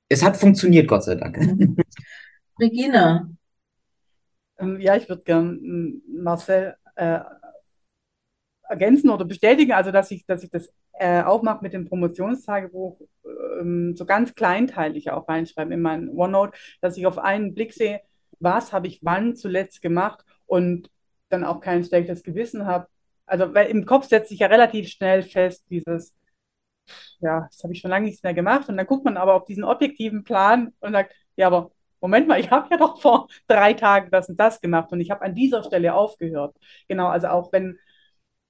es 0.10 0.24
hat 0.24 0.38
funktioniert, 0.38 0.88
Gott 0.88 1.04
sei 1.04 1.16
Dank. 1.16 1.38
Regina, 2.60 3.04
Ähm, 3.04 3.38
ja, 4.60 4.96
ich 4.96 5.10
würde 5.10 5.24
gern 5.24 6.02
Marcel 6.08 6.76
äh, 6.96 7.20
ergänzen 8.68 9.10
oder 9.10 9.26
bestätigen, 9.26 9.74
also 9.74 9.92
dass 9.92 10.12
ich, 10.12 10.26
dass 10.26 10.44
ich 10.44 10.50
das 10.50 10.72
äh, 10.94 11.22
auch 11.24 11.44
mache 11.44 11.64
mit 11.64 11.74
dem 11.74 11.86
Promotionstagebuch, 11.86 13.00
ähm, 13.60 13.96
so 13.96 14.06
ganz 14.06 14.34
kleinteilig 14.36 15.12
auch 15.12 15.28
reinschreiben 15.28 15.74
in 15.74 15.82
mein 15.82 16.10
OneNote, 16.10 16.58
dass 16.82 16.98
ich 16.98 17.06
auf 17.06 17.18
einen 17.18 17.54
Blick 17.54 17.74
sehe, 17.74 18.02
was 18.40 18.74
habe 18.74 18.88
ich 18.88 19.00
wann 19.04 19.36
zuletzt 19.36 19.82
gemacht 19.82 20.26
und 20.46 20.90
dann 21.30 21.44
auch 21.44 21.60
kein 21.62 21.84
schlechtes 21.84 22.24
Gewissen 22.24 22.66
habe. 22.66 22.88
Also 23.26 23.54
weil 23.54 23.68
im 23.68 23.86
Kopf 23.86 24.08
setzt 24.08 24.30
sich 24.30 24.40
ja 24.40 24.48
relativ 24.48 24.90
schnell 24.90 25.24
fest, 25.24 25.66
dieses, 25.70 26.14
ja, 27.20 27.48
das 27.52 27.64
habe 27.64 27.74
ich 27.74 27.80
schon 27.82 27.92
lange 27.92 28.06
nichts 28.06 28.24
mehr 28.24 28.34
gemacht. 28.34 28.70
Und 28.70 28.78
dann 28.78 28.86
guckt 28.86 29.06
man 29.06 29.18
aber 29.18 29.34
auf 29.34 29.46
diesen 29.46 29.64
objektiven 29.64 30.24
Plan 30.24 30.74
und 30.80 30.94
sagt, 30.94 31.16
ja, 31.36 31.48
aber 31.48 31.72
Moment 32.06 32.28
mal, 32.28 32.40
ich 32.40 32.52
habe 32.52 32.68
ja 32.72 32.78
doch 32.78 33.02
vor 33.02 33.28
drei 33.48 33.74
Tagen 33.74 34.10
das 34.12 34.30
und 34.30 34.40
das 34.40 34.62
gemacht 34.62 34.92
und 34.92 35.02
ich 35.02 35.12
habe 35.12 35.24
an 35.24 35.36
dieser 35.36 35.64
Stelle 35.64 35.94
aufgehört. 35.96 36.56
Genau, 36.88 37.08
also 37.08 37.28
auch 37.28 37.52
wenn 37.54 37.80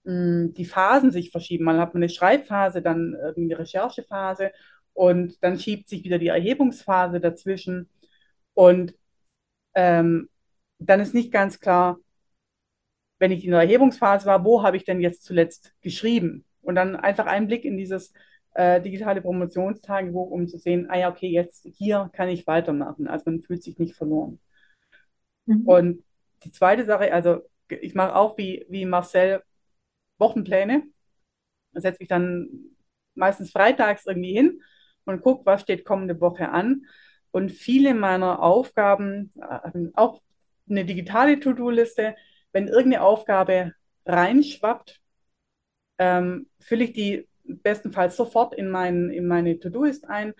mh, 0.03 0.49
die 0.53 0.65
Phasen 0.65 1.11
sich 1.11 1.31
verschieben, 1.31 1.65
man 1.65 1.79
hat 1.79 1.95
eine 1.95 2.09
Schreibphase, 2.09 2.81
dann 2.81 3.15
eine 3.15 3.59
Recherchephase 3.59 4.51
und 4.93 5.43
dann 5.43 5.59
schiebt 5.59 5.89
sich 5.89 6.03
wieder 6.03 6.19
die 6.19 6.27
Erhebungsphase 6.29 7.19
dazwischen 7.19 7.89
und 8.53 8.95
ähm, 9.75 10.29
dann 10.79 10.99
ist 11.01 11.13
nicht 11.13 11.31
ganz 11.31 11.59
klar, 11.59 11.97
wenn 13.19 13.31
ich 13.31 13.45
in 13.45 13.51
der 13.51 13.61
Erhebungsphase 13.61 14.25
war, 14.25 14.43
wo 14.43 14.63
habe 14.63 14.77
ich 14.77 14.83
denn 14.85 14.99
jetzt 15.01 15.23
zuletzt 15.23 15.73
geschrieben? 15.81 16.45
Und 16.61 16.75
dann 16.75 16.95
einfach 16.95 17.27
einen 17.27 17.47
Blick 17.47 17.63
in 17.65 17.77
dieses 17.77 18.13
äh, 18.55 18.81
digitale 18.81 19.21
Promotionstagebuch, 19.21 20.31
um 20.31 20.47
zu 20.47 20.57
sehen, 20.57 20.89
ah 20.89 20.97
ja, 20.97 21.09
okay, 21.09 21.27
jetzt 21.27 21.67
hier 21.77 22.09
kann 22.13 22.29
ich 22.29 22.47
weitermachen. 22.47 23.07
Also 23.07 23.29
man 23.29 23.41
fühlt 23.41 23.61
sich 23.61 23.77
nicht 23.77 23.95
verloren. 23.95 24.39
Mhm. 25.45 25.67
Und 25.67 26.03
die 26.43 26.51
zweite 26.51 26.85
Sache, 26.85 27.13
also 27.13 27.41
ich 27.69 27.95
mache 27.95 28.15
auch 28.15 28.37
wie, 28.37 28.65
wie 28.69 28.85
Marcel 28.85 29.43
Wochenpläne. 30.17 30.83
Da 31.73 31.81
setze 31.81 31.99
mich 31.99 32.07
dann 32.07 32.47
meistens 33.13 33.51
freitags 33.51 34.05
irgendwie 34.05 34.33
hin 34.33 34.61
und 35.03 35.21
gucke, 35.21 35.45
was 35.45 35.61
steht 35.61 35.83
kommende 35.83 36.19
Woche 36.21 36.49
an. 36.49 36.85
Und 37.31 37.51
viele 37.51 37.93
meiner 37.93 38.41
Aufgaben, 38.41 39.33
äh, 39.41 39.89
auch 39.95 40.21
eine 40.69 40.85
digitale 40.85 41.41
To-Do-Liste, 41.41 42.15
wenn 42.53 42.69
irgendeine 42.69 43.03
Aufgabe 43.03 43.73
reinschwappt, 44.05 45.01
ähm, 45.97 46.47
fülle 46.59 46.85
ich 46.85 46.93
die 46.93 47.27
bestenfalls 47.47 48.15
sofort 48.15 48.53
in, 48.53 48.69
mein, 48.69 49.10
in 49.10 49.27
meine 49.27 49.60
To-Do-List 49.60 50.08
ein 50.10 50.34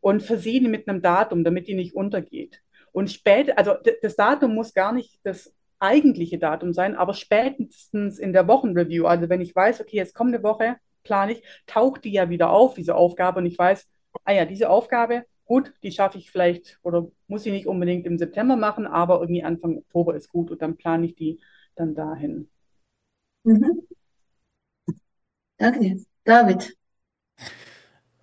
und 0.00 0.22
versiehe 0.22 0.60
die 0.60 0.68
mit 0.68 0.88
einem 0.88 1.02
Datum, 1.02 1.44
damit 1.44 1.68
die 1.68 1.74
nicht 1.74 1.94
untergeht. 1.94 2.62
Und 2.92 3.10
später, 3.10 3.56
also 3.58 3.74
das 4.02 4.16
Datum 4.16 4.54
muss 4.54 4.74
gar 4.74 4.92
nicht 4.92 5.20
das 5.24 5.54
eigentliche 5.78 6.38
Datum 6.38 6.72
sein, 6.72 6.94
aber 6.94 7.14
spätestens 7.14 8.18
in 8.18 8.32
der 8.32 8.46
Wochenreview, 8.46 9.06
also 9.06 9.28
wenn 9.28 9.40
ich 9.40 9.54
weiß, 9.54 9.80
okay, 9.80 9.96
jetzt 9.96 10.14
kommende 10.14 10.42
Woche 10.42 10.76
plane 11.02 11.32
ich, 11.32 11.42
taucht 11.66 12.04
die 12.04 12.12
ja 12.12 12.30
wieder 12.30 12.50
auf, 12.50 12.74
diese 12.74 12.94
Aufgabe, 12.94 13.40
und 13.40 13.46
ich 13.46 13.58
weiß, 13.58 13.88
ah 14.24 14.32
ja, 14.32 14.44
diese 14.44 14.70
Aufgabe, 14.70 15.24
gut, 15.44 15.72
die 15.82 15.90
schaffe 15.90 16.18
ich 16.18 16.30
vielleicht 16.30 16.78
oder 16.82 17.10
muss 17.26 17.46
ich 17.46 17.52
nicht 17.52 17.66
unbedingt 17.66 18.06
im 18.06 18.18
September 18.18 18.56
machen, 18.56 18.86
aber 18.86 19.20
irgendwie 19.20 19.42
Anfang 19.42 19.78
Oktober 19.78 20.14
ist 20.14 20.30
gut 20.30 20.50
und 20.50 20.62
dann 20.62 20.76
plane 20.76 21.06
ich 21.06 21.14
die 21.14 21.40
dann 21.74 21.94
dahin. 21.94 22.48
Mhm. 23.44 23.82
Danke. 25.58 26.04
David. 26.24 26.76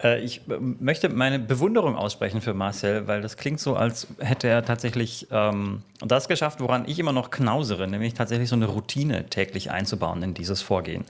Äh, 0.02 0.22
ich 0.22 0.48
äh, 0.50 0.58
möchte 0.60 1.10
meine 1.10 1.40
Bewunderung 1.40 1.96
aussprechen 1.96 2.42
für 2.42 2.54
Marcel, 2.54 3.08
weil 3.08 3.22
das 3.22 3.38
klingt 3.38 3.60
so, 3.60 3.76
als 3.76 4.08
hätte 4.20 4.48
er 4.48 4.64
tatsächlich 4.64 5.28
ähm, 5.32 5.84
das 6.02 6.28
geschafft, 6.28 6.62
woran 6.62 6.86
ich 6.88 7.00
immer 7.00 7.14
noch 7.14 7.30
knausere, 7.32 7.88
nämlich 7.88 8.14
tatsächlich 8.14 8.50
so 8.50 8.56
eine 8.56 8.68
Routine 8.68 9.26
täglich 9.28 9.72
einzubauen 9.72 10.24
in 10.24 10.34
dieses 10.34 10.62
Vorgehen. 10.62 11.06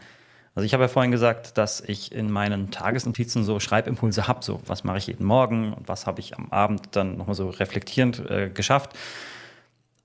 Also 0.56 0.66
ich 0.66 0.74
habe 0.74 0.84
ja 0.84 0.88
vorhin 0.88 1.12
gesagt, 1.12 1.58
dass 1.58 1.80
ich 1.80 2.12
in 2.12 2.32
meinen 2.32 2.72
Tagesnotizen 2.72 3.44
so 3.44 3.60
Schreibimpulse 3.60 4.28
habe, 4.28 4.44
so 4.44 4.60
was 4.66 4.84
mache 4.84 4.98
ich 4.98 5.08
jeden 5.08 5.26
Morgen 5.26 5.74
und 5.74 5.88
was 5.88 6.08
habe 6.08 6.20
ich 6.20 6.38
am 6.38 6.52
Abend 6.52 6.90
dann 6.92 7.18
nochmal 7.18 7.36
so 7.36 7.50
reflektierend 7.50 8.30
äh, 8.30 8.50
geschafft. 8.50 8.94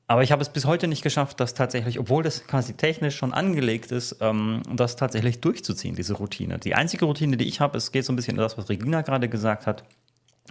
Aber 0.06 0.22
ich 0.22 0.32
habe 0.32 0.42
es 0.42 0.50
bis 0.50 0.66
heute 0.66 0.86
nicht 0.86 1.02
geschafft, 1.02 1.40
das 1.40 1.54
tatsächlich, 1.54 1.98
obwohl 1.98 2.22
das 2.22 2.46
quasi 2.46 2.74
technisch 2.74 3.16
schon 3.16 3.32
angelegt 3.32 3.90
ist, 3.90 4.16
ähm, 4.20 4.62
das 4.70 4.96
tatsächlich 4.96 5.40
durchzuziehen, 5.40 5.94
diese 5.94 6.14
Routine. 6.14 6.58
Die 6.58 6.74
einzige 6.74 7.06
Routine, 7.06 7.38
die 7.38 7.48
ich 7.48 7.60
habe, 7.60 7.78
es 7.78 7.90
geht 7.90 8.04
so 8.04 8.12
ein 8.12 8.16
bisschen 8.16 8.36
in 8.36 8.42
das, 8.42 8.58
was 8.58 8.68
Regina 8.68 9.00
gerade 9.00 9.28
gesagt 9.28 9.66
hat. 9.66 9.84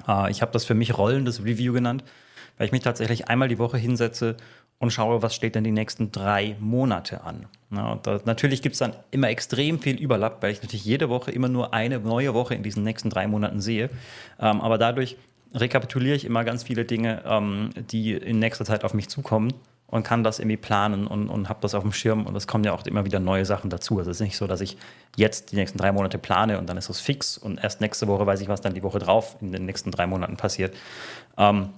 Äh, 0.07 0.31
ich 0.31 0.41
habe 0.41 0.51
das 0.51 0.65
für 0.65 0.73
mich 0.73 0.97
rollendes 0.97 1.43
Review 1.43 1.71
genannt, 1.71 2.03
weil 2.57 2.65
ich 2.65 2.71
mich 2.71 2.81
tatsächlich 2.81 3.27
einmal 3.27 3.47
die 3.47 3.59
Woche 3.59 3.77
hinsetze 3.77 4.37
und 4.79 4.91
schaue, 4.91 5.21
was 5.21 5.35
steht 5.35 5.53
denn 5.53 5.63
die 5.63 5.71
nächsten 5.71 6.11
drei 6.11 6.57
Monate 6.59 7.23
an. 7.23 7.45
Ja, 7.69 7.99
da, 8.01 8.19
natürlich 8.25 8.63
gibt 8.63 8.73
es 8.73 8.79
dann 8.79 8.95
immer 9.11 9.29
extrem 9.29 9.79
viel 9.79 9.97
Überlapp, 9.97 10.41
weil 10.41 10.51
ich 10.51 10.63
natürlich 10.63 10.83
jede 10.83 11.09
Woche 11.09 11.31
immer 11.31 11.47
nur 11.47 11.75
eine 11.75 11.99
neue 11.99 12.33
Woche 12.33 12.55
in 12.55 12.63
diesen 12.63 12.83
nächsten 12.83 13.11
drei 13.11 13.27
Monaten 13.27 13.61
sehe. 13.61 13.91
Ähm, 14.39 14.61
aber 14.61 14.79
dadurch 14.79 15.15
rekapituliere 15.53 16.15
ich 16.15 16.25
immer 16.25 16.43
ganz 16.43 16.63
viele 16.63 16.85
Dinge, 16.85 17.23
ähm, 17.25 17.69
die 17.75 18.13
in 18.13 18.39
nächster 18.39 18.65
Zeit 18.65 18.83
auf 18.83 18.93
mich 18.93 19.09
zukommen 19.09 19.53
und 19.87 20.03
kann 20.03 20.23
das 20.23 20.39
irgendwie 20.39 20.57
planen 20.57 21.05
und, 21.05 21.29
und 21.29 21.49
habe 21.49 21.59
das 21.61 21.75
auf 21.75 21.83
dem 21.83 21.93
Schirm 21.93 22.25
und 22.25 22.35
es 22.35 22.47
kommen 22.47 22.63
ja 22.63 22.73
auch 22.73 22.85
immer 22.85 23.05
wieder 23.05 23.19
neue 23.19 23.45
Sachen 23.45 23.69
dazu. 23.69 23.99
Also 23.99 24.09
es 24.11 24.17
ist 24.19 24.25
nicht 24.25 24.37
so, 24.37 24.47
dass 24.47 24.61
ich 24.61 24.77
jetzt 25.15 25.51
die 25.51 25.55
nächsten 25.55 25.77
drei 25.77 25.91
Monate 25.91 26.17
plane 26.17 26.57
und 26.57 26.67
dann 26.67 26.77
ist 26.77 26.89
es 26.89 26.99
fix 26.99 27.37
und 27.37 27.63
erst 27.63 27.81
nächste 27.81 28.07
Woche 28.07 28.25
weiß 28.25 28.41
ich, 28.41 28.47
was 28.47 28.61
dann 28.61 28.73
die 28.73 28.83
Woche 28.83 28.99
drauf 28.99 29.37
in 29.41 29.51
den 29.51 29.65
nächsten 29.65 29.91
drei 29.91 30.07
Monaten 30.07 30.37
passiert. 30.37 30.75
Ähm, 31.37 31.69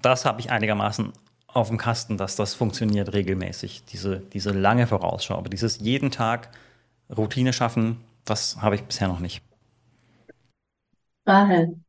das 0.00 0.24
habe 0.24 0.40
ich 0.40 0.50
einigermaßen 0.50 1.12
auf 1.48 1.68
dem 1.68 1.76
Kasten, 1.76 2.16
dass 2.16 2.36
das 2.36 2.54
funktioniert 2.54 3.12
regelmäßig, 3.12 3.84
diese, 3.84 4.20
diese 4.20 4.50
lange 4.52 4.86
Vorausschau. 4.86 5.36
Aber 5.36 5.50
dieses 5.50 5.78
jeden 5.80 6.10
Tag 6.10 6.48
Routine 7.14 7.52
schaffen, 7.52 8.00
das 8.24 8.62
habe 8.62 8.76
ich 8.76 8.84
bisher 8.84 9.08
noch 9.08 9.20
nicht. 9.20 9.42
Rahel. 11.26 11.82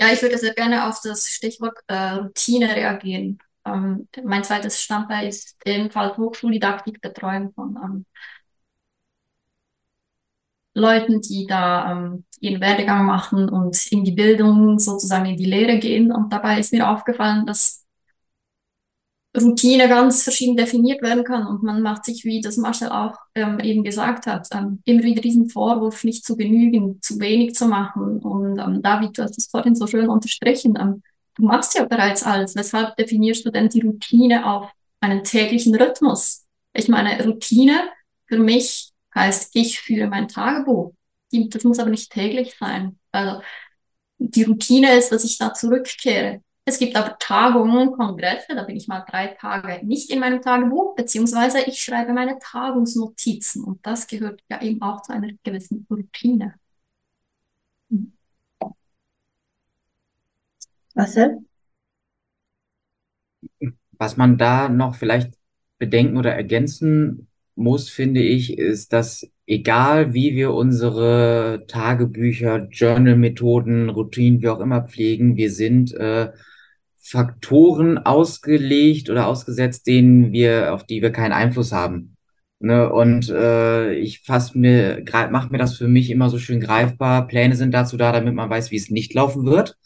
Ja, 0.00 0.12
ich 0.12 0.22
würde 0.22 0.38
sehr 0.38 0.54
gerne 0.54 0.88
auf 0.88 1.00
das 1.02 1.28
Stichwort 1.28 1.76
äh, 1.88 1.94
Routine 2.14 2.74
reagieren. 2.74 3.38
Ähm, 3.66 4.08
mein 4.24 4.42
zweites 4.44 4.80
Standbein 4.82 5.28
ist 5.28 5.56
ebenfalls 5.66 6.16
Hochschuldidaktik, 6.16 7.00
Betreuung 7.02 7.52
von 7.52 7.76
ähm, 7.82 8.06
Leuten, 10.74 11.20
die 11.20 11.46
da 11.46 11.92
ähm, 11.92 12.24
ihren 12.40 12.60
Werdegang 12.60 13.04
machen 13.04 13.48
und 13.48 13.90
in 13.92 14.04
die 14.04 14.12
Bildung, 14.12 14.78
sozusagen 14.78 15.26
in 15.26 15.36
die 15.36 15.44
Lehre 15.46 15.78
gehen. 15.78 16.12
Und 16.12 16.32
dabei 16.32 16.60
ist 16.60 16.72
mir 16.72 16.88
aufgefallen, 16.88 17.44
dass 17.46 17.79
Routine 19.38 19.88
ganz 19.88 20.24
verschieden 20.24 20.56
definiert 20.56 21.02
werden 21.02 21.24
kann. 21.24 21.46
Und 21.46 21.62
man 21.62 21.82
macht 21.82 22.04
sich, 22.04 22.24
wie 22.24 22.40
das 22.40 22.56
Marcel 22.56 22.88
auch 22.88 23.14
ähm, 23.34 23.60
eben 23.60 23.84
gesagt 23.84 24.26
hat, 24.26 24.48
ähm, 24.52 24.80
immer 24.84 25.04
wieder 25.04 25.22
diesen 25.22 25.48
Vorwurf, 25.48 26.02
nicht 26.02 26.24
zu 26.24 26.36
genügen, 26.36 27.00
zu 27.00 27.20
wenig 27.20 27.54
zu 27.54 27.66
machen. 27.66 28.18
Und 28.18 28.58
ähm, 28.58 28.82
David, 28.82 29.16
du 29.16 29.22
hast 29.22 29.38
es 29.38 29.46
vorhin 29.46 29.76
so 29.76 29.86
schön 29.86 30.08
unterstrichen. 30.08 30.76
Ähm, 30.80 31.02
du 31.36 31.44
machst 31.44 31.74
ja 31.74 31.84
bereits 31.84 32.24
alles. 32.24 32.56
Weshalb 32.56 32.96
definierst 32.96 33.46
du 33.46 33.50
denn 33.50 33.68
die 33.68 33.80
Routine 33.80 34.46
auf 34.46 34.70
einen 35.00 35.22
täglichen 35.22 35.74
Rhythmus? 35.76 36.46
Ich 36.72 36.88
meine, 36.88 37.24
Routine 37.24 37.88
für 38.26 38.38
mich 38.38 38.90
heißt, 39.14 39.50
ich 39.54 39.80
führe 39.80 40.08
mein 40.08 40.28
Tagebuch. 40.28 40.92
Das 41.32 41.62
muss 41.62 41.78
aber 41.78 41.90
nicht 41.90 42.10
täglich 42.10 42.56
sein. 42.58 42.98
Also 43.12 43.42
die 44.18 44.42
Routine 44.42 44.96
ist, 44.98 45.12
dass 45.12 45.24
ich 45.24 45.38
da 45.38 45.54
zurückkehre 45.54 46.42
es 46.70 46.78
gibt 46.78 46.94
aber 46.94 47.18
Tagungen, 47.18 47.90
Kongresse, 47.92 48.54
da 48.54 48.62
bin 48.62 48.76
ich 48.76 48.86
mal 48.86 49.04
drei 49.08 49.26
Tage 49.28 49.84
nicht 49.84 50.08
in 50.10 50.20
meinem 50.20 50.40
Tagebuch, 50.40 50.94
beziehungsweise 50.94 51.60
ich 51.66 51.82
schreibe 51.82 52.12
meine 52.12 52.38
Tagungsnotizen 52.38 53.64
und 53.64 53.84
das 53.84 54.06
gehört 54.06 54.40
ja 54.48 54.62
eben 54.62 54.80
auch 54.80 55.02
zu 55.02 55.12
einer 55.12 55.30
gewissen 55.42 55.84
Routine. 55.90 56.54
Marcel? 60.94 61.38
Was 63.92 64.16
man 64.16 64.38
da 64.38 64.68
noch 64.68 64.94
vielleicht 64.94 65.32
bedenken 65.78 66.18
oder 66.18 66.32
ergänzen 66.34 67.26
muss, 67.56 67.90
finde 67.90 68.22
ich, 68.22 68.56
ist, 68.58 68.92
dass 68.92 69.28
egal 69.46 70.14
wie 70.14 70.36
wir 70.36 70.52
unsere 70.52 71.64
Tagebücher, 71.66 72.68
Journal-Methoden, 72.70 73.90
Routinen, 73.90 74.40
wie 74.40 74.48
auch 74.48 74.60
immer 74.60 74.82
pflegen, 74.82 75.36
wir 75.36 75.50
sind 75.50 75.92
äh, 75.94 76.30
Faktoren 77.00 77.98
ausgelegt 77.98 79.10
oder 79.10 79.26
ausgesetzt, 79.26 79.86
denen 79.86 80.32
wir, 80.32 80.74
auf 80.74 80.84
die 80.84 81.02
wir 81.02 81.10
keinen 81.10 81.32
Einfluss 81.32 81.72
haben. 81.72 82.16
Ne? 82.60 82.92
Und 82.92 83.30
äh, 83.30 83.94
ich 83.94 84.20
fass 84.20 84.54
mir, 84.54 85.02
mache 85.30 85.50
mir 85.50 85.58
das 85.58 85.76
für 85.76 85.88
mich 85.88 86.10
immer 86.10 86.28
so 86.28 86.38
schön 86.38 86.60
greifbar. 86.60 87.26
Pläne 87.26 87.56
sind 87.56 87.72
dazu 87.72 87.96
da, 87.96 88.12
damit 88.12 88.34
man 88.34 88.50
weiß, 88.50 88.70
wie 88.70 88.76
es 88.76 88.90
nicht 88.90 89.14
laufen 89.14 89.46
wird. 89.46 89.76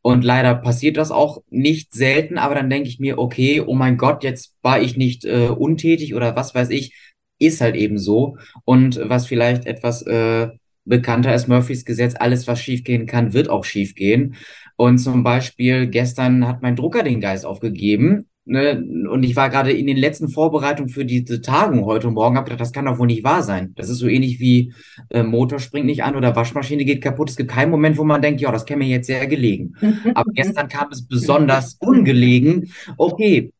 Und 0.00 0.24
leider 0.24 0.54
passiert 0.54 0.96
das 0.96 1.10
auch 1.10 1.42
nicht 1.48 1.94
selten, 1.94 2.36
aber 2.36 2.54
dann 2.54 2.68
denke 2.68 2.88
ich 2.88 2.98
mir, 3.00 3.18
okay, 3.18 3.62
oh 3.64 3.74
mein 3.74 3.96
Gott, 3.96 4.22
jetzt 4.22 4.54
war 4.60 4.80
ich 4.80 4.96
nicht 4.96 5.24
äh, 5.24 5.48
untätig 5.48 6.14
oder 6.14 6.36
was 6.36 6.54
weiß 6.54 6.70
ich, 6.70 6.94
ist 7.38 7.60
halt 7.60 7.74
eben 7.74 7.98
so. 7.98 8.36
Und 8.64 9.00
was 9.02 9.26
vielleicht 9.26 9.66
etwas 9.66 10.02
äh, 10.02 10.48
bekannter 10.84 11.34
ist 11.34 11.48
Murphys 11.48 11.84
Gesetz, 11.84 12.14
alles, 12.18 12.46
was 12.46 12.60
schiefgehen 12.60 13.06
kann, 13.06 13.32
wird 13.32 13.48
auch 13.48 13.64
schiefgehen. 13.64 14.36
Und 14.76 14.98
zum 14.98 15.22
Beispiel 15.22 15.86
gestern 15.86 16.46
hat 16.46 16.62
mein 16.62 16.76
Drucker 16.76 17.02
den 17.02 17.20
Geist 17.20 17.46
aufgegeben. 17.46 18.28
Ne? 18.46 18.84
Und 19.10 19.22
ich 19.22 19.36
war 19.36 19.48
gerade 19.48 19.72
in 19.72 19.86
den 19.86 19.96
letzten 19.96 20.28
Vorbereitungen 20.28 20.90
für 20.90 21.04
diese 21.04 21.40
Tagung 21.40 21.86
heute 21.86 22.08
und 22.08 22.14
morgen, 22.14 22.36
habe 22.36 22.44
gedacht, 22.44 22.60
das 22.60 22.72
kann 22.72 22.84
doch 22.84 22.98
wohl 22.98 23.06
nicht 23.06 23.24
wahr 23.24 23.42
sein. 23.42 23.72
Das 23.76 23.88
ist 23.88 23.98
so 23.98 24.06
ähnlich 24.06 24.38
wie 24.38 24.74
äh, 25.10 25.22
Motor 25.22 25.60
springt 25.60 25.86
nicht 25.86 26.04
an 26.04 26.16
oder 26.16 26.36
Waschmaschine 26.36 26.84
geht 26.84 27.02
kaputt. 27.02 27.30
Es 27.30 27.36
gibt 27.36 27.50
keinen 27.50 27.70
Moment, 27.70 27.96
wo 27.96 28.04
man 28.04 28.20
denkt, 28.20 28.40
ja, 28.40 28.52
das 28.52 28.66
käme 28.66 28.84
mir 28.84 28.90
jetzt 28.90 29.06
sehr 29.06 29.26
gelegen. 29.26 29.74
Aber 30.14 30.30
gestern 30.32 30.68
kam 30.68 30.88
es 30.90 31.06
besonders 31.06 31.76
ungelegen. 31.80 32.70
Okay, 32.98 33.50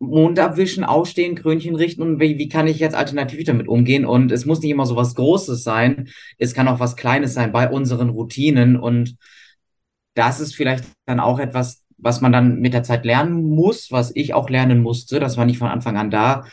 Mond 0.00 0.38
abwischen, 0.38 0.84
ausstehen, 0.84 1.34
Krönchen 1.34 1.74
richten 1.74 2.02
und 2.02 2.20
wie, 2.20 2.38
wie 2.38 2.48
kann 2.48 2.68
ich 2.68 2.78
jetzt 2.78 2.94
alternativ 2.94 3.44
damit 3.44 3.68
umgehen? 3.68 4.04
Und 4.04 4.30
es 4.30 4.46
muss 4.46 4.60
nicht 4.60 4.70
immer 4.70 4.86
so 4.86 4.94
was 4.94 5.14
Großes 5.16 5.64
sein, 5.64 6.08
es 6.38 6.54
kann 6.54 6.68
auch 6.68 6.78
was 6.78 6.96
Kleines 6.96 7.34
sein 7.34 7.50
bei 7.50 7.68
unseren 7.68 8.08
Routinen 8.08 8.76
und 8.76 9.16
das 10.18 10.40
ist 10.40 10.54
vielleicht 10.54 10.84
dann 11.06 11.20
auch 11.20 11.38
etwas, 11.38 11.84
was 11.96 12.20
man 12.20 12.32
dann 12.32 12.60
mit 12.60 12.74
der 12.74 12.82
Zeit 12.82 13.04
lernen 13.04 13.42
muss, 13.42 13.90
was 13.90 14.12
ich 14.14 14.34
auch 14.34 14.50
lernen 14.50 14.82
musste, 14.82 15.20
das 15.20 15.36
war 15.36 15.46
nicht 15.46 15.58
von 15.58 15.68
Anfang 15.68 15.96
an 15.96 16.10
da, 16.10 16.44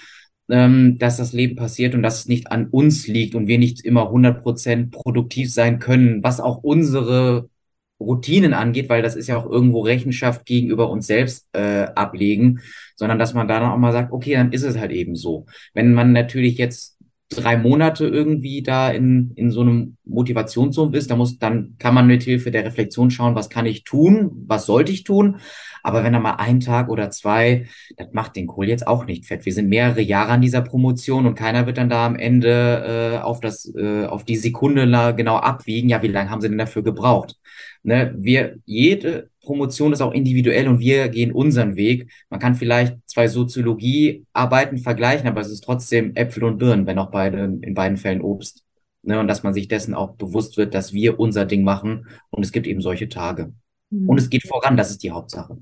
ähm, 0.49 0.97
dass 0.99 1.17
das 1.17 1.33
Leben 1.33 1.55
passiert 1.55 1.95
und 1.95 2.03
dass 2.03 2.19
es 2.19 2.27
nicht 2.27 2.51
an 2.51 2.67
uns 2.67 3.07
liegt 3.07 3.35
und 3.35 3.47
wir 3.47 3.57
nicht 3.57 3.83
immer 3.83 4.11
100% 4.11 4.91
produktiv 4.91 5.51
sein 5.53 5.79
können, 5.79 6.23
was 6.23 6.39
auch 6.39 6.63
unsere 6.63 7.49
Routinen 7.99 8.53
angeht, 8.53 8.89
weil 8.89 9.01
das 9.01 9.15
ist 9.15 9.27
ja 9.27 9.37
auch 9.37 9.49
irgendwo 9.49 9.81
Rechenschaft 9.81 10.45
gegenüber 10.45 10.89
uns 10.89 11.07
selbst 11.07 11.47
äh, 11.53 11.87
ablegen, 11.95 12.59
sondern 12.95 13.19
dass 13.19 13.33
man 13.33 13.47
da 13.47 13.59
dann 13.59 13.71
auch 13.71 13.77
mal 13.77 13.93
sagt, 13.93 14.11
okay, 14.11 14.33
dann 14.33 14.51
ist 14.51 14.63
es 14.63 14.77
halt 14.77 14.91
eben 14.91 15.15
so. 15.15 15.45
Wenn 15.73 15.93
man 15.93 16.11
natürlich 16.11 16.57
jetzt 16.57 16.94
drei 17.29 17.57
Monate 17.57 18.07
irgendwie 18.07 18.61
da 18.61 18.89
in, 18.89 19.31
in 19.35 19.51
so 19.51 19.61
einem 19.61 19.97
Motivationssumpf 20.05 20.95
ist, 20.95 21.09
da 21.09 21.15
muss, 21.15 21.39
dann 21.39 21.75
kann 21.79 21.93
man 21.93 22.07
mit 22.07 22.23
Hilfe 22.23 22.51
der 22.51 22.65
Reflexion 22.65 23.09
schauen, 23.09 23.35
was 23.35 23.49
kann 23.49 23.65
ich 23.65 23.83
tun, 23.83 24.43
was 24.47 24.65
sollte 24.65 24.91
ich 24.91 25.03
tun. 25.03 25.37
Aber 25.85 26.03
wenn 26.03 26.15
er 26.15 26.19
mal 26.19 26.37
ein 26.37 26.61
Tag 26.61 26.89
oder 26.89 27.11
zwei, 27.11 27.67
das 27.95 28.07
macht 28.11 28.35
den 28.35 28.47
Kohl 28.47 28.67
jetzt 28.67 28.87
auch 28.87 29.05
nicht 29.05 29.27
fett. 29.27 29.45
Wir 29.45 29.53
sind 29.53 29.69
mehrere 29.69 30.01
Jahre 30.01 30.31
an 30.31 30.41
dieser 30.41 30.61
Promotion 30.61 31.27
und 31.27 31.35
keiner 31.35 31.67
wird 31.67 31.77
dann 31.77 31.89
da 31.89 32.07
am 32.07 32.15
Ende 32.15 33.13
äh, 33.13 33.21
auf 33.21 33.39
das, 33.39 33.71
äh, 33.75 34.05
auf 34.05 34.23
die 34.23 34.35
Sekunde 34.35 35.13
genau 35.15 35.35
abwiegen. 35.37 35.87
Ja, 35.87 36.01
wie 36.01 36.07
lange 36.07 36.31
haben 36.31 36.41
sie 36.41 36.49
denn 36.49 36.57
dafür 36.57 36.81
gebraucht? 36.81 37.35
Ne, 37.83 38.15
wir, 38.17 38.55
jede 38.65 39.29
Promotion 39.41 39.93
ist 39.93 40.01
auch 40.01 40.11
individuell 40.11 40.67
und 40.67 40.79
wir 40.79 41.07
gehen 41.09 41.31
unseren 41.31 41.75
Weg. 41.75 42.11
Man 42.31 42.39
kann 42.39 42.55
vielleicht 42.55 42.97
zwei 43.05 43.27
Soziologiearbeiten 43.27 44.79
vergleichen, 44.79 45.27
aber 45.27 45.41
es 45.41 45.51
ist 45.51 45.63
trotzdem 45.63 46.15
Äpfel 46.15 46.45
und 46.45 46.57
Birnen, 46.57 46.87
wenn 46.87 46.97
auch 46.97 47.11
beide, 47.11 47.59
in 47.61 47.75
beiden 47.75 47.97
Fällen 47.97 48.21
Obst. 48.21 48.63
Ne, 49.03 49.19
und 49.19 49.27
dass 49.27 49.43
man 49.43 49.53
sich 49.53 49.67
dessen 49.67 49.93
auch 49.93 50.15
bewusst 50.15 50.57
wird, 50.57 50.73
dass 50.73 50.93
wir 50.93 51.19
unser 51.19 51.45
Ding 51.45 51.63
machen 51.63 52.07
und 52.31 52.43
es 52.43 52.51
gibt 52.51 52.65
eben 52.65 52.81
solche 52.81 53.07
Tage. 53.07 53.53
Mhm. 53.91 54.09
Und 54.09 54.17
es 54.17 54.31
geht 54.31 54.47
voran, 54.47 54.77
das 54.77 54.89
ist 54.89 55.03
die 55.03 55.11
Hauptsache. 55.11 55.59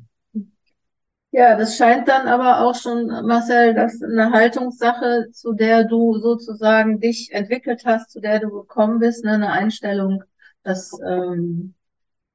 Ja, 1.36 1.56
das 1.58 1.78
scheint 1.78 2.08
dann 2.08 2.28
aber 2.28 2.60
auch 2.60 2.76
schon, 2.76 3.08
Marcel, 3.08 3.74
das 3.74 4.04
eine 4.04 4.30
Haltungssache, 4.30 5.32
zu 5.32 5.54
der 5.54 5.84
du 5.84 6.20
sozusagen 6.20 7.00
dich 7.00 7.32
entwickelt 7.32 7.86
hast, 7.86 8.12
zu 8.12 8.22
der 8.22 8.40
du 8.40 8.52
gekommen 8.52 9.00
bist, 9.00 9.26
ne, 9.26 9.32
eine 9.32 9.52
Einstellung, 9.52 10.24
dass 10.62 10.92
ähm, 11.04 11.74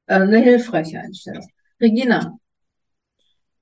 äh, 0.07 0.15
eine 0.15 0.39
hilfreiche 0.41 0.99
Einstellung. 0.99 1.47
Regina. 1.81 2.37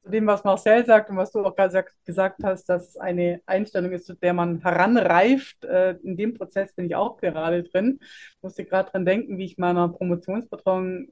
Zu 0.05 0.11
dem, 0.11 0.27
was 0.27 0.43
Marcel 0.43 0.87
sagt 0.87 1.11
und 1.11 1.19
was 1.19 1.33
du 1.33 1.45
auch 1.45 1.55
gerade 1.55 1.85
gesagt 2.07 2.43
hast, 2.43 2.65
dass 2.71 2.97
eine 2.97 3.43
Einstellung 3.45 3.93
ist, 3.93 4.07
zu 4.07 4.15
der 4.15 4.33
man 4.33 4.63
heranreift. 4.63 5.67
Äh, 5.67 5.99
in 6.03 6.17
dem 6.17 6.33
Prozess 6.33 6.73
bin 6.73 6.87
ich 6.87 6.97
auch 6.97 7.19
gerade 7.19 7.63
drin. 7.63 7.99
Ich 8.01 8.43
musste 8.43 8.65
gerade 8.65 8.91
dran 8.91 9.05
denken, 9.05 9.37
wie 9.37 9.45
ich 9.45 9.59
meiner 9.59 9.91
Promotionsbetreuung 9.91 11.09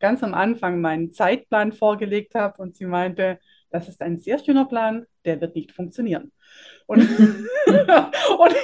ganz 0.00 0.24
am 0.24 0.34
Anfang 0.34 0.80
meinen 0.80 1.12
Zeitplan 1.12 1.72
vorgelegt 1.72 2.34
habe 2.34 2.60
und 2.60 2.74
sie 2.74 2.86
meinte, 2.86 3.38
das 3.70 3.88
ist 3.88 4.00
ein 4.00 4.18
sehr 4.18 4.38
schöner 4.38 4.64
Plan, 4.64 5.06
der 5.24 5.40
wird 5.40 5.54
nicht 5.54 5.72
funktionieren. 5.72 6.32
Und, 6.86 7.00
und, 7.66 8.54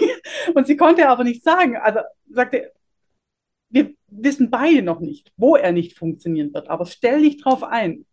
und, 0.54 0.66
sie 0.66 0.76
konnte 0.76 1.08
aber 1.08 1.24
nicht 1.24 1.44
sagen, 1.44 1.76
also 1.76 2.00
sagte, 2.30 2.72
wir 3.68 3.94
wissen 4.08 4.50
beide 4.50 4.82
noch 4.82 5.00
nicht, 5.00 5.32
wo 5.36 5.56
er 5.56 5.72
nicht 5.72 5.98
funktionieren 5.98 6.54
wird, 6.54 6.70
aber 6.70 6.86
stell 6.86 7.20
dich 7.22 7.42
darauf 7.42 7.62
ein, 7.62 8.06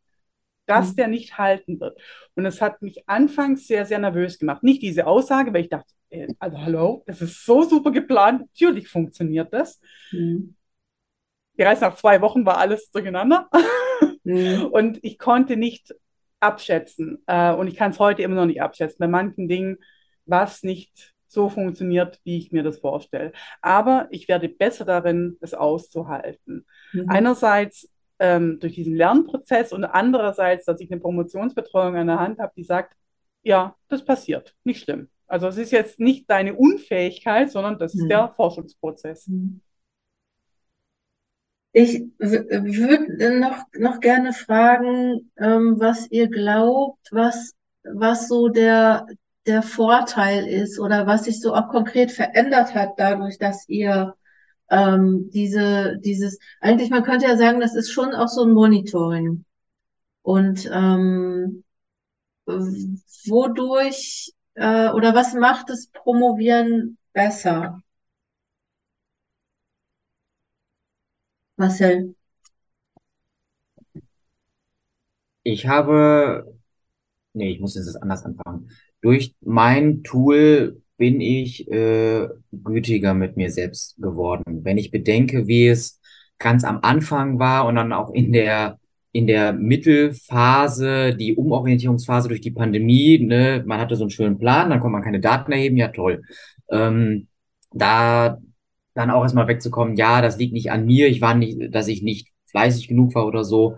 dass 0.66 0.92
mhm. 0.92 0.96
der 0.96 1.08
nicht 1.08 1.38
halten 1.38 1.80
wird. 1.80 2.00
Und 2.36 2.46
es 2.46 2.62
hat 2.62 2.82
mich 2.82 3.08
anfangs 3.08 3.68
sehr, 3.68 3.86
sehr 3.86 4.00
nervös 4.00 4.40
gemacht. 4.40 4.64
Nicht 4.64 4.82
diese 4.82 5.06
Aussage, 5.06 5.54
weil 5.54 5.64
ich 5.64 5.70
dachte, 5.70 5.94
äh, 6.10 6.28
also 6.40 6.58
hallo, 6.58 7.04
das 7.08 7.22
ist 7.22 7.46
so 7.46 7.64
super 7.64 7.92
geplant, 7.92 8.42
natürlich 8.42 8.88
funktioniert 8.88 9.54
das. 9.54 9.80
Mhm. 10.12 10.56
Bereits 11.56 11.82
nach 11.82 11.96
zwei 11.96 12.22
Wochen 12.22 12.46
war 12.46 12.58
alles 12.58 12.90
durcheinander. 12.92 13.50
Mhm. 14.24 14.66
Und 14.72 15.00
ich 15.04 15.20
konnte 15.20 15.58
nicht 15.58 15.94
abschätzen. 16.42 17.24
Äh, 17.28 17.54
und 17.54 17.68
ich 17.68 17.76
kann 17.76 17.92
es 17.92 18.00
heute 18.00 18.22
immer 18.24 18.36
noch 18.36 18.46
nicht 18.46 18.62
abschätzen. 18.62 18.98
Bei 19.00 19.08
manchen 19.08 19.48
Dingen, 19.48 19.78
was 20.26 20.64
nicht 20.64 21.14
so 21.28 21.50
funktioniert, 21.50 22.20
wie 22.24 22.38
ich 22.38 22.52
mir 22.52 22.64
das 22.64 22.80
vorstelle. 22.80 23.32
Aber 23.62 24.08
ich 24.12 24.28
werde 24.28 24.50
besser 24.50 24.84
darin, 24.84 25.38
es 25.40 25.54
auszuhalten. 25.54 26.66
Mhm. 26.92 27.06
Einerseits 27.08 27.90
ähm, 28.20 28.60
durch 28.60 28.74
diesen 28.74 28.96
Lernprozess 28.96 29.72
und 29.72 29.86
andererseits, 29.86 30.66
dass 30.66 30.82
ich 30.82 30.92
eine 30.92 31.00
Promotionsbetreuung 31.00 31.96
an 31.96 32.08
der 32.08 32.20
Hand 32.20 32.40
habe, 32.40 32.52
die 32.56 32.64
sagt, 32.64 32.96
ja, 33.44 33.76
das 33.88 34.04
passiert, 34.04 34.56
nicht 34.64 34.84
schlimm. 34.84 35.10
Also 35.26 35.48
es 35.48 35.58
ist 35.58 35.72
jetzt 35.72 36.00
nicht 36.00 36.30
deine 36.30 36.54
Unfähigkeit, 36.54 37.50
sondern 37.50 37.80
das 37.80 37.96
mhm. 37.96 38.02
ist 38.02 38.10
der 38.10 38.30
Forschungsprozess. 38.30 39.28
Mhm. 39.28 39.62
Ich 41.74 42.04
würde 42.20 43.40
noch, 43.40 43.64
noch 43.78 44.00
gerne 44.02 44.34
fragen, 44.34 45.32
ähm, 45.38 45.80
was 45.80 46.10
ihr 46.12 46.28
glaubt, 46.28 47.08
was, 47.12 47.54
was 47.84 48.28
so 48.28 48.50
der, 48.50 49.06
der 49.46 49.62
Vorteil 49.62 50.48
ist 50.48 50.80
oder 50.80 51.08
was 51.08 51.24
sich 51.26 51.40
so 51.40 51.54
auch 51.56 51.70
konkret 51.70 52.12
verändert 52.12 52.76
hat 52.76 52.92
dadurch, 52.98 53.38
dass 53.38 53.68
ihr 53.70 54.16
ähm, 54.70 55.30
diese, 55.32 55.98
dieses, 56.00 56.40
eigentlich 56.60 56.90
man 56.90 57.04
könnte 57.04 57.28
ja 57.28 57.38
sagen, 57.38 57.60
das 57.62 57.76
ist 57.76 57.92
schon 57.92 58.14
auch 58.16 58.28
so 58.28 58.44
ein 58.44 58.54
Monitoring. 58.54 59.46
Und 60.24 60.70
ähm, 60.72 61.64
wodurch 63.28 64.34
äh, 64.56 64.90
oder 64.90 65.16
was 65.16 65.34
macht 65.34 65.70
das 65.70 65.88
Promovieren 65.88 66.98
besser? 67.14 67.82
Marcel. 71.62 72.16
Ich 75.44 75.68
habe, 75.68 76.54
nee, 77.34 77.52
ich 77.52 77.60
muss 77.60 77.76
jetzt 77.76 78.02
anders 78.02 78.26
anfangen. 78.26 78.70
Durch 79.02 79.36
mein 79.42 80.04
Tool 80.04 80.82
bin 80.98 81.22
ich 81.22 81.70
äh, 81.72 82.28
gütiger 82.52 83.14
mit 83.14 83.38
mir 83.38 83.52
selbst 83.52 83.98
geworden. 84.02 84.64
Wenn 84.64 84.78
ich 84.78 84.92
bedenke, 84.92 85.48
wie 85.48 85.68
es 85.68 86.00
ganz 86.40 86.64
am 86.64 86.80
Anfang 86.84 87.40
war 87.40 87.66
und 87.68 87.76
dann 87.76 87.94
auch 87.94 88.12
in 88.12 88.34
der 88.34 88.80
in 89.14 89.28
der 89.28 89.52
Mittelphase, 89.54 91.16
die 91.16 91.36
Umorientierungsphase 91.36 92.30
durch 92.30 92.40
die 92.42 92.52
Pandemie, 92.52 93.20
ne, 93.20 93.62
man 93.66 93.80
hatte 93.80 93.98
so 93.98 94.04
einen 94.06 94.10
schönen 94.12 94.40
Plan, 94.40 94.70
dann 94.70 94.80
konnte 94.80 94.94
man 94.94 95.04
keine 95.04 95.20
Daten 95.20 95.52
erheben, 95.52 95.76
ja 95.78 95.90
toll. 95.90 96.22
Ähm, 96.70 97.28
da 97.74 98.40
dann 98.94 99.12
auch 99.12 99.24
erstmal 99.24 99.48
wegzukommen, 99.48 99.96
ja, 99.96 100.22
das 100.22 100.38
liegt 100.38 100.54
nicht 100.54 100.72
an 100.72 100.86
mir, 100.86 101.08
ich 101.08 101.22
war 101.22 101.36
nicht, 101.36 101.74
dass 101.74 101.88
ich 101.88 102.02
nicht 102.02 102.30
fleißig 102.48 102.88
genug 102.88 103.16
war 103.16 103.26
oder 103.26 103.44
so. 103.44 103.78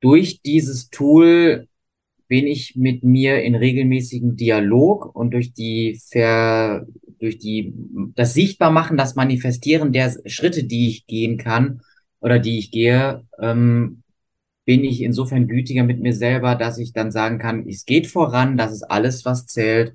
Durch 0.00 0.40
dieses 0.42 0.90
Tool 0.90 1.68
bin 2.28 2.46
ich 2.46 2.76
mit 2.76 3.04
mir 3.04 3.42
in 3.42 3.54
regelmäßigen 3.54 4.36
Dialog 4.36 5.14
und 5.14 5.32
durch 5.34 5.52
die 5.52 6.00
Ver, 6.10 6.86
durch 7.18 7.38
die, 7.38 7.74
das 8.14 8.34
Sichtbarmachen, 8.34 8.96
das 8.96 9.16
Manifestieren 9.16 9.92
der 9.92 10.14
Schritte, 10.26 10.64
die 10.64 10.88
ich 10.88 11.06
gehen 11.06 11.36
kann 11.36 11.82
oder 12.20 12.38
die 12.38 12.58
ich 12.58 12.70
gehe, 12.70 13.26
ähm, 13.38 14.02
bin 14.64 14.84
ich 14.84 15.02
insofern 15.02 15.48
gütiger 15.48 15.84
mit 15.84 16.00
mir 16.00 16.14
selber, 16.14 16.54
dass 16.54 16.78
ich 16.78 16.92
dann 16.92 17.10
sagen 17.10 17.38
kann, 17.38 17.68
es 17.68 17.84
geht 17.84 18.06
voran, 18.06 18.56
das 18.56 18.72
ist 18.72 18.84
alles, 18.84 19.24
was 19.24 19.46
zählt 19.46 19.94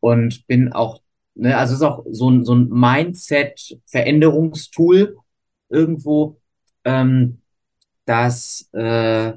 und 0.00 0.46
bin 0.46 0.72
auch, 0.72 1.00
ne, 1.36 1.56
also 1.56 1.74
es 1.74 1.80
ist 1.80 1.86
auch 1.86 2.04
so 2.10 2.30
ein, 2.30 2.44
so 2.44 2.54
ein 2.54 2.68
Mindset-Veränderungstool 2.68 5.16
irgendwo, 5.68 6.40
ähm, 6.84 7.40
dass, 8.04 8.68
äh, 8.72 9.32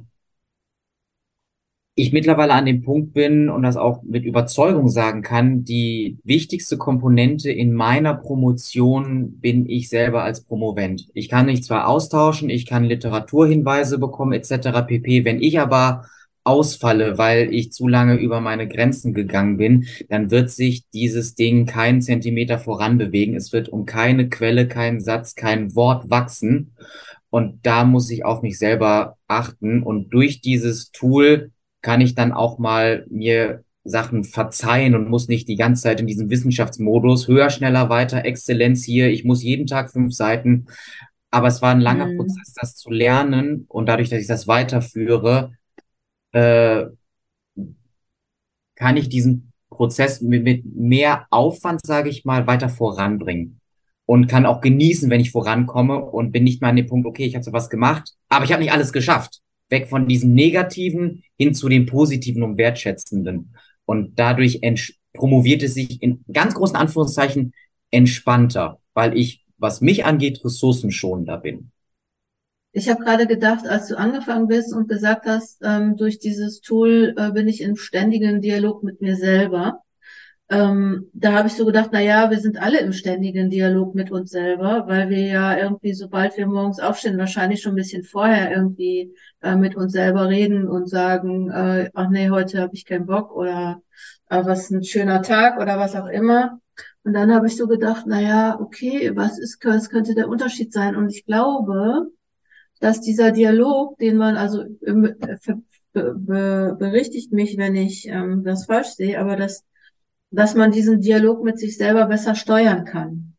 ich 1.99 2.13
mittlerweile 2.13 2.53
an 2.53 2.65
dem 2.65 2.81
Punkt 2.81 3.13
bin 3.13 3.49
und 3.49 3.63
das 3.63 3.75
auch 3.75 4.03
mit 4.03 4.23
Überzeugung 4.23 4.87
sagen 4.87 5.21
kann, 5.21 5.65
die 5.65 6.17
wichtigste 6.23 6.77
Komponente 6.77 7.51
in 7.51 7.73
meiner 7.73 8.13
Promotion 8.13 9.37
bin 9.39 9.67
ich 9.67 9.89
selber 9.89 10.23
als 10.23 10.45
Promovent. 10.45 11.09
Ich 11.13 11.27
kann 11.27 11.47
mich 11.47 11.63
zwar 11.63 11.89
austauschen, 11.89 12.49
ich 12.49 12.65
kann 12.65 12.85
Literaturhinweise 12.85 13.99
bekommen 13.99 14.31
etc. 14.31 14.85
pp. 14.87 15.25
Wenn 15.25 15.41
ich 15.41 15.59
aber 15.59 16.05
ausfalle, 16.43 17.17
weil 17.17 17.53
ich 17.53 17.71
zu 17.71 17.87
lange 17.87 18.15
über 18.15 18.41
meine 18.41 18.67
Grenzen 18.67 19.13
gegangen 19.13 19.57
bin, 19.57 19.87
dann 20.09 20.31
wird 20.31 20.49
sich 20.49 20.83
dieses 20.93 21.35
Ding 21.35 21.65
keinen 21.65 22.01
Zentimeter 22.01 22.59
voran 22.59 22.97
bewegen. 22.97 23.35
Es 23.35 23.53
wird 23.53 23.69
um 23.69 23.85
keine 23.85 24.29
Quelle, 24.29 24.67
keinen 24.67 24.99
Satz, 25.01 25.35
kein 25.35 25.75
Wort 25.75 26.09
wachsen. 26.09 26.73
Und 27.29 27.59
da 27.65 27.83
muss 27.85 28.09
ich 28.09 28.25
auf 28.25 28.41
mich 28.41 28.57
selber 28.57 29.17
achten. 29.27 29.83
Und 29.83 30.09
durch 30.11 30.41
dieses 30.41 30.91
Tool 30.91 31.51
kann 31.81 32.01
ich 32.01 32.15
dann 32.15 32.31
auch 32.31 32.57
mal 32.57 33.05
mir 33.09 33.63
Sachen 33.83 34.23
verzeihen 34.23 34.95
und 34.95 35.09
muss 35.09 35.27
nicht 35.27 35.47
die 35.47 35.55
ganze 35.55 35.83
Zeit 35.83 35.99
in 35.99 36.07
diesem 36.07 36.29
Wissenschaftsmodus 36.29 37.27
höher, 37.27 37.49
schneller, 37.49 37.89
weiter, 37.89 38.25
Exzellenz 38.25 38.83
hier. 38.83 39.09
Ich 39.09 39.23
muss 39.23 39.43
jeden 39.43 39.67
Tag 39.67 39.91
fünf 39.91 40.13
Seiten. 40.13 40.67
Aber 41.31 41.47
es 41.47 41.61
war 41.61 41.71
ein 41.71 41.81
langer 41.81 42.07
Mhm. 42.07 42.17
Prozess, 42.17 42.53
das 42.55 42.75
zu 42.75 42.89
lernen. 42.89 43.65
Und 43.67 43.87
dadurch, 43.87 44.09
dass 44.09 44.21
ich 44.21 44.27
das 44.27 44.47
weiterführe, 44.47 45.53
äh, 46.31 46.85
kann 48.75 48.97
ich 48.97 49.09
diesen 49.09 49.51
Prozess 49.69 50.21
mit, 50.21 50.43
mit 50.43 50.65
mehr 50.65 51.27
Aufwand, 51.29 51.81
sage 51.85 52.09
ich 52.09 52.25
mal, 52.25 52.47
weiter 52.47 52.69
voranbringen. 52.69 53.59
Und 54.05 54.27
kann 54.27 54.47
auch 54.47 54.61
genießen, 54.61 55.09
wenn 55.11 55.21
ich 55.21 55.31
vorankomme 55.31 56.03
und 56.03 56.31
bin 56.31 56.43
nicht 56.43 56.61
mal 56.61 56.69
an 56.69 56.77
dem 56.77 56.87
Punkt, 56.87 57.05
okay, 57.05 57.25
ich 57.25 57.35
habe 57.35 57.43
so 57.43 57.53
was 57.53 57.69
gemacht, 57.69 58.13
aber 58.27 58.43
ich 58.43 58.51
habe 58.51 58.63
nicht 58.63 58.71
alles 58.71 58.91
geschafft. 58.91 59.41
Weg 59.69 59.87
von 59.87 60.07
diesem 60.07 60.33
Negativen 60.33 61.23
hin 61.37 61.53
zu 61.53 61.69
dem 61.69 61.85
Positiven 61.85 62.41
und 62.41 62.57
Wertschätzenden. 62.57 63.55
Und 63.85 64.17
dadurch 64.17 64.61
promoviert 65.13 65.61
es 65.61 65.75
sich 65.75 66.01
in 66.01 66.23
ganz 66.31 66.55
großen 66.55 66.75
Anführungszeichen 66.75 67.53
entspannter, 67.91 68.79
weil 68.93 69.17
ich, 69.17 69.45
was 69.57 69.81
mich 69.81 70.05
angeht, 70.05 70.43
ressourcenschonender 70.43 71.37
bin. 71.37 71.71
Ich 72.71 72.87
habe 72.89 73.03
gerade 73.03 73.25
gedacht, 73.25 73.67
als 73.67 73.87
du 73.87 73.97
angefangen 73.97 74.47
bist 74.47 74.73
und 74.73 74.87
gesagt 74.87 75.25
hast, 75.25 75.59
ähm, 75.63 75.97
durch 75.97 76.19
dieses 76.19 76.61
Tool 76.61 77.15
äh, 77.17 77.31
bin 77.31 77.47
ich 77.47 77.61
im 77.61 77.75
ständigen 77.75 78.41
Dialog 78.41 78.83
mit 78.83 79.01
mir 79.01 79.15
selber. 79.15 79.81
Ähm, 80.49 81.09
da 81.13 81.33
habe 81.33 81.47
ich 81.47 81.53
so 81.55 81.65
gedacht, 81.65 81.89
na 81.93 82.01
ja, 82.01 82.29
wir 82.31 82.39
sind 82.39 82.59
alle 82.61 82.79
im 82.79 82.93
ständigen 82.93 83.49
Dialog 83.49 83.93
mit 83.95 84.11
uns 84.11 84.31
selber, 84.31 84.85
weil 84.87 85.09
wir 85.09 85.19
ja 85.19 85.57
irgendwie, 85.57 85.93
sobald 85.93 86.37
wir 86.37 86.47
morgens 86.47 86.79
aufstehen, 86.79 87.17
wahrscheinlich 87.19 87.61
schon 87.61 87.73
ein 87.73 87.75
bisschen 87.75 88.03
vorher 88.03 88.51
irgendwie 88.51 89.13
äh, 89.41 89.55
mit 89.55 89.75
uns 89.75 89.93
selber 89.93 90.29
reden 90.29 90.67
und 90.67 90.89
sagen, 90.89 91.51
äh, 91.51 91.89
ach 91.93 92.09
nee, 92.09 92.29
heute 92.29 92.61
habe 92.61 92.73
ich 92.73 92.85
keinen 92.85 93.05
Bock 93.05 93.31
oder 93.35 93.81
äh, 94.29 94.43
was 94.45 94.69
ein 94.71 94.83
schöner 94.83 95.21
Tag 95.21 95.59
oder 95.59 95.77
was 95.79 95.95
auch 95.95 96.07
immer. 96.07 96.59
Und 97.03 97.13
dann 97.13 97.33
habe 97.33 97.47
ich 97.47 97.55
so 97.55 97.67
gedacht, 97.67 98.05
na 98.07 98.21
ja, 98.21 98.59
okay, 98.59 99.11
was 99.15 99.39
ist, 99.39 99.63
was 99.65 99.89
könnte 99.89 100.15
der 100.15 100.29
Unterschied 100.29 100.73
sein? 100.73 100.95
Und 100.95 101.09
ich 101.09 101.25
glaube, 101.25 102.07
dass 102.79 103.01
dieser 103.01 103.31
Dialog, 103.31 103.97
den 103.97 104.17
man, 104.17 104.35
also 104.37 104.63
ähm, 104.85 105.15
berichtigt 105.93 107.31
mich, 107.31 107.57
wenn 107.57 107.75
ich 107.75 108.07
ähm, 108.07 108.43
das 108.43 108.65
falsch 108.65 108.89
sehe, 108.89 109.19
aber 109.19 109.35
dass, 109.35 109.63
dass 110.31 110.55
man 110.55 110.71
diesen 110.71 111.01
Dialog 111.01 111.43
mit 111.43 111.59
sich 111.59 111.77
selber 111.77 112.05
besser 112.05 112.35
steuern 112.35 112.85
kann. 112.85 113.35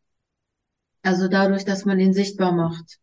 Also 1.03 1.28
dadurch, 1.28 1.64
dass 1.64 1.84
man 1.84 2.01
ihn 2.01 2.12
sichtbar 2.12 2.53
macht. 2.53 2.99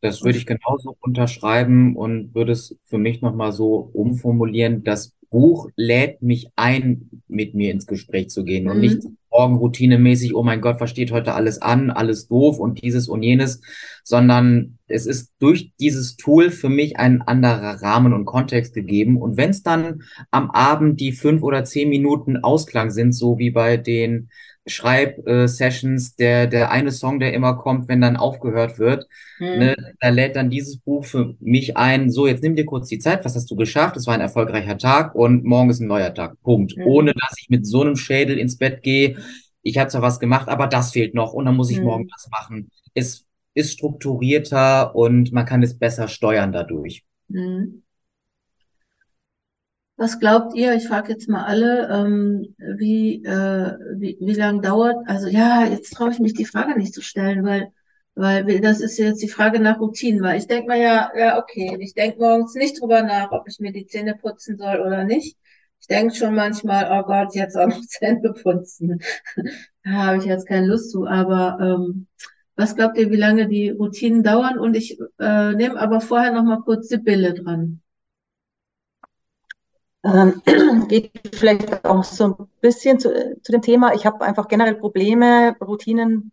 Das 0.00 0.22
würde 0.22 0.38
ich 0.38 0.46
genauso 0.46 0.96
unterschreiben 1.00 1.96
und 1.96 2.34
würde 2.34 2.52
es 2.52 2.76
für 2.84 2.98
mich 2.98 3.22
nochmal 3.22 3.52
so 3.52 3.76
umformulieren. 3.76 4.84
Das 4.84 5.14
Buch 5.30 5.70
lädt 5.76 6.20
mich 6.22 6.50
ein, 6.56 7.22
mit 7.26 7.54
mir 7.54 7.70
ins 7.72 7.86
Gespräch 7.86 8.28
zu 8.28 8.44
gehen 8.44 8.68
und 8.68 8.76
Mhm. 8.76 8.80
nicht 8.80 9.02
morgen 9.34 9.56
routinemäßig, 9.56 10.34
oh 10.34 10.44
mein 10.44 10.60
Gott, 10.60 10.80
was 10.80 10.90
steht 10.90 11.10
heute 11.10 11.34
alles 11.34 11.60
an, 11.60 11.90
alles 11.90 12.28
doof 12.28 12.58
und 12.58 12.82
dieses 12.82 13.08
und 13.08 13.22
jenes, 13.22 13.60
sondern 14.04 14.78
es 14.86 15.06
ist 15.06 15.32
durch 15.40 15.72
dieses 15.80 16.16
Tool 16.16 16.50
für 16.50 16.68
mich 16.68 16.98
ein 16.98 17.20
anderer 17.20 17.82
Rahmen 17.82 18.12
und 18.12 18.26
Kontext 18.26 18.74
gegeben. 18.74 19.20
Und 19.20 19.36
wenn 19.36 19.50
es 19.50 19.62
dann 19.62 20.02
am 20.30 20.50
Abend 20.52 21.00
die 21.00 21.12
fünf 21.12 21.42
oder 21.42 21.64
zehn 21.64 21.88
Minuten 21.88 22.36
Ausklang 22.38 22.90
sind, 22.90 23.12
so 23.12 23.38
wie 23.38 23.50
bei 23.50 23.76
den 23.76 24.30
Schreib-Sessions, 24.66 26.16
der, 26.16 26.46
der 26.46 26.70
eine 26.70 26.90
Song, 26.92 27.20
der 27.20 27.34
immer 27.34 27.56
kommt, 27.56 27.88
wenn 27.88 28.00
dann 28.00 28.16
aufgehört 28.16 28.78
wird, 28.78 29.06
Mhm. 29.40 29.58
Ne, 29.58 29.76
da 30.00 30.08
lädt 30.08 30.36
dann 30.36 30.50
dieses 30.50 30.78
Buch 30.78 31.04
für 31.04 31.34
mich 31.40 31.76
ein, 31.76 32.10
so, 32.10 32.26
jetzt 32.26 32.42
nimm 32.42 32.56
dir 32.56 32.64
kurz 32.66 32.88
die 32.88 32.98
Zeit, 32.98 33.24
was 33.24 33.34
hast 33.36 33.50
du 33.50 33.56
geschafft? 33.56 33.96
Es 33.96 34.06
war 34.06 34.14
ein 34.14 34.20
erfolgreicher 34.20 34.78
Tag 34.78 35.14
und 35.14 35.44
morgen 35.44 35.70
ist 35.70 35.80
ein 35.80 35.88
neuer 35.88 36.12
Tag. 36.14 36.40
Punkt. 36.42 36.76
Mhm. 36.76 36.86
Ohne 36.86 37.12
dass 37.14 37.34
ich 37.40 37.50
mit 37.50 37.66
so 37.66 37.82
einem 37.82 37.96
Schädel 37.96 38.38
ins 38.38 38.58
Bett 38.58 38.82
gehe. 38.82 39.16
Ich 39.62 39.78
habe 39.78 39.88
zwar 39.90 40.02
was 40.02 40.20
gemacht, 40.20 40.48
aber 40.48 40.66
das 40.66 40.92
fehlt 40.92 41.14
noch 41.14 41.32
und 41.32 41.46
dann 41.46 41.56
muss 41.56 41.70
ich 41.70 41.78
Mhm. 41.78 41.84
morgen 41.84 42.08
das 42.08 42.28
machen. 42.30 42.70
Es 42.94 43.26
ist 43.54 43.72
strukturierter 43.72 44.94
und 44.94 45.32
man 45.32 45.46
kann 45.46 45.62
es 45.62 45.78
besser 45.78 46.08
steuern 46.08 46.52
dadurch. 46.52 47.04
Mhm. 47.28 47.83
Was 49.96 50.18
glaubt 50.18 50.54
ihr? 50.54 50.74
Ich 50.74 50.88
frage 50.88 51.12
jetzt 51.12 51.28
mal 51.28 51.44
alle, 51.44 51.88
ähm, 51.88 52.54
wie, 52.58 53.24
äh, 53.24 53.78
wie, 53.96 54.16
wie 54.20 54.34
lang 54.34 54.60
dauert? 54.60 54.96
Also 55.06 55.28
ja, 55.28 55.64
jetzt 55.66 55.92
traue 55.94 56.10
ich 56.10 56.18
mich 56.18 56.34
die 56.34 56.44
Frage 56.44 56.76
nicht 56.76 56.92
zu 56.92 57.00
stellen, 57.00 57.44
weil, 57.44 57.72
weil 58.16 58.60
das 58.60 58.80
ist 58.80 58.98
jetzt 58.98 59.22
die 59.22 59.28
Frage 59.28 59.60
nach 59.60 59.78
Routinen, 59.78 60.22
weil 60.22 60.38
ich 60.38 60.48
denke 60.48 60.68
mal 60.68 60.80
ja, 60.80 61.12
ja, 61.16 61.38
okay, 61.38 61.76
ich 61.80 61.94
denke 61.94 62.18
morgens 62.18 62.54
nicht 62.54 62.80
drüber 62.80 63.02
nach, 63.02 63.30
ob 63.30 63.46
ich 63.48 63.60
mir 63.60 63.72
die 63.72 63.86
Zähne 63.86 64.16
putzen 64.16 64.56
soll 64.58 64.80
oder 64.80 65.04
nicht. 65.04 65.38
Ich 65.80 65.86
denke 65.86 66.14
schon 66.14 66.34
manchmal, 66.34 66.88
oh 66.90 67.04
Gott, 67.06 67.34
jetzt 67.34 67.56
auch 67.56 67.68
noch 67.68 67.80
Zähne 67.86 68.32
putzen. 68.32 69.00
Da 69.84 69.90
habe 69.90 70.18
ich 70.18 70.24
jetzt 70.24 70.48
keine 70.48 70.66
Lust 70.66 70.90
zu, 70.90 71.06
aber 71.06 71.58
ähm, 71.60 72.08
was 72.56 72.74
glaubt 72.74 72.98
ihr, 72.98 73.10
wie 73.10 73.16
lange 73.16 73.48
die 73.48 73.70
Routinen 73.70 74.22
dauern? 74.24 74.58
Und 74.58 74.76
ich 74.76 74.98
äh, 75.20 75.52
nehme 75.52 75.78
aber 75.78 76.00
vorher 76.00 76.32
noch 76.32 76.44
mal 76.44 76.62
kurz 76.62 76.88
Sibylle 76.88 77.34
dran. 77.34 77.80
Ähm, 80.04 80.42
geht 80.88 81.10
vielleicht 81.34 81.84
auch 81.84 82.04
so 82.04 82.24
ein 82.24 82.34
bisschen 82.60 82.98
zu, 82.98 83.38
zu 83.42 83.52
dem 83.52 83.62
Thema. 83.62 83.94
Ich 83.94 84.06
habe 84.06 84.24
einfach 84.24 84.48
generell 84.48 84.74
Probleme, 84.74 85.56
Routinen 85.60 86.30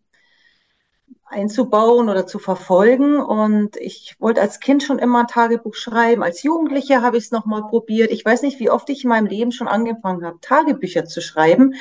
einzubauen 1.24 2.08
oder 2.08 2.26
zu 2.26 2.38
verfolgen. 2.38 3.18
Und 3.18 3.76
ich 3.76 4.16
wollte 4.18 4.40
als 4.40 4.60
Kind 4.60 4.82
schon 4.82 4.98
immer 4.98 5.20
ein 5.20 5.26
Tagebuch 5.26 5.74
schreiben. 5.74 6.22
Als 6.22 6.42
Jugendliche 6.42 7.02
habe 7.02 7.16
ich 7.16 7.24
es 7.24 7.30
nochmal 7.30 7.62
probiert. 7.62 8.10
Ich 8.10 8.24
weiß 8.24 8.42
nicht, 8.42 8.60
wie 8.60 8.70
oft 8.70 8.88
ich 8.90 9.04
in 9.04 9.08
meinem 9.08 9.26
Leben 9.26 9.52
schon 9.52 9.68
angefangen 9.68 10.24
habe, 10.24 10.40
Tagebücher 10.40 11.06
zu 11.06 11.20
schreiben. 11.20 11.74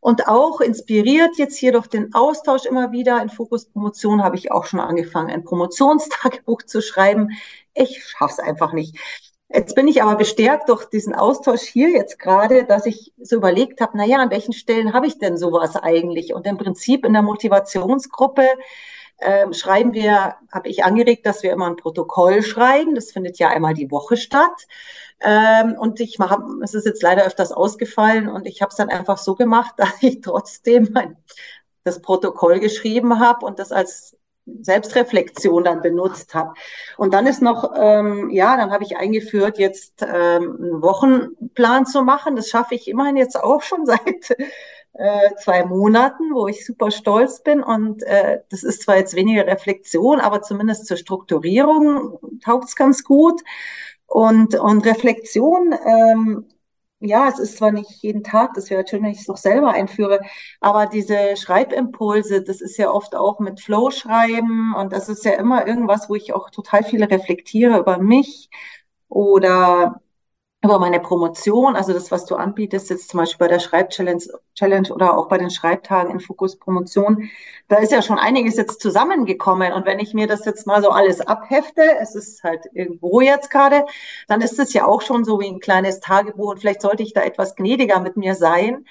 Und 0.00 0.28
auch 0.28 0.60
inspiriert 0.60 1.38
jetzt 1.38 1.56
hier 1.56 1.72
durch 1.72 1.86
den 1.86 2.14
Austausch 2.14 2.66
immer 2.66 2.92
wieder 2.92 3.22
in 3.22 3.30
Fokus 3.30 3.64
Promotion 3.64 4.22
habe 4.22 4.36
ich 4.36 4.52
auch 4.52 4.66
schon 4.66 4.80
angefangen, 4.80 5.30
ein 5.30 5.44
Promotionstagebuch 5.44 6.62
zu 6.62 6.82
schreiben. 6.82 7.30
Ich 7.72 8.04
schaff's 8.04 8.38
einfach 8.38 8.74
nicht. 8.74 8.98
Jetzt 9.48 9.74
bin 9.74 9.86
ich 9.86 10.02
aber 10.02 10.16
bestärkt 10.16 10.68
durch 10.68 10.86
diesen 10.86 11.14
Austausch 11.14 11.62
hier 11.62 11.90
jetzt 11.90 12.18
gerade, 12.18 12.64
dass 12.64 12.86
ich 12.86 13.12
so 13.20 13.36
überlegt 13.36 13.80
habe, 13.80 13.92
na 13.96 14.04
ja, 14.04 14.18
an 14.18 14.30
welchen 14.30 14.52
Stellen 14.52 14.92
habe 14.92 15.06
ich 15.06 15.18
denn 15.18 15.36
sowas 15.36 15.76
eigentlich? 15.76 16.34
Und 16.34 16.46
im 16.46 16.56
Prinzip 16.56 17.04
in 17.04 17.12
der 17.12 17.22
Motivationsgruppe 17.22 18.46
ähm, 19.20 19.52
schreiben 19.52 19.92
wir, 19.94 20.36
habe 20.52 20.68
ich 20.68 20.84
angeregt, 20.84 21.26
dass 21.26 21.42
wir 21.42 21.52
immer 21.52 21.66
ein 21.66 21.76
Protokoll 21.76 22.42
schreiben. 22.42 22.94
Das 22.94 23.12
findet 23.12 23.38
ja 23.38 23.48
einmal 23.48 23.74
die 23.74 23.90
Woche 23.90 24.16
statt. 24.16 24.66
Ähm, 25.20 25.76
und 25.78 26.00
ich 26.00 26.18
mache, 26.18 26.42
es 26.62 26.74
ist 26.74 26.86
jetzt 26.86 27.02
leider 27.02 27.24
öfters 27.24 27.52
ausgefallen 27.52 28.28
und 28.28 28.46
ich 28.46 28.60
habe 28.60 28.70
es 28.70 28.76
dann 28.76 28.90
einfach 28.90 29.18
so 29.18 29.34
gemacht, 29.34 29.74
dass 29.78 30.02
ich 30.02 30.20
trotzdem 30.20 30.90
mein, 30.92 31.16
das 31.84 32.02
Protokoll 32.02 32.60
geschrieben 32.60 33.20
habe 33.20 33.46
und 33.46 33.58
das 33.58 33.72
als 33.72 34.16
Selbstreflexion 34.46 35.64
dann 35.64 35.80
benutzt 35.80 36.34
habe. 36.34 36.54
Und 36.96 37.14
dann 37.14 37.26
ist 37.26 37.40
noch, 37.40 37.72
ähm, 37.76 38.30
ja, 38.30 38.56
dann 38.56 38.70
habe 38.72 38.84
ich 38.84 38.96
eingeführt, 38.96 39.58
jetzt 39.58 40.02
ähm, 40.02 40.58
einen 40.60 40.82
Wochenplan 40.82 41.86
zu 41.86 42.02
machen. 42.02 42.36
Das 42.36 42.48
schaffe 42.48 42.74
ich 42.74 42.88
immerhin 42.88 43.16
jetzt 43.16 43.42
auch 43.42 43.62
schon 43.62 43.86
seit 43.86 44.36
äh, 44.94 45.34
zwei 45.42 45.64
Monaten, 45.64 46.34
wo 46.34 46.46
ich 46.46 46.64
super 46.64 46.90
stolz 46.90 47.42
bin. 47.42 47.62
Und 47.62 48.02
äh, 48.02 48.40
das 48.50 48.62
ist 48.62 48.82
zwar 48.82 48.96
jetzt 48.96 49.14
weniger 49.14 49.46
Reflexion, 49.46 50.20
aber 50.20 50.42
zumindest 50.42 50.86
zur 50.86 50.96
Strukturierung 50.96 52.18
taugt 52.44 52.68
es 52.68 52.76
ganz 52.76 53.02
gut. 53.04 53.40
Und, 54.06 54.54
und 54.54 54.86
Reflexion, 54.86 55.74
ähm, 55.84 56.46
ja, 57.04 57.28
es 57.28 57.38
ist 57.38 57.58
zwar 57.58 57.70
nicht 57.72 57.90
jeden 58.02 58.24
Tag, 58.24 58.54
das 58.54 58.70
wäre 58.70 58.86
schön, 58.86 59.02
wenn 59.02 59.10
ich 59.12 59.20
es 59.20 59.28
noch 59.28 59.36
selber 59.36 59.70
einführe, 59.72 60.20
aber 60.60 60.86
diese 60.86 61.36
Schreibimpulse, 61.36 62.42
das 62.42 62.60
ist 62.60 62.76
ja 62.78 62.90
oft 62.90 63.14
auch 63.14 63.40
mit 63.40 63.60
Flow 63.60 63.90
schreiben 63.90 64.74
und 64.74 64.92
das 64.92 65.08
ist 65.08 65.24
ja 65.24 65.32
immer 65.32 65.66
irgendwas, 65.66 66.08
wo 66.08 66.14
ich 66.14 66.32
auch 66.32 66.50
total 66.50 66.84
viel 66.84 67.04
reflektiere 67.04 67.78
über 67.78 67.98
mich 67.98 68.50
oder 69.08 70.00
über 70.64 70.78
meine 70.78 70.98
Promotion, 70.98 71.76
also 71.76 71.92
das, 71.92 72.10
was 72.10 72.24
du 72.24 72.36
anbietest, 72.36 72.88
jetzt 72.88 73.10
zum 73.10 73.18
Beispiel 73.18 73.46
bei 73.46 73.48
der 73.48 73.60
Schreibchallenge 73.60 74.24
Challenge 74.54 74.92
oder 74.92 75.16
auch 75.16 75.28
bei 75.28 75.36
den 75.36 75.50
Schreibtagen 75.50 76.10
in 76.10 76.20
Fokus 76.20 76.56
Promotion, 76.58 77.28
da 77.68 77.76
ist 77.76 77.92
ja 77.92 78.00
schon 78.00 78.18
einiges 78.18 78.56
jetzt 78.56 78.80
zusammengekommen. 78.80 79.72
Und 79.74 79.84
wenn 79.84 79.98
ich 79.98 80.14
mir 80.14 80.26
das 80.26 80.44
jetzt 80.46 80.66
mal 80.66 80.82
so 80.82 80.88
alles 80.88 81.20
abhefte, 81.20 81.82
es 82.00 82.14
ist 82.14 82.42
halt 82.42 82.66
irgendwo 82.72 83.20
jetzt 83.20 83.50
gerade, 83.50 83.84
dann 84.26 84.40
ist 84.40 84.58
es 84.58 84.72
ja 84.72 84.86
auch 84.86 85.02
schon 85.02 85.24
so 85.24 85.38
wie 85.38 85.48
ein 85.48 85.60
kleines 85.60 86.00
Tagebuch 86.00 86.52
und 86.52 86.60
vielleicht 86.60 86.80
sollte 86.82 87.02
ich 87.02 87.12
da 87.12 87.22
etwas 87.22 87.56
gnädiger 87.56 88.00
mit 88.00 88.16
mir 88.16 88.34
sein. 88.34 88.86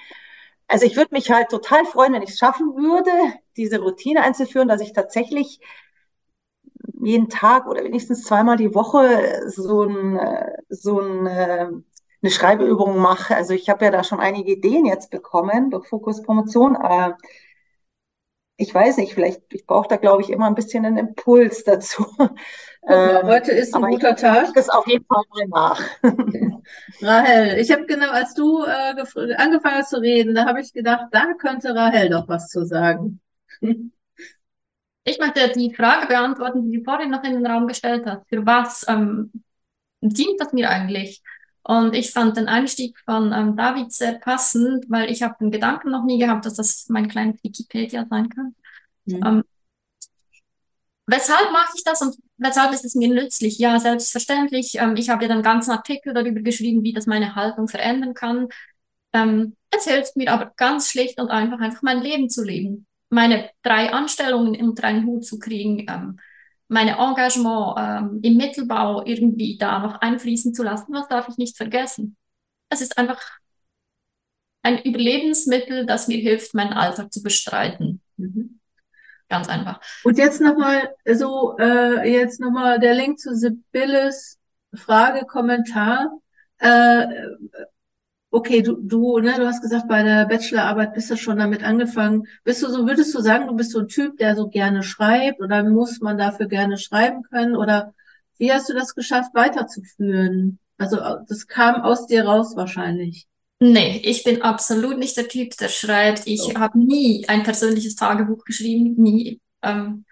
Also 0.68 0.86
ich 0.86 0.96
würde 0.96 1.14
mich 1.14 1.30
halt 1.30 1.48
total 1.48 1.84
freuen, 1.84 2.14
wenn 2.14 2.22
ich 2.22 2.30
es 2.30 2.38
schaffen 2.38 2.74
würde, 2.76 3.10
diese 3.56 3.80
Routine 3.80 4.22
einzuführen, 4.22 4.68
dass 4.68 4.80
ich 4.80 4.92
tatsächlich 4.92 5.60
jeden 7.04 7.28
Tag 7.28 7.66
oder 7.66 7.84
wenigstens 7.84 8.24
zweimal 8.24 8.56
die 8.56 8.74
Woche 8.74 9.42
so, 9.46 9.82
ein, 9.82 10.18
so 10.68 11.00
ein, 11.00 11.26
eine 11.26 12.30
Schreibübung 12.30 12.98
mache. 12.98 13.36
Also 13.36 13.54
ich 13.54 13.68
habe 13.68 13.84
ja 13.84 13.90
da 13.90 14.04
schon 14.04 14.20
einige 14.20 14.52
Ideen 14.52 14.86
jetzt 14.86 15.10
bekommen 15.10 15.70
durch 15.70 15.86
Fokus 15.88 16.22
Promotion. 16.22 16.76
ich 18.56 18.74
weiß 18.74 18.98
nicht, 18.98 19.14
vielleicht, 19.14 19.42
ich 19.52 19.66
brauche 19.66 19.88
da, 19.88 19.96
glaube 19.96 20.22
ich, 20.22 20.30
immer 20.30 20.46
ein 20.46 20.54
bisschen 20.54 20.86
einen 20.86 20.98
Impuls 20.98 21.64
dazu. 21.66 22.06
Mal, 22.86 23.20
ähm, 23.22 23.26
heute 23.26 23.52
ist 23.52 23.74
ein 23.74 23.82
guter 23.82 24.14
Tag. 24.14 24.52
Das 24.54 24.68
auf 24.68 24.86
jeden 24.86 25.04
Fall 25.06 25.22
mal 25.30 25.46
nach. 25.48 25.82
Rahel, 27.00 27.58
ich 27.58 27.72
habe 27.72 27.86
genau, 27.86 28.10
als 28.10 28.34
du 28.34 28.62
äh, 28.64 29.34
angefangen 29.36 29.76
hast 29.76 29.90
zu 29.90 30.00
reden, 30.00 30.34
da 30.34 30.46
habe 30.46 30.60
ich 30.60 30.72
gedacht, 30.72 31.06
da 31.12 31.32
könnte 31.34 31.74
Rahel 31.74 32.10
doch 32.10 32.28
was 32.28 32.48
zu 32.48 32.64
sagen. 32.66 33.20
Ich 35.04 35.18
möchte 35.18 35.52
die 35.54 35.74
Frage 35.74 36.06
beantworten, 36.06 36.70
die 36.70 36.78
du 36.78 36.84
vorhin 36.84 37.10
noch 37.10 37.22
in 37.24 37.34
den 37.34 37.46
Raum 37.46 37.68
gestellt 37.68 38.04
hast. 38.06 38.26
Für 38.28 38.44
was 38.46 38.86
ähm, 38.88 39.30
dient 40.00 40.40
das 40.40 40.52
mir 40.52 40.70
eigentlich? 40.70 41.22
Und 41.62 41.94
ich 41.94 42.10
fand 42.10 42.36
den 42.36 42.48
Einstieg 42.48 42.98
von 43.04 43.32
ähm, 43.32 43.56
David 43.56 43.92
sehr 43.92 44.14
passend, 44.14 44.86
weil 44.88 45.10
ich 45.10 45.22
habe 45.22 45.36
den 45.40 45.50
Gedanken 45.50 45.90
noch 45.90 46.04
nie 46.04 46.18
gehabt, 46.18 46.46
dass 46.46 46.54
das 46.54 46.86
mein 46.88 47.08
kleines 47.08 47.42
Wikipedia 47.42 48.06
sein 48.08 48.28
kann. 48.30 48.54
Mhm. 49.04 49.22
Ähm, 49.24 49.44
weshalb 51.06 51.52
mache 51.52 51.72
ich 51.76 51.84
das 51.84 52.00
und 52.00 52.16
weshalb 52.38 52.72
ist 52.72 52.84
es 52.84 52.94
mir 52.94 53.08
nützlich? 53.08 53.58
Ja, 53.58 53.78
selbstverständlich. 53.78 54.76
Ähm, 54.76 54.96
ich 54.96 55.10
habe 55.10 55.22
ja 55.22 55.28
dann 55.28 55.38
einen 55.38 55.44
ganzen 55.44 55.70
Artikel 55.70 56.14
darüber 56.14 56.40
geschrieben, 56.40 56.82
wie 56.82 56.94
das 56.94 57.06
meine 57.06 57.34
Haltung 57.34 57.68
verändern 57.68 58.14
kann. 58.14 58.48
Ähm, 59.12 59.56
es 59.70 59.84
hilft 59.84 60.16
mir 60.16 60.32
aber 60.32 60.52
ganz 60.56 60.90
schlicht 60.90 61.20
und 61.20 61.30
einfach, 61.30 61.60
einfach 61.60 61.82
mein 61.82 62.02
Leben 62.02 62.28
zu 62.30 62.42
leben 62.42 62.86
meine 63.14 63.50
drei 63.62 63.92
Anstellungen 63.92 64.60
unter 64.60 64.84
einen 64.84 65.06
Hut 65.06 65.24
zu 65.24 65.38
kriegen, 65.38 65.86
ähm, 65.88 66.18
meine 66.68 66.98
Engagement 66.98 67.76
ähm, 67.78 68.20
im 68.22 68.36
Mittelbau 68.36 69.04
irgendwie 69.04 69.56
da 69.58 69.78
noch 69.78 70.00
einfließen 70.00 70.54
zu 70.54 70.62
lassen, 70.62 70.92
was 70.92 71.08
darf 71.08 71.28
ich 71.28 71.36
nicht 71.36 71.56
vergessen. 71.56 72.16
Es 72.68 72.80
ist 72.80 72.98
einfach 72.98 73.20
ein 74.62 74.82
Überlebensmittel, 74.82 75.86
das 75.86 76.08
mir 76.08 76.18
hilft, 76.18 76.54
meinen 76.54 76.72
Alltag 76.72 77.12
zu 77.12 77.22
bestreiten. 77.22 78.00
Mhm. 78.16 78.60
Ganz 79.28 79.48
einfach. 79.48 79.80
Und 80.02 80.18
jetzt 80.18 80.40
nochmal 80.40 80.94
so, 81.06 81.56
äh, 81.58 82.10
jetzt 82.10 82.40
nochmal 82.40 82.80
der 82.80 82.94
Link 82.94 83.18
zu 83.18 83.34
Sibylles 83.34 84.38
Frage, 84.74 85.26
Kommentar. 85.26 86.10
Äh, 86.58 87.06
okay, 88.34 88.62
du, 88.62 88.76
du, 88.80 89.18
ne, 89.20 89.34
du 89.36 89.46
hast 89.46 89.62
gesagt, 89.62 89.86
bei 89.88 90.02
der 90.02 90.26
Bachelorarbeit 90.26 90.92
bist 90.92 91.08
du 91.08 91.16
schon 91.16 91.38
damit 91.38 91.62
angefangen. 91.62 92.26
Bist 92.42 92.62
du 92.62 92.68
so, 92.68 92.86
würdest 92.86 93.14
du 93.14 93.20
sagen, 93.20 93.46
du 93.46 93.54
bist 93.54 93.70
so 93.70 93.78
ein 93.78 93.88
Typ, 93.88 94.18
der 94.18 94.34
so 94.34 94.48
gerne 94.48 94.82
schreibt 94.82 95.40
oder 95.40 95.62
muss 95.62 96.00
man 96.00 96.18
dafür 96.18 96.46
gerne 96.46 96.76
schreiben 96.76 97.22
können 97.22 97.54
oder 97.54 97.94
wie 98.38 98.52
hast 98.52 98.68
du 98.68 98.74
das 98.74 98.96
geschafft, 98.96 99.30
weiterzuführen? 99.34 100.58
Also 100.78 100.96
das 101.28 101.46
kam 101.46 101.82
aus 101.82 102.06
dir 102.08 102.24
raus 102.24 102.56
wahrscheinlich. 102.56 103.26
Nee, 103.60 104.02
ich 104.04 104.24
bin 104.24 104.42
absolut 104.42 104.98
nicht 104.98 105.16
der 105.16 105.28
Typ, 105.28 105.56
der 105.56 105.68
schreibt. 105.68 106.26
Ich 106.26 106.42
oh. 106.42 106.58
habe 106.58 106.76
nie 106.76 107.24
ein 107.28 107.44
persönliches 107.44 107.94
Tagebuch 107.94 108.44
geschrieben, 108.44 108.94
nie. 109.00 109.40
Ähm, 109.62 110.04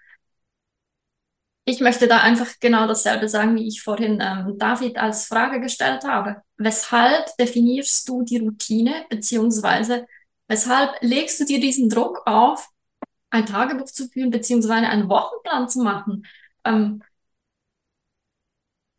ich 1.65 1.79
möchte 1.79 2.07
da 2.07 2.17
einfach 2.17 2.47
genau 2.59 2.87
dasselbe 2.87 3.29
sagen, 3.29 3.55
wie 3.55 3.67
ich 3.67 3.81
vorhin 3.81 4.19
ähm, 4.21 4.57
David 4.57 4.97
als 4.97 5.27
Frage 5.27 5.61
gestellt 5.61 6.03
habe. 6.03 6.41
Weshalb 6.57 7.35
definierst 7.37 8.07
du 8.09 8.23
die 8.23 8.37
Routine, 8.37 9.05
beziehungsweise 9.09 10.05
weshalb 10.47 10.91
legst 11.01 11.39
du 11.39 11.45
dir 11.45 11.59
diesen 11.61 11.89
Druck 11.89 12.23
auf, 12.25 12.69
ein 13.29 13.45
Tagebuch 13.45 13.85
zu 13.85 14.09
führen, 14.09 14.29
beziehungsweise 14.29 14.87
einen 14.87 15.09
Wochenplan 15.09 15.69
zu 15.69 15.81
machen? 15.81 16.25
Ähm, 16.65 17.01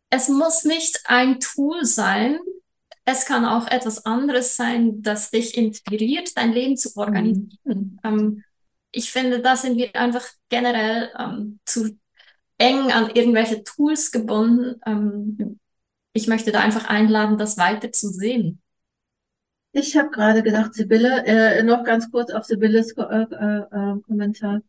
es 0.09 0.27
muss 0.27 0.63
nicht 0.63 1.01
ein 1.05 1.39
Tool 1.39 1.85
sein, 1.85 2.39
es 3.05 3.25
kann 3.25 3.45
auch 3.45 3.67
etwas 3.67 4.05
anderes 4.05 4.55
sein, 4.55 5.03
das 5.03 5.29
dich 5.29 5.55
inspiriert, 5.55 6.35
dein 6.35 6.51
Leben 6.51 6.77
zu 6.77 6.89
organisieren. 6.95 7.59
Mhm. 7.63 7.99
Ähm, 8.03 8.43
ich 8.91 9.11
finde, 9.11 9.41
da 9.41 9.55
sind 9.55 9.77
wir 9.77 9.95
einfach 9.95 10.25
generell 10.49 11.11
ähm, 11.19 11.59
zu 11.65 11.99
eng 12.57 12.91
an 12.91 13.09
irgendwelche 13.13 13.63
Tools 13.63 14.11
gebunden. 14.11 14.79
Ähm, 14.85 15.59
ich 16.13 16.27
möchte 16.27 16.51
da 16.51 16.61
einfach 16.61 16.87
einladen, 16.87 17.37
das 17.37 17.57
weiter 17.57 17.91
zu 17.91 18.09
sehen. 18.09 18.61
Ich 19.71 19.97
habe 19.97 20.09
gerade 20.09 20.41
gedacht, 20.41 20.73
Sibylle, 20.73 21.25
äh, 21.25 21.61
noch 21.63 21.83
ganz 21.83 22.09
kurz 22.09 22.31
auf 22.31 22.45
Sibylles 22.45 22.93
äh, 22.97 23.01
äh, 23.03 23.57
äh, 23.59 23.99
Kommentar. 24.07 24.61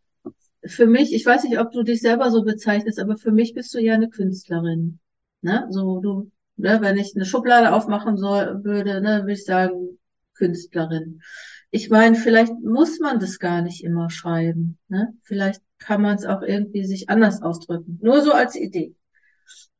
Für 0.64 0.86
mich, 0.86 1.14
ich 1.14 1.24
weiß 1.24 1.44
nicht, 1.44 1.60
ob 1.60 1.70
du 1.70 1.84
dich 1.84 2.00
selber 2.00 2.30
so 2.32 2.42
bezeichnest, 2.42 2.98
aber 2.98 3.16
für 3.16 3.30
mich 3.30 3.54
bist 3.54 3.72
du 3.72 3.78
ja 3.78 3.94
eine 3.94 4.10
Künstlerin. 4.10 4.98
Ne? 5.42 5.68
So, 5.70 6.00
du, 6.00 6.32
ne, 6.56 6.80
wenn 6.80 6.96
ich 6.98 7.14
eine 7.14 7.24
Schublade 7.24 7.72
aufmachen 7.72 8.16
soll, 8.16 8.64
würde, 8.64 9.00
ne, 9.00 9.20
würde 9.20 9.32
ich 9.34 9.44
sagen, 9.44 9.98
Künstlerin. 10.34 11.22
Ich 11.70 11.88
meine, 11.88 12.16
vielleicht 12.16 12.52
muss 12.54 12.98
man 12.98 13.20
das 13.20 13.38
gar 13.38 13.62
nicht 13.62 13.84
immer 13.84 14.10
schreiben. 14.10 14.78
Ne? 14.88 15.14
Vielleicht 15.22 15.62
kann 15.78 16.02
man 16.02 16.16
es 16.16 16.24
auch 16.24 16.42
irgendwie 16.42 16.84
sich 16.84 17.08
anders 17.08 17.42
ausdrücken. 17.42 17.98
Nur 18.02 18.22
so 18.22 18.32
als 18.32 18.56
Idee. 18.56 18.94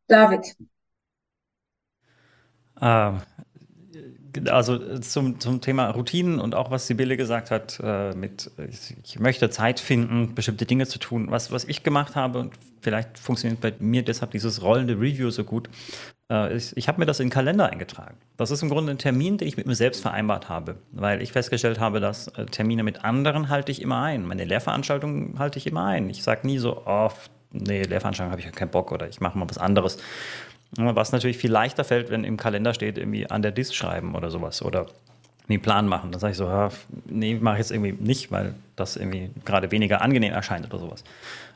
David. 0.06 0.56
Ähm, 2.80 3.20
also 4.50 4.98
zum, 4.98 5.40
zum 5.40 5.60
Thema 5.60 5.90
Routinen 5.90 6.38
und 6.40 6.54
auch 6.54 6.70
was 6.70 6.86
Sibylle 6.86 7.16
gesagt 7.16 7.50
hat, 7.50 7.80
äh, 7.82 8.14
mit 8.14 8.50
ich 8.58 9.18
möchte 9.18 9.48
Zeit 9.50 9.80
finden, 9.80 10.34
bestimmte 10.34 10.66
Dinge 10.66 10.86
zu 10.86 10.98
tun. 10.98 11.30
Was, 11.30 11.50
was 11.52 11.64
ich 11.64 11.82
gemacht 11.82 12.14
habe, 12.16 12.38
und 12.40 12.54
vielleicht 12.80 13.18
funktioniert 13.18 13.60
bei 13.60 13.74
mir 13.78 14.02
deshalb 14.02 14.32
dieses 14.32 14.62
rollende 14.62 14.94
Review 14.94 15.30
so 15.30 15.44
gut, 15.44 15.70
ich, 16.28 16.76
ich 16.76 16.88
habe 16.88 16.98
mir 16.98 17.06
das 17.06 17.20
in 17.20 17.26
den 17.26 17.32
Kalender 17.32 17.70
eingetragen. 17.70 18.16
Das 18.36 18.50
ist 18.50 18.62
im 18.62 18.68
Grunde 18.68 18.92
ein 18.92 18.98
Termin, 18.98 19.38
den 19.38 19.46
ich 19.46 19.56
mit 19.56 19.66
mir 19.66 19.76
selbst 19.76 20.02
vereinbart 20.02 20.48
habe, 20.48 20.76
weil 20.90 21.22
ich 21.22 21.32
festgestellt 21.32 21.78
habe, 21.78 22.00
dass 22.00 22.28
äh, 22.28 22.46
Termine 22.46 22.82
mit 22.82 23.04
anderen 23.04 23.48
halte 23.48 23.70
ich 23.70 23.80
immer 23.80 24.02
ein. 24.02 24.26
Meine 24.26 24.44
Lehrveranstaltungen 24.44 25.38
halte 25.38 25.58
ich 25.58 25.66
immer 25.66 25.84
ein. 25.84 26.10
Ich 26.10 26.22
sage 26.24 26.46
nie 26.46 26.58
so, 26.58 26.82
oh, 26.84 27.10
nee, 27.52 27.82
Lehrveranstaltung 27.82 28.32
habe 28.32 28.40
ich 28.40 28.46
ja 28.46 28.52
keinen 28.52 28.70
Bock 28.70 28.90
oder 28.90 29.08
ich 29.08 29.20
mache 29.20 29.38
mal 29.38 29.48
was 29.48 29.58
anderes. 29.58 29.98
Was 30.76 31.12
natürlich 31.12 31.38
viel 31.38 31.52
leichter 31.52 31.84
fällt, 31.84 32.10
wenn 32.10 32.24
im 32.24 32.36
Kalender 32.36 32.74
steht, 32.74 32.98
irgendwie 32.98 33.30
an 33.30 33.42
der 33.42 33.52
Dis 33.52 33.72
schreiben 33.72 34.16
oder 34.16 34.30
sowas 34.30 34.62
oder 34.62 34.86
einen 35.48 35.62
Plan 35.62 35.86
machen. 35.86 36.10
Dann 36.10 36.20
sage 36.20 36.32
ich 36.32 36.38
so, 36.38 36.46
ja, 36.46 36.70
nee, 37.06 37.36
mache 37.36 37.54
ich 37.54 37.58
jetzt 37.60 37.70
irgendwie 37.70 37.92
nicht, 37.92 38.32
weil 38.32 38.54
das 38.74 38.96
irgendwie 38.96 39.30
gerade 39.44 39.70
weniger 39.70 40.02
angenehm 40.02 40.32
erscheint 40.32 40.66
oder 40.66 40.80
sowas. 40.80 41.04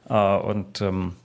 Äh, 0.08 0.36
und 0.46 0.80
ähm, 0.80 1.16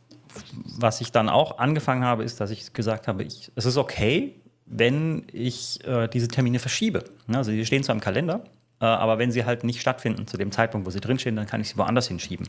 was 0.78 1.02
ich 1.02 1.12
dann 1.12 1.30
auch 1.30 1.58
angefangen 1.58 2.04
habe, 2.04 2.24
ist, 2.24 2.40
dass 2.42 2.52
ich 2.52 2.74
gesagt 2.74 3.08
habe, 3.08 3.24
ich, 3.24 3.52
es 3.56 3.66
ist 3.66 3.78
okay, 3.78 4.36
wenn 4.66 5.26
ich 5.32 5.86
äh, 5.86 6.08
diese 6.08 6.28
Termine 6.28 6.60
verschiebe. 6.60 7.04
Also 7.28 7.52
die 7.52 7.66
stehen 7.66 7.84
zwar 7.84 7.96
im 7.96 8.02
Kalender, 8.02 8.44
äh, 8.82 8.86
aber 8.86 9.20
wenn 9.20 9.32
sie 9.32 9.46
halt 9.46 9.64
nicht 9.64 9.80
stattfinden 9.80 10.28
zu 10.28 10.38
dem 10.38 10.52
Zeitpunkt, 10.52 10.86
wo 10.86 10.92
sie 10.92 11.00
drinstehen, 11.00 11.36
dann 11.36 11.46
kann 11.46 11.62
ich 11.62 11.70
sie 11.70 11.78
woanders 11.78 12.08
hinschieben. 12.08 12.48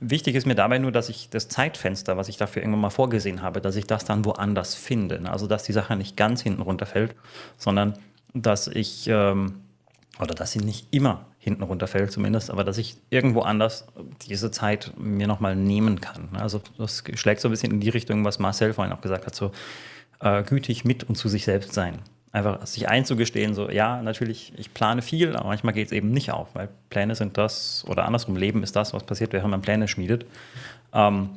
Wichtig 0.00 0.34
ist 0.34 0.46
mir 0.46 0.54
dabei 0.54 0.78
nur, 0.78 0.92
dass 0.92 1.08
ich 1.08 1.28
das 1.30 1.48
Zeitfenster, 1.48 2.16
was 2.16 2.28
ich 2.28 2.36
dafür 2.36 2.62
irgendwann 2.62 2.80
mal 2.80 2.90
vorgesehen 2.90 3.42
habe, 3.42 3.60
dass 3.60 3.76
ich 3.76 3.86
das 3.86 4.04
dann 4.04 4.24
woanders 4.24 4.74
finde. 4.74 5.20
Also 5.30 5.46
dass 5.46 5.64
die 5.64 5.72
Sache 5.72 5.96
nicht 5.96 6.16
ganz 6.16 6.42
hinten 6.42 6.62
runterfällt, 6.62 7.14
sondern 7.56 7.94
dass 8.34 8.66
ich, 8.68 9.08
ähm, 9.08 9.62
oder 10.20 10.34
dass 10.34 10.52
sie 10.52 10.58
nicht 10.58 10.86
immer 10.90 11.26
hinten 11.38 11.62
runterfällt 11.62 12.10
zumindest, 12.10 12.50
aber 12.50 12.64
dass 12.64 12.78
ich 12.78 12.96
irgendwo 13.10 13.40
anders 13.40 13.86
diese 14.28 14.50
Zeit 14.50 14.92
mir 14.98 15.26
nochmal 15.26 15.56
nehmen 15.56 16.00
kann. 16.00 16.30
Also 16.34 16.60
das 16.76 17.04
schlägt 17.14 17.40
so 17.40 17.48
ein 17.48 17.50
bisschen 17.50 17.72
in 17.72 17.80
die 17.80 17.88
Richtung, 17.88 18.24
was 18.24 18.38
Marcel 18.38 18.74
vorhin 18.74 18.92
auch 18.92 19.00
gesagt 19.00 19.26
hat, 19.26 19.34
so 19.34 19.52
äh, 20.20 20.42
gütig 20.42 20.84
mit 20.84 21.04
und 21.04 21.16
zu 21.16 21.28
sich 21.28 21.44
selbst 21.44 21.72
sein. 21.72 22.00
Einfach 22.32 22.66
sich 22.66 22.88
einzugestehen, 22.88 23.54
so 23.54 23.70
ja, 23.70 24.02
natürlich, 24.02 24.52
ich 24.56 24.74
plane 24.74 25.00
viel, 25.00 25.34
aber 25.34 25.48
manchmal 25.48 25.72
geht 25.72 25.86
es 25.86 25.92
eben 25.92 26.10
nicht 26.10 26.30
auf, 26.32 26.48
weil 26.54 26.68
Pläne 26.90 27.14
sind 27.14 27.38
das, 27.38 27.84
oder 27.88 28.04
andersrum, 28.04 28.36
Leben 28.36 28.62
ist 28.62 28.76
das, 28.76 28.92
was 28.92 29.04
passiert, 29.04 29.32
während 29.32 29.50
man 29.50 29.62
Pläne 29.62 29.88
schmiedet. 29.88 30.26
Ähm, 30.92 31.30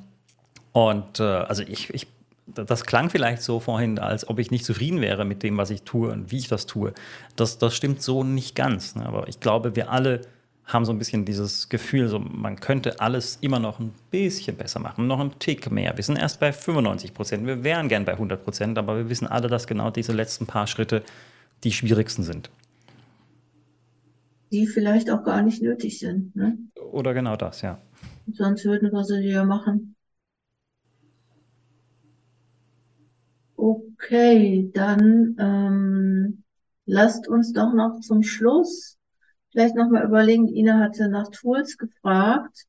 und 0.74 1.20
äh, 1.20 1.24
also 1.24 1.64
ich, 1.64 1.94
ich 1.94 2.08
das 2.54 2.86
klang 2.86 3.10
vielleicht 3.10 3.41
so 3.41 3.60
vorhin, 3.60 3.99
als 3.99 4.28
ob 4.28 4.39
ich 4.39 4.52
nicht 4.52 4.66
zufrieden 4.66 5.02
wäre 5.02 5.26
mit 5.26 5.43
dem, 5.43 5.58
was 5.58 5.70
ich 5.70 5.84
tue 5.84 6.12
und 6.12 6.32
wie 6.32 6.38
ich 6.38 6.47
das 6.47 6.66
tue. 6.66 6.93
Das, 7.36 7.58
das 7.58 7.76
stimmt 7.76 8.02
so 8.02 8.24
nicht 8.24 8.56
ganz. 8.56 8.95
Ne? 8.95 9.06
Aber 9.06 9.28
ich 9.28 9.39
glaube, 9.39 9.76
wir 9.76 9.91
alle 9.91 10.22
haben 10.66 10.86
so 10.86 10.91
ein 10.91 10.99
bisschen 10.99 11.26
dieses 11.26 11.70
Gefühl, 11.70 12.08
so, 12.08 12.20
man 12.20 12.60
könnte 12.60 12.99
alles 12.99 13.38
immer 13.41 13.60
noch 13.60 13.80
ein 13.80 13.93
bisschen 14.10 14.56
besser 14.56 14.80
machen, 14.80 15.08
noch 15.08 15.20
einen 15.20 15.38
Tick 15.39 15.70
mehr. 15.72 15.95
Wir 15.97 16.04
sind 16.04 16.18
erst 16.18 16.39
bei 16.39 16.54
95 16.54 17.14
Prozent, 17.14 17.45
wir 17.45 17.64
wären 17.64 17.89
gern 17.89 18.06
bei 18.06 18.14
100 18.14 18.43
Prozent, 18.43 18.78
aber 18.78 18.97
wir 18.97 19.10
wissen 19.10 19.28
alle, 19.28 19.47
dass 19.47 19.68
genau 19.68 19.89
diese 19.89 20.14
letzten 20.14 20.45
paar 20.45 20.68
Schritte 20.68 21.04
die 21.64 21.72
schwierigsten 21.72 22.24
sind. 22.24 22.49
Die 24.52 24.68
vielleicht 24.68 25.10
auch 25.10 25.24
gar 25.24 25.41
nicht 25.41 25.62
nötig 25.62 25.99
sind. 25.99 26.36
Ne? 26.36 26.58
Oder 26.91 27.14
genau 27.14 27.36
das, 27.36 27.62
ja. 27.62 27.80
Sonst 28.32 28.66
würden 28.66 28.91
wir 28.91 29.04
sie 29.04 29.22
ja 29.22 29.43
machen. 29.43 29.95
Okay, 33.64 34.72
dann 34.74 35.36
ähm, 35.38 36.43
lasst 36.88 37.28
uns 37.28 37.53
doch 37.53 37.74
noch 37.74 37.99
zum 37.99 38.24
Schluss 38.24 38.97
vielleicht 39.51 39.76
noch 39.76 39.88
mal 39.91 40.03
überlegen. 40.03 40.47
Ina 40.47 40.80
hatte 40.80 41.07
nach 41.09 41.30
Tools 41.30 41.78
gefragt. 41.78 42.66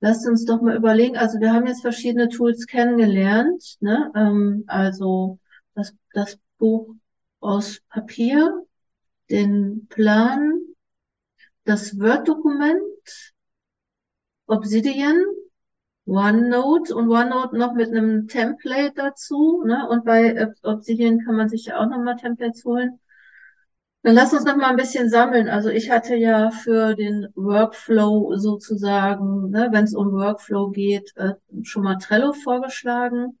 Lasst 0.00 0.28
uns 0.28 0.44
doch 0.44 0.60
mal 0.60 0.76
überlegen. 0.76 1.16
Also 1.16 1.40
wir 1.40 1.54
haben 1.54 1.66
jetzt 1.66 1.80
verschiedene 1.80 2.28
Tools 2.28 2.66
kennengelernt. 2.66 3.78
Ne? 3.80 4.12
Ähm, 4.14 4.64
also 4.66 5.38
das, 5.74 5.94
das 6.12 6.38
Buch 6.58 6.94
aus 7.40 7.80
Papier, 7.88 8.66
den 9.30 9.86
Plan, 9.88 10.60
das 11.64 11.98
Word-Dokument, 11.98 13.32
Obsidian, 14.46 15.24
OneNote 16.08 16.94
und 16.94 17.10
OneNote 17.10 17.56
noch 17.56 17.74
mit 17.74 17.88
einem 17.90 18.28
Template 18.28 18.94
dazu. 18.94 19.62
Ne? 19.66 19.86
Und 19.88 20.04
bei 20.04 20.48
Obsidian 20.62 21.20
kann 21.24 21.36
man 21.36 21.48
sich 21.48 21.66
ja 21.66 21.78
auch 21.78 21.88
nochmal 21.88 22.16
Templates 22.16 22.64
holen. 22.64 22.98
Dann 24.02 24.14
lass 24.14 24.32
uns 24.32 24.44
noch 24.44 24.56
mal 24.56 24.70
ein 24.70 24.76
bisschen 24.76 25.10
sammeln. 25.10 25.48
Also 25.48 25.68
ich 25.70 25.90
hatte 25.90 26.14
ja 26.16 26.50
für 26.50 26.94
den 26.94 27.28
Workflow 27.34 28.36
sozusagen, 28.36 29.50
ne, 29.50 29.68
wenn 29.72 29.84
es 29.84 29.94
um 29.94 30.12
Workflow 30.12 30.70
geht, 30.70 31.12
äh, 31.16 31.34
schon 31.62 31.82
mal 31.82 31.96
Trello 31.98 32.32
vorgeschlagen. 32.32 33.38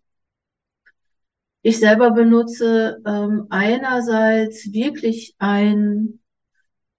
Ich 1.62 1.78
selber 1.78 2.10
benutze 2.10 3.00
ähm, 3.06 3.46
einerseits 3.50 4.72
wirklich 4.72 5.34
ein 5.38 6.20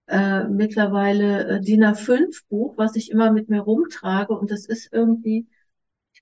äh, 0.06 0.44
mittlerweile 0.48 1.46
äh, 1.46 1.60
DIN 1.60 1.84
A5 1.84 2.42
Buch, 2.48 2.76
was 2.76 2.96
ich 2.96 3.10
immer 3.10 3.30
mit 3.30 3.48
mir 3.48 3.60
rumtrage 3.60 4.32
und 4.32 4.50
das 4.50 4.66
ist 4.66 4.92
irgendwie, 4.92 5.46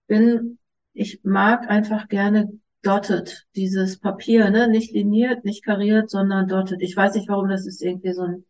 bin, 0.09 0.59
ich 0.93 1.21
mag 1.23 1.71
einfach 1.71 2.09
gerne 2.09 2.59
dotted, 2.83 3.47
dieses 3.55 3.99
Papier, 4.01 4.51
ne? 4.51 4.69
Nicht 4.69 4.93
liniert, 4.93 5.45
nicht 5.45 5.65
kariert, 5.65 6.11
sondern 6.11 6.49
dotted. 6.49 6.83
Ich 6.83 6.97
weiß 6.97 7.15
nicht, 7.15 7.29
warum 7.29 7.49
das 7.49 7.67
ist 7.67 7.83
irgendwie 7.83 8.13
so 8.13 8.23
ein 8.23 8.45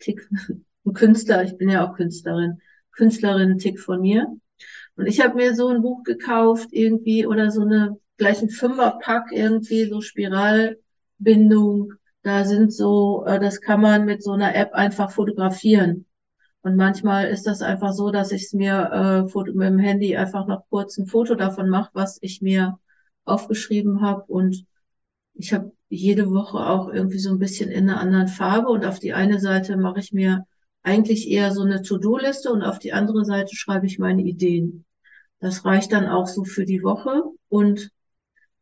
Tick, 0.00 0.28
ein 0.84 0.92
Künstler, 0.94 1.44
ich 1.44 1.56
bin 1.56 1.68
ja 1.70 1.86
auch 1.86 1.94
Künstlerin, 1.94 2.60
Künstlerin, 2.92 3.58
Tick 3.58 3.78
von 3.78 4.00
mir. 4.00 4.26
Und 4.96 5.06
ich 5.06 5.20
habe 5.20 5.36
mir 5.36 5.54
so 5.54 5.68
ein 5.68 5.82
Buch 5.82 6.02
gekauft 6.02 6.68
irgendwie 6.72 7.26
oder 7.26 7.50
so 7.50 7.62
eine 7.62 7.98
gleich 8.18 8.42
ein 8.42 8.50
Fünferpack 8.50 9.32
irgendwie, 9.32 9.88
so 9.88 10.00
Spiralbindung. 10.00 11.94
Da 12.22 12.44
sind 12.44 12.72
so, 12.72 13.24
äh, 13.26 13.40
das 13.40 13.60
kann 13.60 13.80
man 13.80 14.04
mit 14.04 14.22
so 14.22 14.32
einer 14.32 14.54
App 14.54 14.74
einfach 14.74 15.10
fotografieren. 15.10 16.06
Und 16.62 16.76
manchmal 16.76 17.28
ist 17.28 17.46
das 17.46 17.60
einfach 17.60 17.92
so, 17.92 18.10
dass 18.10 18.30
ich 18.32 18.44
es 18.44 18.52
mir 18.52 19.28
äh, 19.34 19.40
mit 19.40 19.66
dem 19.66 19.78
Handy 19.78 20.16
einfach 20.16 20.46
noch 20.46 20.64
kurz 20.70 20.96
ein 20.96 21.06
Foto 21.06 21.34
davon 21.34 21.68
mache, 21.68 21.90
was 21.92 22.18
ich 22.22 22.40
mir 22.40 22.78
aufgeschrieben 23.24 24.00
habe 24.00 24.24
und 24.32 24.64
ich 25.34 25.52
habe 25.52 25.72
jede 25.88 26.30
Woche 26.30 26.58
auch 26.58 26.88
irgendwie 26.88 27.18
so 27.18 27.30
ein 27.30 27.38
bisschen 27.38 27.70
in 27.70 27.88
einer 27.88 28.00
anderen 28.00 28.28
Farbe 28.28 28.68
und 28.68 28.84
auf 28.84 28.98
die 28.98 29.12
eine 29.12 29.40
Seite 29.40 29.76
mache 29.76 30.00
ich 30.00 30.12
mir 30.12 30.46
eigentlich 30.82 31.28
eher 31.28 31.52
so 31.52 31.62
eine 31.62 31.82
To-Do-Liste 31.82 32.52
und 32.52 32.62
auf 32.62 32.78
die 32.78 32.92
andere 32.92 33.24
Seite 33.24 33.54
schreibe 33.54 33.86
ich 33.86 33.98
meine 33.98 34.22
Ideen. 34.22 34.84
Das 35.38 35.64
reicht 35.64 35.92
dann 35.92 36.06
auch 36.06 36.26
so 36.26 36.44
für 36.44 36.64
die 36.64 36.82
Woche 36.82 37.22
und 37.48 37.90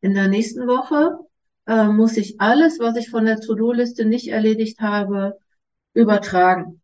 in 0.01 0.15
der 0.15 0.29
nächsten 0.29 0.67
Woche 0.67 1.19
äh, 1.67 1.89
muss 1.89 2.17
ich 2.17 2.41
alles, 2.41 2.79
was 2.79 2.97
ich 2.97 3.11
von 3.11 3.27
der 3.27 3.41
To-Do-Liste 3.41 4.05
nicht 4.05 4.29
erledigt 4.29 4.81
habe, 4.81 5.39
übertragen. 5.95 6.80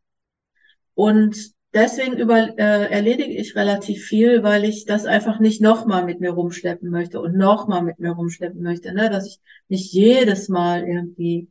Und 0.96 1.52
deswegen 1.74 2.16
über, 2.16 2.58
äh, 2.58 2.90
erledige 2.90 3.34
ich 3.34 3.54
relativ 3.54 4.02
viel, 4.06 4.42
weil 4.42 4.64
ich 4.64 4.86
das 4.86 5.04
einfach 5.04 5.40
nicht 5.40 5.60
nochmal 5.60 6.06
mit 6.06 6.20
mir 6.20 6.30
rumschleppen 6.30 6.90
möchte 6.90 7.20
und 7.20 7.36
nochmal 7.36 7.82
mit 7.82 8.00
mir 8.00 8.12
rumschleppen 8.12 8.62
möchte, 8.62 8.94
ne? 8.94 9.10
dass 9.10 9.26
ich 9.26 9.38
nicht 9.68 9.92
jedes 9.92 10.48
Mal 10.48 10.88
irgendwie 10.88 11.48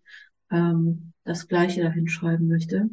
ähm, 0.52 1.14
das 1.26 1.48
Gleiche 1.48 1.84
dahin 1.84 2.08
schreiben 2.08 2.48
möchte. 2.48 2.90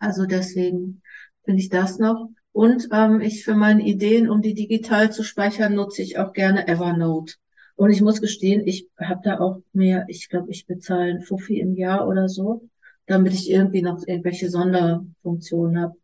Also 0.00 0.26
deswegen 0.26 1.00
finde 1.44 1.62
ich 1.62 1.68
das 1.68 2.00
noch. 2.00 2.28
Und 2.50 2.88
ähm, 2.90 3.20
ich 3.20 3.44
für 3.44 3.54
meine 3.54 3.86
Ideen, 3.86 4.28
um 4.28 4.42
die 4.42 4.54
digital 4.54 5.12
zu 5.12 5.22
speichern, 5.22 5.76
nutze 5.76 6.02
ich 6.02 6.18
auch 6.18 6.32
gerne 6.32 6.66
Evernote. 6.66 7.34
Und 7.76 7.92
ich 7.92 8.00
muss 8.00 8.20
gestehen, 8.20 8.66
ich 8.66 8.88
habe 8.98 9.20
da 9.22 9.38
auch 9.38 9.60
mehr, 9.72 10.06
ich 10.08 10.28
glaube, 10.28 10.50
ich 10.50 10.66
bezahle 10.66 11.12
ein 11.12 11.22
Fuffi 11.22 11.60
im 11.60 11.76
Jahr 11.76 12.08
oder 12.08 12.28
so, 12.28 12.68
damit 13.06 13.32
ich 13.34 13.50
irgendwie 13.50 13.82
noch 13.82 14.06
irgendwelche 14.06 14.50
Sonderfunktionen 14.50 15.80
habe 15.80 15.96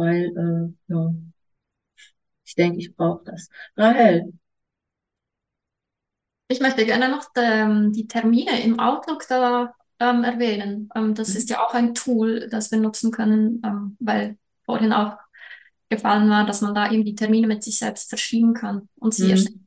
weil 0.00 0.32
äh, 0.36 0.92
ja, 0.92 1.14
ich 2.44 2.54
denke, 2.54 2.78
ich 2.78 2.94
brauche 2.96 3.24
das. 3.24 3.48
Rahel. 3.76 4.32
Ich 6.48 6.60
möchte 6.60 6.84
gerne 6.84 7.08
noch 7.08 7.24
die, 7.32 7.40
ähm, 7.40 7.92
die 7.92 8.08
Termine 8.08 8.62
im 8.62 8.80
Outlook 8.80 9.26
da 9.28 9.74
ähm, 10.00 10.24
erwähnen. 10.24 10.88
Ähm, 10.94 11.14
das 11.14 11.30
mhm. 11.30 11.36
ist 11.36 11.50
ja 11.50 11.64
auch 11.64 11.74
ein 11.74 11.94
Tool, 11.94 12.48
das 12.50 12.72
wir 12.72 12.78
nutzen 12.78 13.12
können, 13.12 13.62
ähm, 13.64 13.96
weil 14.00 14.36
vorhin 14.64 14.92
auch 14.92 15.16
gefallen 15.90 16.28
war, 16.30 16.46
dass 16.46 16.60
man 16.60 16.74
da 16.74 16.90
eben 16.90 17.04
die 17.04 17.14
Termine 17.14 17.46
mit 17.46 17.62
sich 17.62 17.78
selbst 17.78 18.08
verschieben 18.08 18.54
kann 18.54 18.88
und 18.96 19.14
sie 19.14 19.24
mhm. 19.24 19.30
erstellen. 19.30 19.66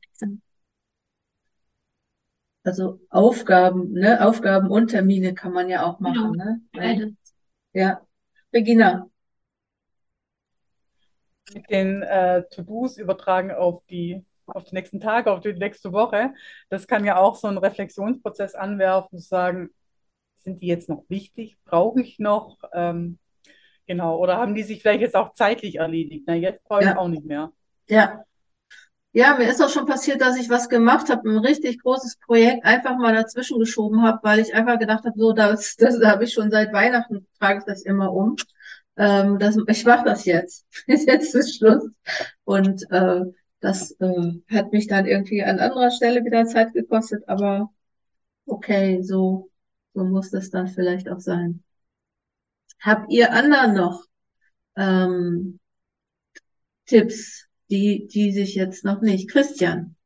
Also 2.64 2.98
Aufgaben, 3.10 3.92
ne, 3.92 4.26
Aufgaben 4.26 4.68
und 4.70 4.88
Termine 4.88 5.34
kann 5.34 5.52
man 5.52 5.68
ja 5.68 5.84
auch 5.84 6.00
machen, 6.00 6.34
ja, 6.74 6.94
ne? 6.94 7.16
Ja. 7.72 8.00
Regina 8.52 9.08
mit 11.52 11.70
den 11.70 12.02
äh, 12.02 12.44
To-Dos 12.50 12.96
übertragen 12.96 13.50
auf 13.50 13.82
die, 13.90 14.24
auf 14.46 14.64
die 14.64 14.74
nächsten 14.74 15.00
Tage, 15.00 15.30
auf 15.30 15.40
die 15.40 15.52
nächste 15.52 15.92
Woche. 15.92 16.34
Das 16.68 16.86
kann 16.86 17.04
ja 17.04 17.16
auch 17.16 17.36
so 17.36 17.48
einen 17.48 17.58
Reflexionsprozess 17.58 18.54
anwerfen, 18.54 19.18
zu 19.18 19.26
sagen, 19.26 19.70
sind 20.38 20.60
die 20.60 20.66
jetzt 20.66 20.88
noch 20.88 21.04
wichtig? 21.08 21.58
Brauche 21.64 22.00
ich 22.00 22.18
noch? 22.18 22.58
Ähm, 22.72 23.18
genau. 23.86 24.18
Oder 24.18 24.36
haben 24.36 24.54
die 24.54 24.62
sich 24.62 24.82
vielleicht 24.82 25.00
jetzt 25.00 25.16
auch 25.16 25.32
zeitlich 25.32 25.76
erledigt? 25.76 26.24
Na, 26.26 26.34
jetzt 26.34 26.62
brauche 26.64 26.80
ich 26.80 26.86
ja. 26.86 26.98
auch 26.98 27.08
nicht 27.08 27.24
mehr. 27.24 27.52
Ja. 27.88 28.24
Ja, 29.14 29.36
mir 29.38 29.48
ist 29.48 29.62
auch 29.62 29.68
schon 29.70 29.86
passiert, 29.86 30.20
dass 30.20 30.36
ich 30.36 30.50
was 30.50 30.68
gemacht 30.68 31.08
habe, 31.08 31.28
ein 31.30 31.38
richtig 31.38 31.80
großes 31.82 32.16
Projekt 32.18 32.64
einfach 32.64 32.98
mal 32.98 33.14
dazwischen 33.14 33.60
geschoben 33.60 34.02
habe, 34.02 34.18
weil 34.22 34.40
ich 34.40 34.54
einfach 34.54 34.78
gedacht 34.78 35.04
habe, 35.04 35.16
so, 35.18 35.32
das, 35.32 35.76
das 35.78 36.02
habe 36.04 36.24
ich 36.24 36.32
schon 36.32 36.50
seit 36.50 36.72
Weihnachten, 36.72 37.26
trage 37.38 37.60
ich 37.60 37.64
das 37.64 37.82
immer 37.82 38.12
um 38.12 38.36
ähm, 38.96 39.38
das, 39.38 39.58
ich 39.68 39.84
mache 39.84 40.04
das 40.06 40.24
jetzt. 40.24 40.66
jetzt 40.86 41.34
ist 41.34 41.56
Schluss. 41.58 41.90
Und 42.44 42.84
äh, 42.90 43.22
das 43.60 43.92
äh, 44.00 44.32
hat 44.50 44.72
mich 44.72 44.88
dann 44.88 45.06
irgendwie 45.06 45.44
an 45.44 45.60
anderer 45.60 45.90
Stelle 45.92 46.24
wieder 46.24 46.46
Zeit 46.46 46.72
gekostet, 46.74 47.24
aber 47.28 47.70
okay, 48.46 49.02
so, 49.02 49.50
so 49.94 50.04
muss 50.04 50.30
das 50.30 50.50
dann 50.50 50.68
vielleicht 50.68 51.10
auch 51.10 51.20
sein. 51.20 51.62
Habt 52.80 53.10
ihr 53.10 53.32
anderen 53.32 53.74
noch 53.74 54.04
ähm, 54.76 55.60
Tipps, 56.86 57.43
die, 57.70 58.08
die 58.08 58.32
sich 58.32 58.54
jetzt 58.54 58.84
noch 58.84 59.00
nicht? 59.00 59.30
Christian. 59.30 59.96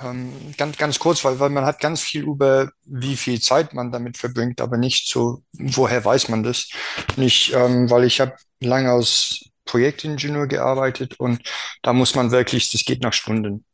Ähm, 0.00 0.32
ganz, 0.56 0.76
ganz 0.76 0.98
kurz, 0.98 1.24
weil, 1.24 1.40
weil 1.40 1.50
man 1.50 1.64
hat 1.64 1.80
ganz 1.80 2.00
viel 2.00 2.22
über, 2.22 2.70
wie 2.84 3.16
viel 3.16 3.40
Zeit 3.40 3.74
man 3.74 3.90
damit 3.90 4.16
verbringt, 4.16 4.60
aber 4.60 4.76
nicht 4.76 5.08
so, 5.08 5.42
woher 5.52 6.04
weiß 6.04 6.28
man 6.28 6.42
das? 6.42 6.68
Nicht, 7.16 7.52
ähm, 7.52 7.90
weil 7.90 8.04
ich 8.04 8.20
habe 8.20 8.36
lange 8.60 8.92
als 8.92 9.50
Projektingenieur 9.64 10.46
gearbeitet 10.46 11.18
und 11.18 11.42
da 11.82 11.92
muss 11.92 12.14
man 12.14 12.30
wirklich, 12.30 12.70
das 12.70 12.84
geht 12.84 13.02
nach 13.02 13.12
Stunden, 13.12 13.64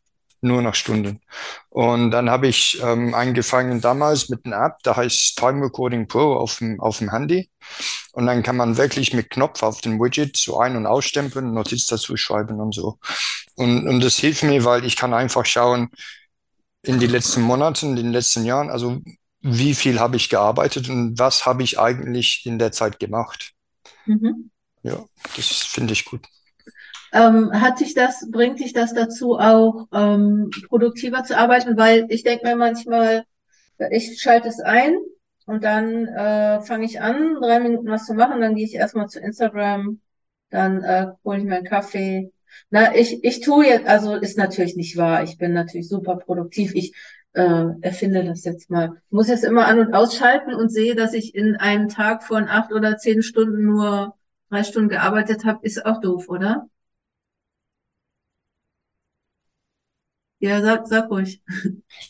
nur 0.41 0.63
nach 0.63 0.75
Stunden. 0.75 1.21
Und 1.69 2.11
dann 2.11 2.31
habe 2.31 2.49
ich 2.49 2.81
ähm, 2.83 3.15
angefangen 3.15 3.81
damals 3.81 4.29
mit 4.31 4.47
einer 4.47 4.65
App, 4.65 4.79
da 4.83 4.97
heißt 4.97 5.37
Time 5.37 5.65
Recording 5.65 6.09
Pro 6.09 6.35
auf 6.37 6.59
dem, 6.59 6.81
auf 6.81 6.99
dem 6.99 7.11
Handy. 7.11 7.51
Und 8.13 8.27
dann 8.27 8.43
kann 8.43 8.57
man 8.57 8.77
wirklich 8.77 9.13
mit 9.13 9.31
Knopf 9.31 9.63
auf 9.63 9.81
den 9.81 10.01
Widget 10.01 10.37
so 10.37 10.59
ein- 10.59 10.77
und 10.77 10.87
ausstempeln, 10.87 11.53
Notiz 11.53 11.87
dazu 11.87 12.17
schreiben 12.17 12.61
und 12.61 12.75
so. 12.75 12.99
Und, 13.57 13.89
und 13.89 14.01
das 14.01 14.17
hilft 14.17 14.43
mir, 14.43 14.65
weil 14.65 14.85
ich 14.85 14.97
kann 14.97 15.15
einfach 15.15 15.47
schauen, 15.47 15.91
in 16.83 17.01
den 17.01 17.11
letzten 17.11 17.43
Monaten, 17.43 17.91
in 17.91 17.97
den 17.97 18.13
letzten 18.13 18.45
Jahren, 18.45 18.71
also 18.71 19.01
wie 19.41 19.75
viel 19.75 20.01
habe 20.01 20.17
ich 20.17 20.29
gearbeitet 20.29 20.89
und 20.89 21.19
was 21.19 21.47
habe 21.47 21.63
ich 21.63 21.79
eigentlich 21.79 22.43
in 22.47 22.59
der 22.59 22.73
Zeit 22.73 22.99
gemacht. 22.99 23.53
Mhm. 24.07 24.51
Ja, 24.83 25.05
das 25.37 25.49
finde 25.49 25.93
ich 25.93 26.05
gut. 26.05 26.21
Ähm, 27.13 27.51
hat 27.53 27.81
dich 27.81 27.95
das, 27.95 28.27
bringt 28.31 28.61
dich 28.61 28.73
das 28.73 28.93
dazu 28.93 29.39
auch 29.39 29.87
ähm, 29.93 30.51
produktiver 30.69 31.25
zu 31.25 31.39
arbeiten? 31.39 31.77
Weil 31.77 32.07
ich 32.09 32.23
denke 32.23 32.47
mir 32.47 32.57
manchmal, 32.57 33.25
ich 33.91 34.21
schalte 34.21 34.49
es 34.49 34.61
ein 34.61 34.97
und 35.47 35.65
dann 35.65 36.07
äh, 36.07 36.61
fange 36.63 36.85
ich 36.87 37.01
an, 37.01 37.37
drei 37.41 37.61
Minuten 37.61 37.89
was 37.89 38.07
zu 38.07 38.15
machen, 38.15 38.41
dann 38.41 38.55
gehe 38.55 38.65
ich 38.65 38.75
erstmal 38.75 39.09
zu 39.09 39.21
Instagram, 39.21 40.01
dann 40.51 40.83
äh, 40.83 41.09
hole 41.25 41.39
ich 41.39 41.45
mir 41.45 41.57
einen 41.57 41.67
Kaffee, 41.67 42.33
na, 42.71 42.95
ich, 42.95 43.23
ich 43.25 43.41
tue 43.41 43.67
jetzt, 43.67 43.87
also 43.87 44.15
ist 44.15 44.39
natürlich 44.39 44.77
nicht 44.77 44.97
wahr. 44.97 45.23
Ich 45.23 45.39
bin 45.39 45.53
natürlich 45.53 45.89
super 45.89 46.17
produktiv. 46.17 46.75
Ich 46.75 46.95
äh, 47.33 47.65
erfinde 47.81 48.25
das 48.25 48.45
jetzt 48.45 48.71
mal. 48.71 49.01
Muss 49.11 49.29
jetzt 49.29 49.45
immer 49.45 49.67
an- 49.67 49.81
und 49.81 49.95
ausschalten 49.95 50.55
und 50.55 50.71
sehe, 50.71 50.95
dass 50.95 51.15
ich 51.15 51.35
in 51.35 51.57
einem 51.57 51.89
Tag 51.89 52.25
von 52.25 52.49
acht 52.49 52.73
oder 52.73 52.97
zehn 52.97 53.23
Stunden 53.23 53.65
nur 53.65 54.15
drei 54.51 54.63
Stunden 54.63 54.89
gearbeitet 54.89 55.45
habe, 55.45 55.61
ist 55.67 55.85
auch 55.85 56.01
doof, 56.01 56.29
oder? 56.29 56.69
Ja, 60.45 60.61
sag, 60.61 60.87
sag 60.87 61.11
ruhig. 61.11 61.41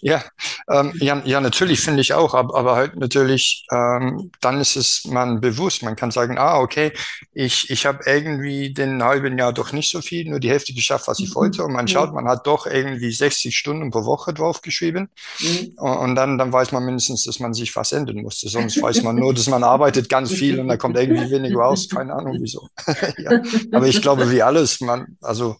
Ja, 0.00 0.24
ähm, 0.68 0.92
ja, 0.96 1.22
ja, 1.24 1.40
natürlich 1.40 1.80
finde 1.80 2.00
ich 2.00 2.14
auch, 2.14 2.34
aber, 2.34 2.56
aber 2.56 2.74
halt 2.74 2.96
natürlich, 2.96 3.64
ähm, 3.70 4.32
dann 4.40 4.60
ist 4.60 4.74
es 4.76 5.04
man 5.04 5.40
bewusst. 5.40 5.82
Man 5.84 5.94
kann 5.94 6.10
sagen, 6.10 6.36
ah, 6.38 6.58
okay, 6.58 6.92
ich, 7.32 7.70
ich 7.70 7.86
habe 7.86 8.00
irgendwie 8.06 8.72
den 8.72 9.04
halben 9.04 9.38
Jahr 9.38 9.52
doch 9.52 9.72
nicht 9.72 9.90
so 9.90 10.00
viel, 10.00 10.28
nur 10.28 10.40
die 10.40 10.50
Hälfte 10.50 10.72
geschafft, 10.74 11.06
was 11.06 11.20
ich 11.20 11.30
Mhm. 11.30 11.34
wollte. 11.36 11.64
Und 11.64 11.72
man 11.72 11.86
schaut, 11.86 12.12
man 12.12 12.26
hat 12.28 12.46
doch 12.46 12.66
irgendwie 12.66 13.12
60 13.12 13.56
Stunden 13.56 13.90
pro 13.90 14.04
Woche 14.04 14.34
draufgeschrieben. 14.34 15.08
Mhm. 15.40 15.72
Und, 15.76 15.96
und 15.98 16.14
dann, 16.16 16.38
dann 16.38 16.52
weiß 16.52 16.72
man 16.72 16.84
mindestens, 16.84 17.24
dass 17.24 17.38
man 17.38 17.54
sich 17.54 17.74
was 17.76 17.92
ändern 17.92 18.22
musste. 18.22 18.48
Sonst 18.48 18.80
weiß 18.82 19.02
man 19.02 19.16
nur, 19.16 19.32
dass 19.32 19.48
man 19.48 19.62
arbeitet 19.62 20.08
ganz 20.08 20.32
viel 20.32 20.58
und 20.58 20.68
da 20.68 20.76
kommt 20.76 20.96
irgendwie 20.96 21.30
weniger 21.30 21.60
raus. 21.60 21.88
Keine 21.88 22.14
Ahnung 22.14 22.38
wieso. 22.40 22.68
ja. 23.18 23.40
Aber 23.72 23.86
ich 23.86 24.02
glaube, 24.02 24.30
wie 24.30 24.42
alles, 24.42 24.80
man, 24.80 25.16
also 25.20 25.56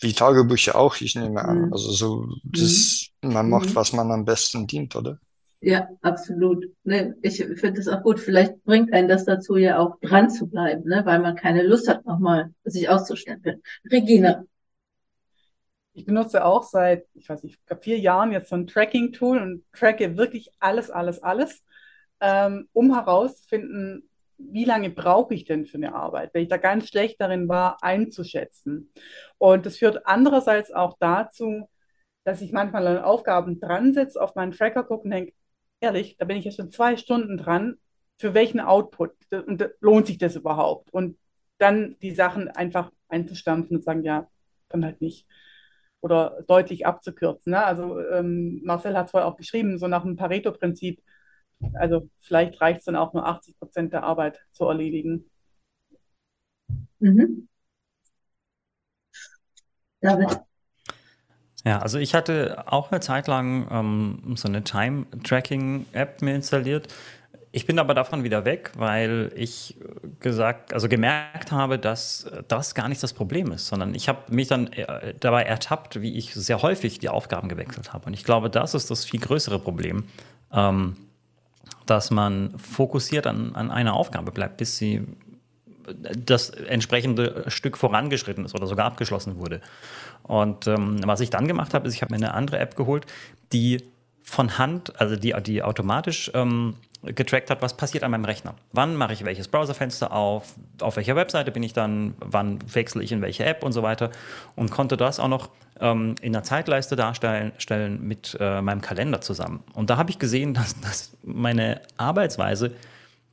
wie 0.00 0.12
Tagebücher 0.12 0.76
auch, 0.76 0.96
ich 1.00 1.14
nehme 1.14 1.44
an. 1.44 1.66
Mhm. 1.66 1.72
Also 1.72 1.92
so, 1.92 2.17
das, 2.44 3.08
man 3.22 3.50
macht, 3.50 3.70
Mhm. 3.70 3.74
was 3.74 3.92
man 3.92 4.10
am 4.10 4.24
besten 4.24 4.66
dient, 4.66 4.96
oder? 4.96 5.18
Ja, 5.60 5.88
absolut. 6.02 6.66
Ne, 6.84 7.16
ich 7.22 7.38
finde 7.38 7.72
das 7.72 7.88
auch 7.88 8.02
gut. 8.02 8.20
Vielleicht 8.20 8.62
bringt 8.64 8.92
einen 8.92 9.08
das 9.08 9.24
dazu, 9.24 9.56
ja 9.56 9.78
auch 9.78 9.98
dran 10.00 10.30
zu 10.30 10.46
bleiben, 10.48 10.88
ne, 10.88 11.04
weil 11.04 11.18
man 11.18 11.34
keine 11.34 11.62
Lust 11.62 11.88
hat, 11.88 12.06
nochmal 12.06 12.54
sich 12.64 12.88
auszustempeln. 12.88 13.62
Regina. 13.90 14.44
Ich 15.94 16.06
benutze 16.06 16.44
auch 16.44 16.62
seit, 16.62 17.06
ich 17.14 17.28
weiß 17.28 17.42
nicht, 17.42 17.58
vier 17.80 17.98
Jahren 17.98 18.30
jetzt 18.30 18.50
so 18.50 18.56
ein 18.56 18.68
Tracking-Tool 18.68 19.38
und 19.38 19.64
tracke 19.72 20.16
wirklich 20.16 20.52
alles, 20.60 20.90
alles, 20.90 21.20
alles, 21.20 21.64
ähm, 22.20 22.68
um 22.72 22.94
herauszufinden, 22.94 24.08
wie 24.38 24.64
lange 24.64 24.90
brauche 24.90 25.34
ich 25.34 25.44
denn 25.44 25.66
für 25.66 25.78
eine 25.78 25.92
Arbeit, 25.96 26.32
weil 26.32 26.42
ich 26.42 26.48
da 26.48 26.56
ganz 26.56 26.88
schlecht 26.88 27.20
darin 27.20 27.48
war, 27.48 27.82
einzuschätzen. 27.82 28.92
Und 29.38 29.66
das 29.66 29.78
führt 29.78 30.06
andererseits 30.06 30.70
auch 30.70 30.96
dazu, 31.00 31.68
dass 32.28 32.42
ich 32.42 32.52
manchmal 32.52 32.86
an 32.86 32.98
Aufgaben 32.98 33.58
dran 33.58 33.94
sitze, 33.94 34.20
auf 34.20 34.34
meinen 34.34 34.52
Tracker 34.52 34.84
gucke 34.84 35.04
und 35.04 35.10
denke, 35.12 35.32
ehrlich, 35.80 36.18
da 36.18 36.26
bin 36.26 36.36
ich 36.36 36.44
jetzt 36.44 36.56
schon 36.56 36.70
zwei 36.70 36.98
Stunden 36.98 37.38
dran, 37.38 37.78
für 38.18 38.34
welchen 38.34 38.60
Output 38.60 39.12
und 39.46 39.66
lohnt 39.80 40.06
sich 40.06 40.18
das 40.18 40.36
überhaupt? 40.36 40.92
Und 40.92 41.16
dann 41.56 41.96
die 42.02 42.10
Sachen 42.10 42.48
einfach 42.48 42.92
einzustampfen 43.08 43.78
und 43.78 43.82
sagen, 43.82 44.04
ja, 44.04 44.28
dann 44.68 44.84
halt 44.84 45.00
nicht 45.00 45.26
oder 46.02 46.42
deutlich 46.46 46.84
abzukürzen. 46.84 47.52
Ne? 47.52 47.64
Also 47.64 47.98
ähm, 47.98 48.60
Marcel 48.62 48.94
hat 48.94 49.06
es 49.06 49.12
vorher 49.12 49.26
auch 49.26 49.38
geschrieben, 49.38 49.78
so 49.78 49.88
nach 49.88 50.02
dem 50.02 50.16
Pareto-Prinzip. 50.16 51.02
Also 51.72 52.10
vielleicht 52.20 52.60
reicht 52.60 52.80
es 52.80 52.84
dann 52.84 52.96
auch 52.96 53.14
nur 53.14 53.26
80 53.26 53.58
Prozent 53.58 53.94
der 53.94 54.02
Arbeit 54.02 54.38
zu 54.52 54.66
erledigen. 54.66 55.30
Mhm. 56.98 57.48
David. 60.02 60.47
Ja, 61.68 61.80
also 61.80 61.98
ich 61.98 62.14
hatte 62.14 62.64
auch 62.64 62.90
eine 62.90 63.00
Zeit 63.00 63.26
lang 63.26 63.68
ähm, 63.70 64.36
so 64.36 64.48
eine 64.48 64.64
Time-Tracking-App 64.64 66.22
mir 66.22 66.34
installiert. 66.34 66.88
Ich 67.52 67.66
bin 67.66 67.78
aber 67.78 67.92
davon 67.92 68.24
wieder 68.24 68.46
weg, 68.46 68.72
weil 68.78 69.30
ich 69.36 69.76
gesagt, 70.18 70.72
also 70.72 70.88
gemerkt 70.88 71.52
habe, 71.52 71.78
dass 71.78 72.26
das 72.48 72.74
gar 72.74 72.88
nicht 72.88 73.02
das 73.02 73.12
Problem 73.12 73.52
ist, 73.52 73.66
sondern 73.66 73.94
ich 73.94 74.08
habe 74.08 74.34
mich 74.34 74.48
dann 74.48 74.68
äh, 74.68 75.12
dabei 75.20 75.42
ertappt, 75.42 76.00
wie 76.00 76.16
ich 76.16 76.32
sehr 76.32 76.62
häufig 76.62 77.00
die 77.00 77.10
Aufgaben 77.10 77.50
gewechselt 77.50 77.92
habe. 77.92 78.06
Und 78.06 78.14
ich 78.14 78.24
glaube, 78.24 78.48
das 78.48 78.72
ist 78.72 78.90
das 78.90 79.04
viel 79.04 79.20
größere 79.20 79.58
Problem, 79.58 80.04
ähm, 80.50 80.96
dass 81.84 82.10
man 82.10 82.58
fokussiert 82.58 83.26
an, 83.26 83.54
an 83.54 83.70
einer 83.70 83.92
Aufgabe 83.92 84.32
bleibt, 84.32 84.56
bis 84.56 84.78
sie 84.78 85.06
das 85.94 86.50
entsprechende 86.50 87.44
Stück 87.48 87.76
vorangeschritten 87.76 88.44
ist 88.44 88.54
oder 88.54 88.66
sogar 88.66 88.86
abgeschlossen 88.86 89.36
wurde. 89.36 89.60
Und 90.22 90.66
ähm, 90.66 91.00
was 91.04 91.20
ich 91.20 91.30
dann 91.30 91.48
gemacht 91.48 91.74
habe, 91.74 91.88
ist, 91.88 91.94
ich 91.94 92.02
habe 92.02 92.12
mir 92.12 92.16
eine 92.16 92.34
andere 92.34 92.58
App 92.58 92.76
geholt, 92.76 93.06
die 93.52 93.82
von 94.22 94.58
Hand, 94.58 95.00
also 95.00 95.16
die, 95.16 95.34
die 95.42 95.62
automatisch 95.62 96.30
ähm, 96.34 96.74
getrackt 97.02 97.50
hat, 97.50 97.62
was 97.62 97.76
passiert 97.76 98.04
an 98.04 98.10
meinem 98.10 98.24
Rechner. 98.24 98.54
Wann 98.72 98.96
mache 98.96 99.12
ich 99.12 99.24
welches 99.24 99.48
Browserfenster 99.48 100.12
auf, 100.12 100.54
auf 100.80 100.96
welcher 100.96 101.16
Webseite 101.16 101.50
bin 101.50 101.62
ich 101.62 101.72
dann, 101.72 102.14
wann 102.18 102.58
wechsle 102.74 103.02
ich 103.02 103.12
in 103.12 103.22
welche 103.22 103.44
App 103.44 103.62
und 103.62 103.72
so 103.72 103.82
weiter 103.82 104.10
und 104.56 104.70
konnte 104.70 104.96
das 104.96 105.20
auch 105.20 105.28
noch 105.28 105.48
ähm, 105.80 106.16
in 106.20 106.32
der 106.32 106.42
Zeitleiste 106.42 106.96
darstellen 106.96 107.52
stellen 107.58 108.02
mit 108.06 108.36
äh, 108.40 108.60
meinem 108.60 108.80
Kalender 108.80 109.20
zusammen. 109.20 109.62
Und 109.74 109.90
da 109.90 109.96
habe 109.96 110.10
ich 110.10 110.18
gesehen, 110.18 110.54
dass, 110.54 110.78
dass 110.80 111.16
meine 111.22 111.80
Arbeitsweise 111.96 112.72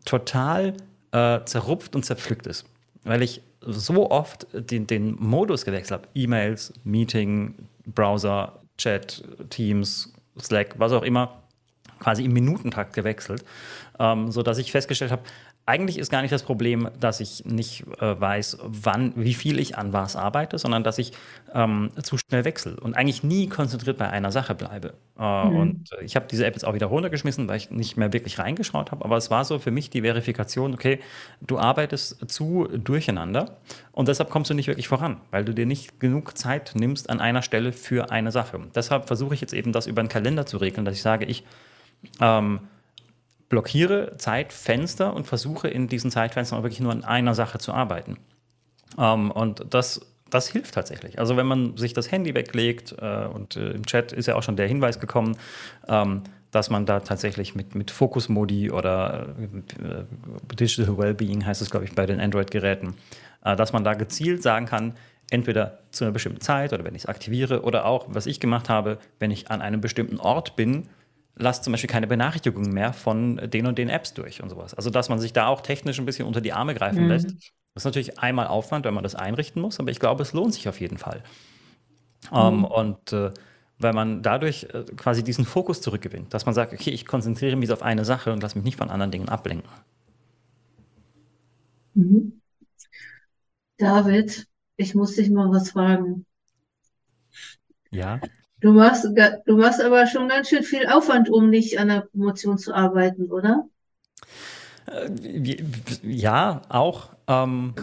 total 0.06 0.74
äh, 1.16 1.46
zerrupft 1.46 1.96
und 1.96 2.04
zerpflückt 2.04 2.46
ist, 2.46 2.66
weil 3.06 3.22
ich 3.22 3.42
so 3.62 4.12
oft 4.12 4.48
den, 4.52 4.86
den 4.86 5.16
Modus 5.18 5.64
gewechselt 5.64 6.02
habe. 6.02 6.10
E-Mails, 6.14 6.74
Meeting, 6.84 7.56
Browser, 7.86 8.60
Chat, 8.78 9.24
Teams, 9.50 10.14
Slack, 10.38 10.76
was 10.78 10.92
auch 10.92 11.04
immer, 11.04 11.42
quasi 12.00 12.26
im 12.26 12.34
Minutentakt 12.34 12.94
gewechselt, 12.94 13.46
ähm, 13.98 14.30
sodass 14.30 14.58
ich 14.58 14.72
festgestellt 14.72 15.12
habe, 15.12 15.24
eigentlich 15.66 15.98
ist 15.98 16.10
gar 16.10 16.22
nicht 16.22 16.32
das 16.32 16.44
Problem, 16.44 16.90
dass 17.00 17.20
ich 17.20 17.46
nicht 17.46 17.86
äh, 18.00 18.20
weiß, 18.20 18.58
wann, 18.64 19.14
wie 19.16 19.34
viel 19.34 19.60
ich 19.60 19.78
an 19.78 19.94
was 19.94 20.16
arbeite, 20.16 20.58
sondern 20.58 20.84
dass 20.84 20.98
ich 20.98 21.12
ähm, 21.54 21.90
zu 22.02 22.18
schnell 22.18 22.46
wechsle 22.46 22.76
und 22.80 22.96
eigentlich 22.96 23.24
nie 23.24 23.48
konzentriert 23.48 23.98
bei 23.98 24.10
einer 24.10 24.32
Sache 24.32 24.56
bleibe. 24.56 24.94
Äh, 25.20 25.46
Mhm. 25.46 25.58
Und 25.58 25.90
ich 26.02 26.16
habe 26.16 26.28
diese 26.30 26.46
App 26.46 26.54
jetzt 26.54 26.66
auch 26.66 26.74
wieder 26.74 26.88
runtergeschmissen, 26.88 27.48
weil 27.48 27.58
ich 27.58 27.72
nicht 27.72 27.98
mehr 27.98 28.14
wirklich 28.14 28.40
reingeschaut 28.40 28.92
habe. 28.92 29.04
Aber 29.06 29.18
es 29.18 29.32
war 29.32 29.46
so 29.46 29.60
für 29.60 29.72
mich 29.72 29.90
die 29.90 30.02
Verifikation, 30.02 30.74
okay, 30.74 31.00
du 31.42 31.58
arbeitest 31.58 32.30
zu 32.32 32.68
durcheinander 32.68 33.58
und 33.92 34.08
deshalb 34.08 34.30
kommst 34.30 34.50
du 34.50 34.54
nicht 34.54 34.68
wirklich 34.68 34.88
voran, 34.88 35.18
weil 35.32 35.46
du 35.46 35.54
dir 35.54 35.66
nicht 35.66 36.00
genug 36.00 36.38
Zeit 36.38 36.74
nimmst 36.76 37.10
an 37.10 37.20
einer 37.20 37.42
Stelle 37.42 37.74
für 37.74 38.12
eine 38.12 38.32
Sache. 38.32 38.60
Deshalb 38.74 39.08
versuche 39.08 39.34
ich 39.34 39.42
jetzt 39.42 39.54
eben 39.54 39.72
das 39.72 39.88
über 39.88 40.02
einen 40.02 40.10
Kalender 40.10 40.46
zu 40.46 40.58
regeln, 40.58 40.86
dass 40.86 40.96
ich 40.96 41.02
sage, 41.02 41.26
ich 41.26 41.44
ähm, 42.22 42.60
blockiere 43.56 44.18
Zeitfenster 44.18 45.14
und 45.14 45.28
versuche 45.28 45.70
in 45.70 45.88
diesen 45.88 46.12
Zeitfenstern 46.12 46.62
wirklich 46.62 46.82
nur 46.82 46.92
an 46.92 47.06
einer 47.06 47.34
Sache 47.34 47.58
zu 47.58 47.72
arbeiten. 47.72 48.18
Ähm, 48.98 49.32
und 49.32 49.66
das, 49.70 50.02
das 50.30 50.50
hilft 50.50 50.76
tatsächlich. 50.76 51.20
Also 51.20 51.38
wenn 51.38 51.48
man 51.48 51.78
sich 51.78 51.94
das 51.94 52.12
Handy 52.12 52.36
weglegt 52.36 52.96
äh, 53.00 53.28
und 53.28 53.56
äh, 53.56 53.72
im 53.72 53.86
Chat 53.86 54.12
ist 54.12 54.26
ja 54.26 54.36
auch 54.36 54.44
schon 54.44 54.58
der 54.58 54.68
Hinweis 54.68 55.00
gekommen, 55.00 55.38
ähm, 55.88 56.24
dass 56.52 56.70
man 56.70 56.86
da 56.86 57.00
tatsächlich 57.00 57.56
mit, 57.56 57.76
mit 57.76 57.92
Fokusmodi 57.92 58.72
oder 58.72 59.28
äh, 59.40 60.04
Digital 60.54 60.98
Wellbeing 60.98 61.46
heißt 61.46 61.62
es, 61.62 61.70
glaube 61.70 61.86
ich, 61.86 61.96
bei 61.96 62.06
den 62.06 62.20
Android-Geräten, 62.20 62.96
äh, 63.46 63.56
dass 63.56 63.72
man 63.72 63.86
da 63.86 63.94
gezielt 63.94 64.44
sagen 64.44 64.66
kann, 64.66 64.96
entweder 65.32 65.80
zu 65.92 66.04
einer 66.04 66.12
bestimmten 66.12 66.42
Zeit 66.42 66.74
oder 66.74 66.84
wenn 66.84 66.94
ich 66.94 67.04
es 67.04 67.06
aktiviere 67.08 67.62
oder 67.62 67.86
auch, 67.86 68.08
was 68.10 68.26
ich 68.26 68.42
gemacht 68.42 68.68
habe, 68.68 68.98
wenn 69.20 69.32
ich 69.32 69.50
an 69.50 69.62
einem 69.62 69.80
bestimmten 69.80 70.20
Ort 70.20 70.58
bin, 70.58 70.90
lasst 71.38 71.64
zum 71.64 71.72
Beispiel 71.74 71.90
keine 71.90 72.08
Benachrichtigungen 72.08 72.72
mehr 72.74 72.94
von 72.94 73.38
den 73.50 73.68
und 73.68 73.78
den 73.78 73.90
Apps 73.90 74.14
durch 74.14 74.42
und 74.42 74.50
sowas. 74.50 74.74
Also, 74.74 74.90
dass 74.90 75.10
man 75.10 75.20
sich 75.20 75.34
da 75.34 75.48
auch 75.48 75.62
technisch 75.62 76.00
ein 76.00 76.06
bisschen 76.06 76.28
unter 76.28 76.42
die 76.42 76.54
Arme 76.54 76.74
greifen 76.76 77.02
Mhm. 77.02 77.10
lässt. 77.10 77.36
Das 77.74 77.82
ist 77.82 77.86
natürlich 77.86 78.20
einmal 78.20 78.48
Aufwand, 78.48 78.86
wenn 78.86 78.94
man 78.94 79.04
das 79.04 79.16
einrichten 79.16 79.62
muss, 79.62 79.80
aber 79.80 79.92
ich 79.92 80.00
glaube, 80.00 80.24
es 80.24 80.34
lohnt 80.34 80.54
sich 80.54 80.70
auf 80.70 80.80
jeden 80.80 80.98
Fall. 80.98 81.24
Mhm. 82.32 82.32
Ähm, 82.34 82.66
und 82.66 83.14
äh, 83.14 83.32
weil 83.80 83.94
man 83.94 84.22
dadurch 84.24 84.64
äh, 84.74 84.84
quasi 84.96 85.24
diesen 85.24 85.46
Fokus 85.46 85.82
zurückgewinnt, 85.82 86.34
dass 86.34 86.46
man 86.46 86.56
sagt, 86.56 86.74
okay, 86.74 86.92
ich 86.92 87.06
konzentriere 87.06 87.56
mich 87.56 87.72
auf 87.72 87.82
eine 87.82 88.06
Sache 88.06 88.32
und 88.34 88.42
lasse 88.42 88.58
mich 88.58 88.66
nicht 88.66 88.78
von 88.78 88.90
anderen 88.90 89.12
Dingen 89.12 89.30
ablenken. 89.30 89.70
Mhm. 91.96 92.40
David, 93.80 94.48
ich 94.76 94.96
muss 94.96 95.16
dich 95.16 95.30
mal 95.30 95.50
was 95.50 95.72
fragen. 95.72 96.26
Ja. 97.92 98.22
Du 98.66 98.74
machst, 98.74 99.06
du 99.46 99.58
machst 99.58 99.80
aber 99.80 100.08
schon 100.08 100.28
ganz 100.28 100.50
schön 100.50 100.64
viel 100.64 100.88
Aufwand, 100.88 101.30
um 101.30 101.52
nicht 101.52 101.78
an 101.78 101.88
der 101.90 102.02
Promotion 102.02 102.58
zu 102.58 102.74
arbeiten, 102.74 103.32
oder? 103.32 103.70
Äh, 104.88 105.56
Ja, 106.04 106.62
auch. 106.70 107.10
Ähm, 107.28 107.74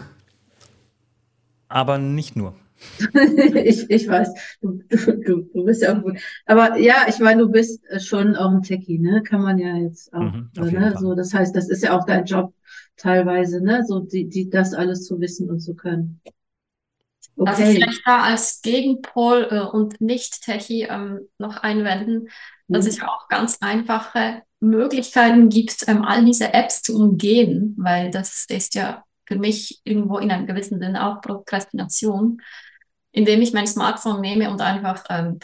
aber 1.67 1.97
nicht 1.97 2.35
nur. 2.35 2.55
Ich, 3.65 3.89
ich 3.89 4.07
weiß, 4.07 4.29
du, 4.61 4.81
du, 4.89 5.41
du 5.53 5.63
bist 5.65 5.81
ja 5.81 5.97
auch 5.97 6.01
gut. 6.03 6.17
Aber 6.45 6.77
ja, 6.77 7.05
ich 7.07 7.19
meine, 7.19 7.43
du 7.43 7.49
bist 7.49 7.81
äh, 7.89 7.99
schon 7.99 8.35
auch 8.35 8.51
ein 8.51 8.61
Techie, 8.61 8.99
ne? 8.99 9.23
Kann 9.23 9.41
man 9.41 9.57
ja 9.57 9.75
jetzt 9.77 10.13
auch, 10.13 10.19
Mhm, 10.21 10.49
ne? 10.55 10.95
So, 10.99 11.15
das 11.15 11.33
heißt, 11.33 11.55
das 11.55 11.69
ist 11.69 11.83
ja 11.83 11.97
auch 11.97 12.05
dein 12.05 12.25
Job 12.25 12.53
teilweise, 12.97 13.61
ne? 13.63 13.83
So, 13.87 13.99
die, 13.99 14.27
die, 14.27 14.49
das 14.49 14.73
alles 14.73 15.05
zu 15.05 15.19
wissen 15.19 15.49
und 15.49 15.59
zu 15.61 15.75
können. 15.75 16.19
Also 17.37 17.63
Okay. 17.63 17.75
vielleicht 17.75 18.01
da 18.05 18.23
als 18.23 18.61
Gegenpol 18.61 19.47
äh, 19.51 19.59
und 19.61 19.99
Nicht-Techie 20.01 20.83
ähm, 20.83 21.27
noch 21.37 21.57
einwenden, 21.57 22.29
dass 22.71 22.85
Mhm. 22.85 22.89
es 22.89 22.97
ja 22.97 23.07
auch 23.09 23.27
ganz 23.27 23.57
einfache 23.61 24.43
Möglichkeiten 24.59 25.49
gibt, 25.49 25.87
ähm, 25.87 26.03
all 26.05 26.23
diese 26.25 26.53
Apps 26.53 26.81
zu 26.81 26.95
umgehen, 26.95 27.75
weil 27.77 28.11
das 28.11 28.45
ist 28.45 28.75
ja 28.75 29.03
für 29.25 29.37
mich 29.37 29.81
irgendwo 29.83 30.17
in 30.17 30.31
einem 30.31 30.47
gewissen 30.47 30.79
Sinne 30.79 31.05
auch 31.07 31.21
Prokrastination, 31.21 32.41
indem 33.11 33.41
ich 33.41 33.53
mein 33.53 33.67
Smartphone 33.67 34.21
nehme 34.21 34.49
und 34.49 34.61
einfach 34.61 35.03
ähm, 35.09 35.39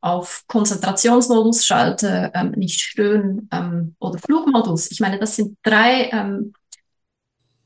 auf 0.00 0.44
Konzentrationsmodus 0.48 1.64
schalte, 1.64 2.30
ähm, 2.34 2.50
nicht 2.52 2.80
stören 2.80 3.48
ähm, 3.52 3.96
oder 3.98 4.18
Flugmodus. 4.18 4.90
Ich 4.90 5.00
meine, 5.00 5.18
das 5.18 5.36
sind 5.36 5.56
drei 5.62 6.10
ähm, 6.12 6.52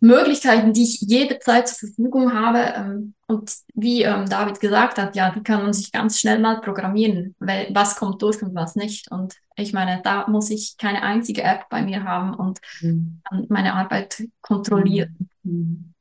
Möglichkeiten, 0.01 0.73
die 0.73 0.85
ich 0.85 1.01
jederzeit 1.01 1.69
zur 1.69 1.89
Verfügung 1.89 2.33
habe. 2.33 2.73
Ähm, 2.77 3.15
und 3.27 3.53
wie 3.75 4.03
ähm, 4.03 4.29
David 4.29 4.61
gesagt 4.61 4.99
hat, 4.99 5.17
ja, 5.17 5.31
die 5.31 5.43
kann 5.43 5.63
man 5.63 5.73
sich 5.73 5.93
ganz 5.93 6.19
schnell 6.19 6.39
mal 6.39 6.61
programmieren, 6.61 7.35
weil, 7.39 7.69
was 7.73 7.97
kommt 7.97 8.23
durch 8.23 8.43
und 8.43 8.55
was 8.55 8.77
nicht. 8.77 9.11
Und 9.11 9.35
ich 9.57 9.73
meine, 9.73 10.01
da 10.03 10.29
muss 10.29 10.51
ich 10.51 10.77
keine 10.79 11.03
einzige 11.03 11.43
App 11.43 11.69
bei 11.69 11.83
mir 11.83 12.05
haben 12.05 12.35
und 12.35 12.59
mhm. 12.81 13.21
meine 13.49 13.75
Arbeit 13.75 14.23
kontrollieren. 14.41 15.29
Mhm. 15.43 15.95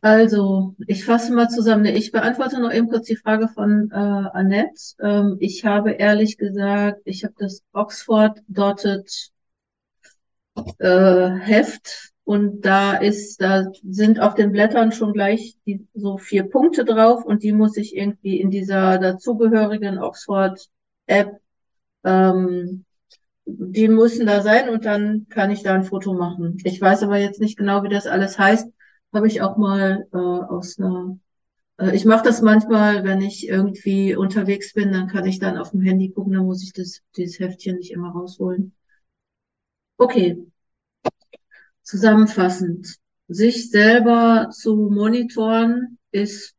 Also, 0.00 0.74
ich 0.86 1.06
fasse 1.06 1.32
mal 1.32 1.48
zusammen. 1.48 1.86
Ich 1.86 2.12
beantworte 2.12 2.60
noch 2.60 2.70
eben 2.70 2.90
kurz 2.90 3.06
die 3.06 3.16
Frage 3.16 3.48
von 3.48 3.90
äh, 3.90 3.94
Annette. 3.94 4.94
Ähm, 5.00 5.38
ich 5.40 5.64
habe 5.64 5.92
ehrlich 5.92 6.36
gesagt, 6.36 7.00
ich 7.06 7.24
habe 7.24 7.32
das 7.38 7.62
Oxford 7.72 8.42
Dotted 8.46 9.32
äh, 10.78 11.30
Heft 11.38 12.12
und 12.24 12.62
da 12.62 12.94
ist, 12.96 13.40
da 13.40 13.66
sind 13.82 14.20
auf 14.20 14.34
den 14.34 14.52
Blättern 14.52 14.92
schon 14.92 15.12
gleich 15.12 15.56
die, 15.66 15.86
so 15.94 16.16
vier 16.18 16.44
Punkte 16.44 16.84
drauf 16.84 17.24
und 17.24 17.42
die 17.42 17.52
muss 17.52 17.76
ich 17.76 17.96
irgendwie 17.96 18.40
in 18.40 18.50
dieser 18.50 18.98
dazugehörigen 18.98 19.98
Oxford 19.98 20.68
App, 21.06 21.38
ähm, 22.04 22.84
die 23.46 23.88
müssen 23.88 24.26
da 24.26 24.42
sein 24.42 24.70
und 24.70 24.84
dann 24.86 25.26
kann 25.28 25.50
ich 25.50 25.62
da 25.62 25.74
ein 25.74 25.84
Foto 25.84 26.14
machen. 26.14 26.58
Ich 26.64 26.80
weiß 26.80 27.02
aber 27.02 27.18
jetzt 27.18 27.40
nicht 27.40 27.58
genau, 27.58 27.82
wie 27.82 27.90
das 27.90 28.06
alles 28.06 28.38
heißt. 28.38 28.68
Habe 29.12 29.26
ich 29.26 29.42
auch 29.42 29.56
mal 29.56 30.06
äh, 30.12 30.16
aus 30.16 30.78
einer 30.78 31.18
äh, 31.78 31.94
ich 31.94 32.04
mache 32.04 32.24
das 32.24 32.42
manchmal, 32.42 33.04
wenn 33.04 33.20
ich 33.20 33.48
irgendwie 33.48 34.14
unterwegs 34.14 34.72
bin, 34.74 34.92
dann 34.92 35.08
kann 35.08 35.26
ich 35.26 35.38
dann 35.38 35.58
auf 35.58 35.70
dem 35.70 35.82
Handy 35.82 36.10
gucken, 36.10 36.34
dann 36.34 36.46
muss 36.46 36.62
ich 36.62 36.72
das, 36.72 37.00
dieses 37.16 37.38
Heftchen 37.38 37.76
nicht 37.76 37.92
immer 37.92 38.10
rausholen. 38.10 38.72
Okay. 39.98 40.36
Zusammenfassend. 41.82 42.96
Sich 43.28 43.70
selber 43.70 44.50
zu 44.50 44.90
monitoren 44.90 45.98
ist 46.10 46.54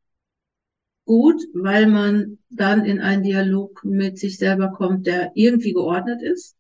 gut, 1.06 1.42
weil 1.54 1.88
man 1.88 2.40
dann 2.50 2.86
in 2.86 3.00
einen 3.00 3.24
Dialog 3.24 3.84
mit 3.84 4.18
sich 4.18 4.38
selber 4.38 4.72
kommt, 4.72 5.06
der 5.06 5.32
irgendwie 5.36 5.74
geordnet 5.74 6.22
ist. 6.22 6.56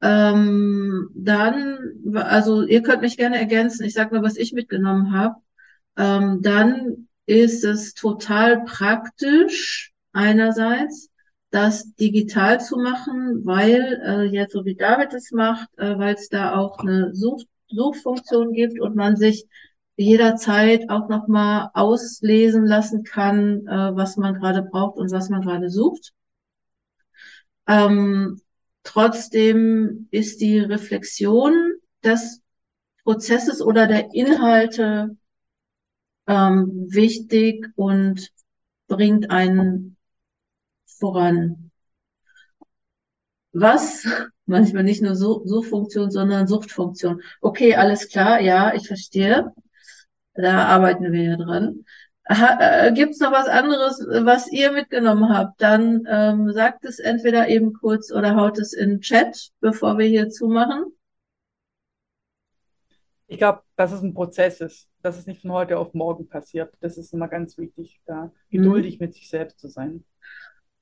Ähm, 0.00 1.10
dann, 1.14 1.78
also 2.14 2.62
ihr 2.62 2.82
könnt 2.82 3.02
mich 3.02 3.16
gerne 3.16 3.38
ergänzen, 3.38 3.84
ich 3.84 3.94
sage 3.94 4.14
mal, 4.14 4.22
was 4.22 4.36
ich 4.36 4.52
mitgenommen 4.52 5.12
habe. 5.12 5.36
Ähm, 5.96 6.40
dann 6.40 7.08
ist 7.26 7.64
es 7.64 7.94
total 7.94 8.64
praktisch 8.64 9.92
einerseits, 10.12 11.10
das 11.50 11.94
digital 11.94 12.60
zu 12.60 12.76
machen, 12.76 13.44
weil 13.44 14.00
äh, 14.04 14.22
jetzt 14.24 14.52
so 14.52 14.64
wie 14.64 14.74
David 14.74 15.14
es 15.14 15.30
macht, 15.32 15.68
äh, 15.78 15.98
weil 15.98 16.14
es 16.14 16.28
da 16.28 16.56
auch 16.56 16.78
eine 16.78 17.14
Such 17.14 17.44
Suchfunktion 17.70 18.52
gibt 18.52 18.80
und 18.80 18.96
man 18.96 19.16
sich 19.16 19.46
jederzeit 19.96 20.88
auch 20.88 21.08
noch 21.08 21.28
mal 21.28 21.70
auslesen 21.74 22.64
lassen 22.64 23.02
kann, 23.02 23.66
äh, 23.66 23.96
was 23.96 24.16
man 24.16 24.34
gerade 24.34 24.62
braucht 24.62 24.96
und 24.96 25.10
was 25.10 25.28
man 25.28 25.42
gerade 25.42 25.68
sucht. 25.68 26.12
Ähm, 27.66 28.40
trotzdem 28.84 30.08
ist 30.10 30.40
die 30.40 30.60
Reflexion 30.60 31.52
des 32.02 32.40
Prozesses 33.04 33.60
oder 33.60 33.86
der 33.86 34.14
Inhalte 34.14 35.16
ähm, 36.26 36.86
wichtig 36.88 37.66
und 37.74 38.30
bringt 38.86 39.30
einen 39.30 39.97
voran. 40.98 41.70
Was? 43.52 44.06
Manchmal 44.46 44.84
nicht 44.84 45.02
nur 45.02 45.14
so, 45.14 45.42
so 45.44 45.62
Funktion, 45.62 46.10
sondern 46.10 46.46
Suchtfunktion. 46.46 47.22
Okay, 47.40 47.74
alles 47.74 48.08
klar, 48.08 48.40
ja, 48.40 48.74
ich 48.74 48.86
verstehe. 48.86 49.52
Da 50.34 50.66
arbeiten 50.66 51.12
wir 51.12 51.22
ja 51.22 51.36
dran. 51.36 51.84
Äh, 52.28 52.92
Gibt 52.92 53.12
es 53.12 53.20
noch 53.20 53.32
was 53.32 53.48
anderes, 53.48 54.06
was 54.24 54.52
ihr 54.52 54.70
mitgenommen 54.72 55.30
habt? 55.30 55.60
Dann 55.62 56.04
ähm, 56.08 56.52
sagt 56.52 56.84
es 56.84 56.98
entweder 56.98 57.48
eben 57.48 57.72
kurz 57.72 58.12
oder 58.12 58.36
haut 58.36 58.58
es 58.58 58.74
in 58.74 58.90
den 58.90 59.00
Chat, 59.00 59.50
bevor 59.60 59.96
wir 59.98 60.06
hier 60.06 60.28
zumachen. 60.28 60.84
Ich 63.26 63.38
glaube, 63.38 63.62
dass 63.76 63.92
es 63.92 64.02
ein 64.02 64.14
Prozess 64.14 64.60
ist, 64.60 64.88
dass 65.02 65.18
es 65.18 65.26
nicht 65.26 65.42
von 65.42 65.52
heute 65.52 65.78
auf 65.78 65.94
morgen 65.94 66.28
passiert. 66.28 66.72
Das 66.80 66.98
ist 66.98 67.12
immer 67.12 67.28
ganz 67.28 67.56
wichtig, 67.58 68.00
da 68.06 68.30
geduldig 68.50 68.98
mhm. 68.98 69.06
mit 69.06 69.14
sich 69.14 69.28
selbst 69.28 69.58
zu 69.58 69.68
sein. 69.68 70.04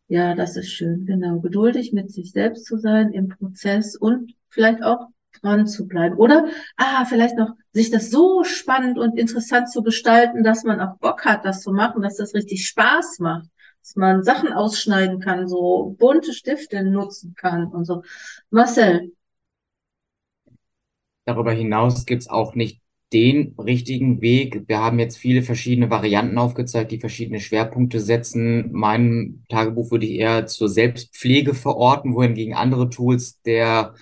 Ja, 0.09 0.34
das 0.34 0.57
ist 0.57 0.70
schön, 0.70 1.04
genau. 1.04 1.40
Geduldig 1.40 1.92
mit 1.92 2.12
sich 2.12 2.30
selbst 2.30 2.64
zu 2.64 2.78
sein 2.78 3.12
im 3.12 3.28
Prozess 3.28 3.96
und 3.96 4.34
vielleicht 4.48 4.82
auch 4.82 5.09
dran 5.40 5.66
zu 5.66 5.86
bleiben. 5.88 6.16
Oder, 6.16 6.46
ah, 6.76 7.04
vielleicht 7.07 7.36
noch, 7.36 7.50
sich 7.72 7.90
das 7.90 8.11
so 8.11 8.44
spannend 8.44 8.98
und 8.98 9.18
interessant 9.18 9.70
zu 9.70 9.82
gestalten, 9.82 10.44
dass 10.44 10.64
man 10.64 10.80
auch 10.80 10.96
Bock 10.98 11.24
hat, 11.24 11.44
das 11.44 11.61
zu 11.61 11.72
machen, 11.72 12.02
dass 12.02 12.16
das 12.16 12.34
richtig 12.34 12.66
Spaß 12.66 13.18
macht. 13.18 13.48
Dass 13.80 13.96
man 13.96 14.22
Sachen 14.22 14.52
ausschneiden 14.52 15.20
kann, 15.20 15.48
so 15.48 15.96
bunte 15.98 16.32
Stifte 16.32 16.82
nutzen 16.84 17.34
kann 17.36 17.66
und 17.66 17.84
so. 17.84 18.02
Marcel. 18.50 19.12
Darüber 21.24 21.52
hinaus 21.52 22.07
gibt's 22.07 22.28
auch 22.28 22.54
nicht 22.54 22.80
den 23.12 23.54
richtigen 23.59 24.20
Weg. 24.20 24.64
Wir 24.66 24.80
haben 24.80 24.98
jetzt 24.98 25.16
viele 25.16 25.42
verschiedene 25.42 25.90
Varianten 25.90 26.38
aufgezeigt, 26.38 26.90
die 26.90 26.98
verschiedene 26.98 27.40
Schwerpunkte 27.40 28.00
setzen. 28.00 28.70
Mein 28.72 29.44
Tagebuch 29.48 29.90
würde 29.90 30.07
ich 30.07 30.18
eher 30.18 30.46
zur 30.46 30.68
Selbstpflege 30.68 31.54
verorten, 31.54 32.14
wohingegen 32.14 32.54
andere 32.54 32.90
Tools 32.90 33.40
der 33.42 33.94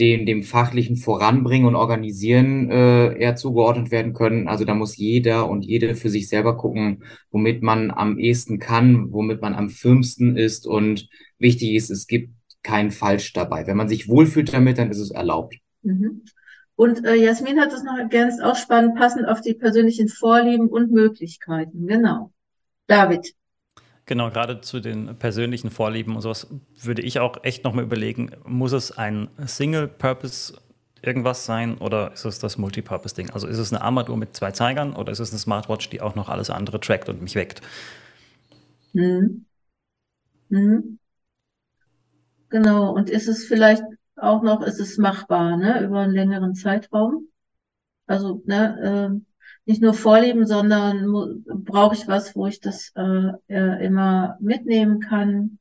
dem, 0.00 0.24
dem 0.24 0.42
fachlichen 0.42 0.96
Voranbringen 0.96 1.66
und 1.66 1.74
Organisieren 1.76 2.70
äh, 2.70 3.18
eher 3.18 3.36
zugeordnet 3.36 3.90
werden 3.90 4.14
können. 4.14 4.48
Also 4.48 4.64
da 4.64 4.74
muss 4.74 4.96
jeder 4.96 5.48
und 5.48 5.62
jede 5.62 5.94
für 5.94 6.08
sich 6.08 6.28
selber 6.28 6.56
gucken, 6.56 7.04
womit 7.30 7.62
man 7.62 7.90
am 7.90 8.18
ehesten 8.18 8.58
kann, 8.58 9.12
womit 9.12 9.42
man 9.42 9.54
am 9.54 9.68
firmsten 9.68 10.36
ist. 10.36 10.66
Und 10.66 11.08
wichtig 11.38 11.74
ist, 11.74 11.90
es 11.90 12.06
gibt 12.06 12.30
kein 12.62 12.90
Falsch 12.90 13.32
dabei. 13.34 13.66
Wenn 13.66 13.76
man 13.76 13.88
sich 13.88 14.08
wohlfühlt 14.08 14.52
damit, 14.52 14.78
dann 14.78 14.90
ist 14.90 14.98
es 14.98 15.10
erlaubt. 15.10 15.56
Mhm. 15.82 16.22
Und 16.80 17.04
äh, 17.04 17.14
Jasmin 17.14 17.60
hat 17.60 17.74
es 17.74 17.82
noch 17.82 17.98
ergänzt, 17.98 18.42
auch 18.42 18.56
spannend, 18.56 18.96
passend 18.96 19.28
auf 19.28 19.42
die 19.42 19.52
persönlichen 19.52 20.08
Vorlieben 20.08 20.66
und 20.70 20.90
Möglichkeiten. 20.90 21.86
Genau. 21.86 22.32
David. 22.86 23.34
Genau, 24.06 24.30
gerade 24.30 24.62
zu 24.62 24.80
den 24.80 25.14
persönlichen 25.18 25.70
Vorlieben 25.70 26.16
und 26.16 26.22
sowas 26.22 26.46
würde 26.80 27.02
ich 27.02 27.20
auch 27.20 27.44
echt 27.44 27.64
nochmal 27.64 27.84
überlegen, 27.84 28.30
muss 28.46 28.72
es 28.72 28.96
ein 28.96 29.28
Single-Purpose 29.44 30.54
irgendwas 31.02 31.44
sein 31.44 31.76
oder 31.76 32.14
ist 32.14 32.24
es 32.24 32.38
das 32.38 32.56
Multipurpose-Ding? 32.56 33.28
Also 33.28 33.46
ist 33.46 33.58
es 33.58 33.74
eine 33.74 33.82
Armbanduhr 33.82 34.16
mit 34.16 34.34
zwei 34.34 34.52
Zeigern 34.52 34.96
oder 34.96 35.12
ist 35.12 35.20
es 35.20 35.32
eine 35.32 35.38
Smartwatch, 35.38 35.90
die 35.90 36.00
auch 36.00 36.14
noch 36.14 36.30
alles 36.30 36.48
andere 36.48 36.80
trackt 36.80 37.10
und 37.10 37.20
mich 37.20 37.34
weckt? 37.34 37.60
Mhm. 38.94 39.44
Mhm. 40.48 40.98
Genau, 42.48 42.94
und 42.94 43.10
ist 43.10 43.28
es 43.28 43.44
vielleicht 43.44 43.82
auch 44.22 44.42
noch, 44.42 44.62
ist 44.62 44.80
es 44.80 44.98
machbar, 44.98 45.56
ne, 45.56 45.84
über 45.84 46.00
einen 46.00 46.14
längeren 46.14 46.54
Zeitraum. 46.54 47.28
Also, 48.06 48.42
ne, 48.46 49.12
äh, 49.14 49.20
nicht 49.66 49.82
nur 49.82 49.94
Vorlieben, 49.94 50.46
sondern 50.46 51.44
brauche 51.46 51.94
ich 51.94 52.08
was, 52.08 52.34
wo 52.34 52.46
ich 52.46 52.60
das 52.60 52.92
äh, 52.96 53.32
äh, 53.48 53.84
immer 53.84 54.36
mitnehmen 54.40 55.00
kann. 55.00 55.58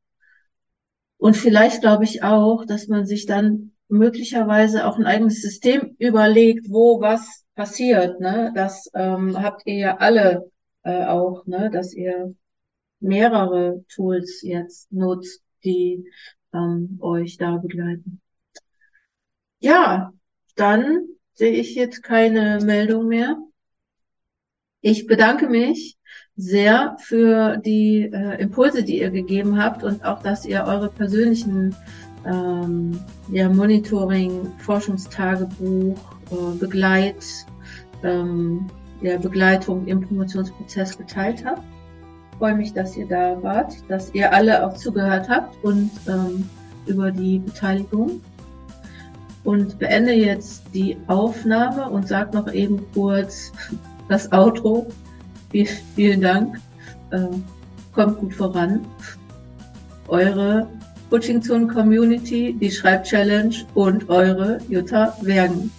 Und 1.18 1.36
vielleicht 1.38 1.82
glaube 1.82 2.06
ich 2.06 2.24
auch, 2.24 2.66
dass 2.66 2.88
man 2.88 3.06
sich 3.06 3.26
dann 3.26 3.74
möglicherweise 3.90 4.88
auch 4.88 4.98
ein 4.98 5.06
eigenes 5.06 5.42
System 5.42 5.96
überlegt, 6.00 6.70
wo 6.70 7.02
was 7.02 7.46
passiert. 7.56 8.20
Ne? 8.20 8.52
Das 8.56 8.90
ähm, 8.94 9.38
habt 9.42 9.64
ihr 9.66 9.76
ja 9.76 9.98
alle 9.98 10.50
äh, 10.84 11.06
auch, 11.06 11.46
ne? 11.46 11.70
dass 11.70 11.94
ihr 11.94 12.36
mehrere 13.00 13.84
Tools 13.94 14.42
jetzt 14.44 14.92
nutzt, 14.92 15.44
die 15.64 16.06
ähm, 16.54 17.00
euch 17.02 17.38
da 17.38 17.58
begleiten. 17.58 18.22
Ja, 19.60 20.14
dann 20.56 21.08
sehe 21.34 21.52
ich 21.52 21.76
jetzt 21.76 22.04
keine 22.04 22.60
Meldung 22.64 23.08
mehr. 23.08 23.38
Ich 24.82 25.08
bedanke 25.08 25.50
mich 25.50 25.98
sehr 26.36 26.96
für 27.00 27.58
die 27.58 28.10
äh, 28.14 28.42
Impulse, 28.42 28.84
die 28.84 29.00
ihr 29.00 29.10
gegeben 29.10 29.62
habt 29.62 29.84
und 29.84 30.06
auch, 30.06 30.22
dass 30.22 30.46
ihr 30.46 30.64
eure 30.64 30.90
persönlichen 30.90 31.76
ähm, 32.26 33.00
ja, 33.32 33.50
Monitoring, 33.50 34.52
Forschungstagebuch, 34.60 35.98
äh, 36.32 36.58
Begleit, 36.58 37.26
ähm, 38.04 38.68
ja, 39.02 39.18
Begleitung 39.18 39.86
im 39.88 40.02
Promotionsprozess 40.02 40.98
geteilt 40.98 41.44
habt. 41.46 41.64
Ich 42.32 42.38
freue 42.38 42.56
mich, 42.56 42.74
dass 42.74 42.96
ihr 42.96 43.08
da 43.08 43.42
wart, 43.44 43.74
dass 43.90 44.14
ihr 44.14 44.32
alle 44.32 44.66
auch 44.66 44.76
zugehört 44.76 45.28
habt 45.28 45.62
und 45.64 45.92
ähm, 46.08 46.50
über 46.86 47.12
die 47.12 47.40
Beteiligung 47.40 48.22
und 49.50 49.80
beende 49.80 50.14
jetzt 50.14 50.62
die 50.76 50.96
Aufnahme 51.08 51.90
und 51.90 52.08
sage 52.08 52.38
noch 52.38 52.54
eben 52.54 52.86
kurz 52.94 53.52
das 54.08 54.32
Outro. 54.32 54.86
Vielen 55.96 56.22
Dank. 56.22 56.58
Äh, 57.10 57.26
kommt 57.92 58.20
gut 58.20 58.36
voran. 58.36 58.86
Eure 60.08 60.68
Coaching 61.10 61.42
Zone 61.42 61.66
Community, 61.66 62.56
die 62.62 62.70
Schreibchallenge 62.70 63.66
und 63.74 64.08
eure 64.08 64.60
Jutta 64.70 65.18
Wergen. 65.24 65.72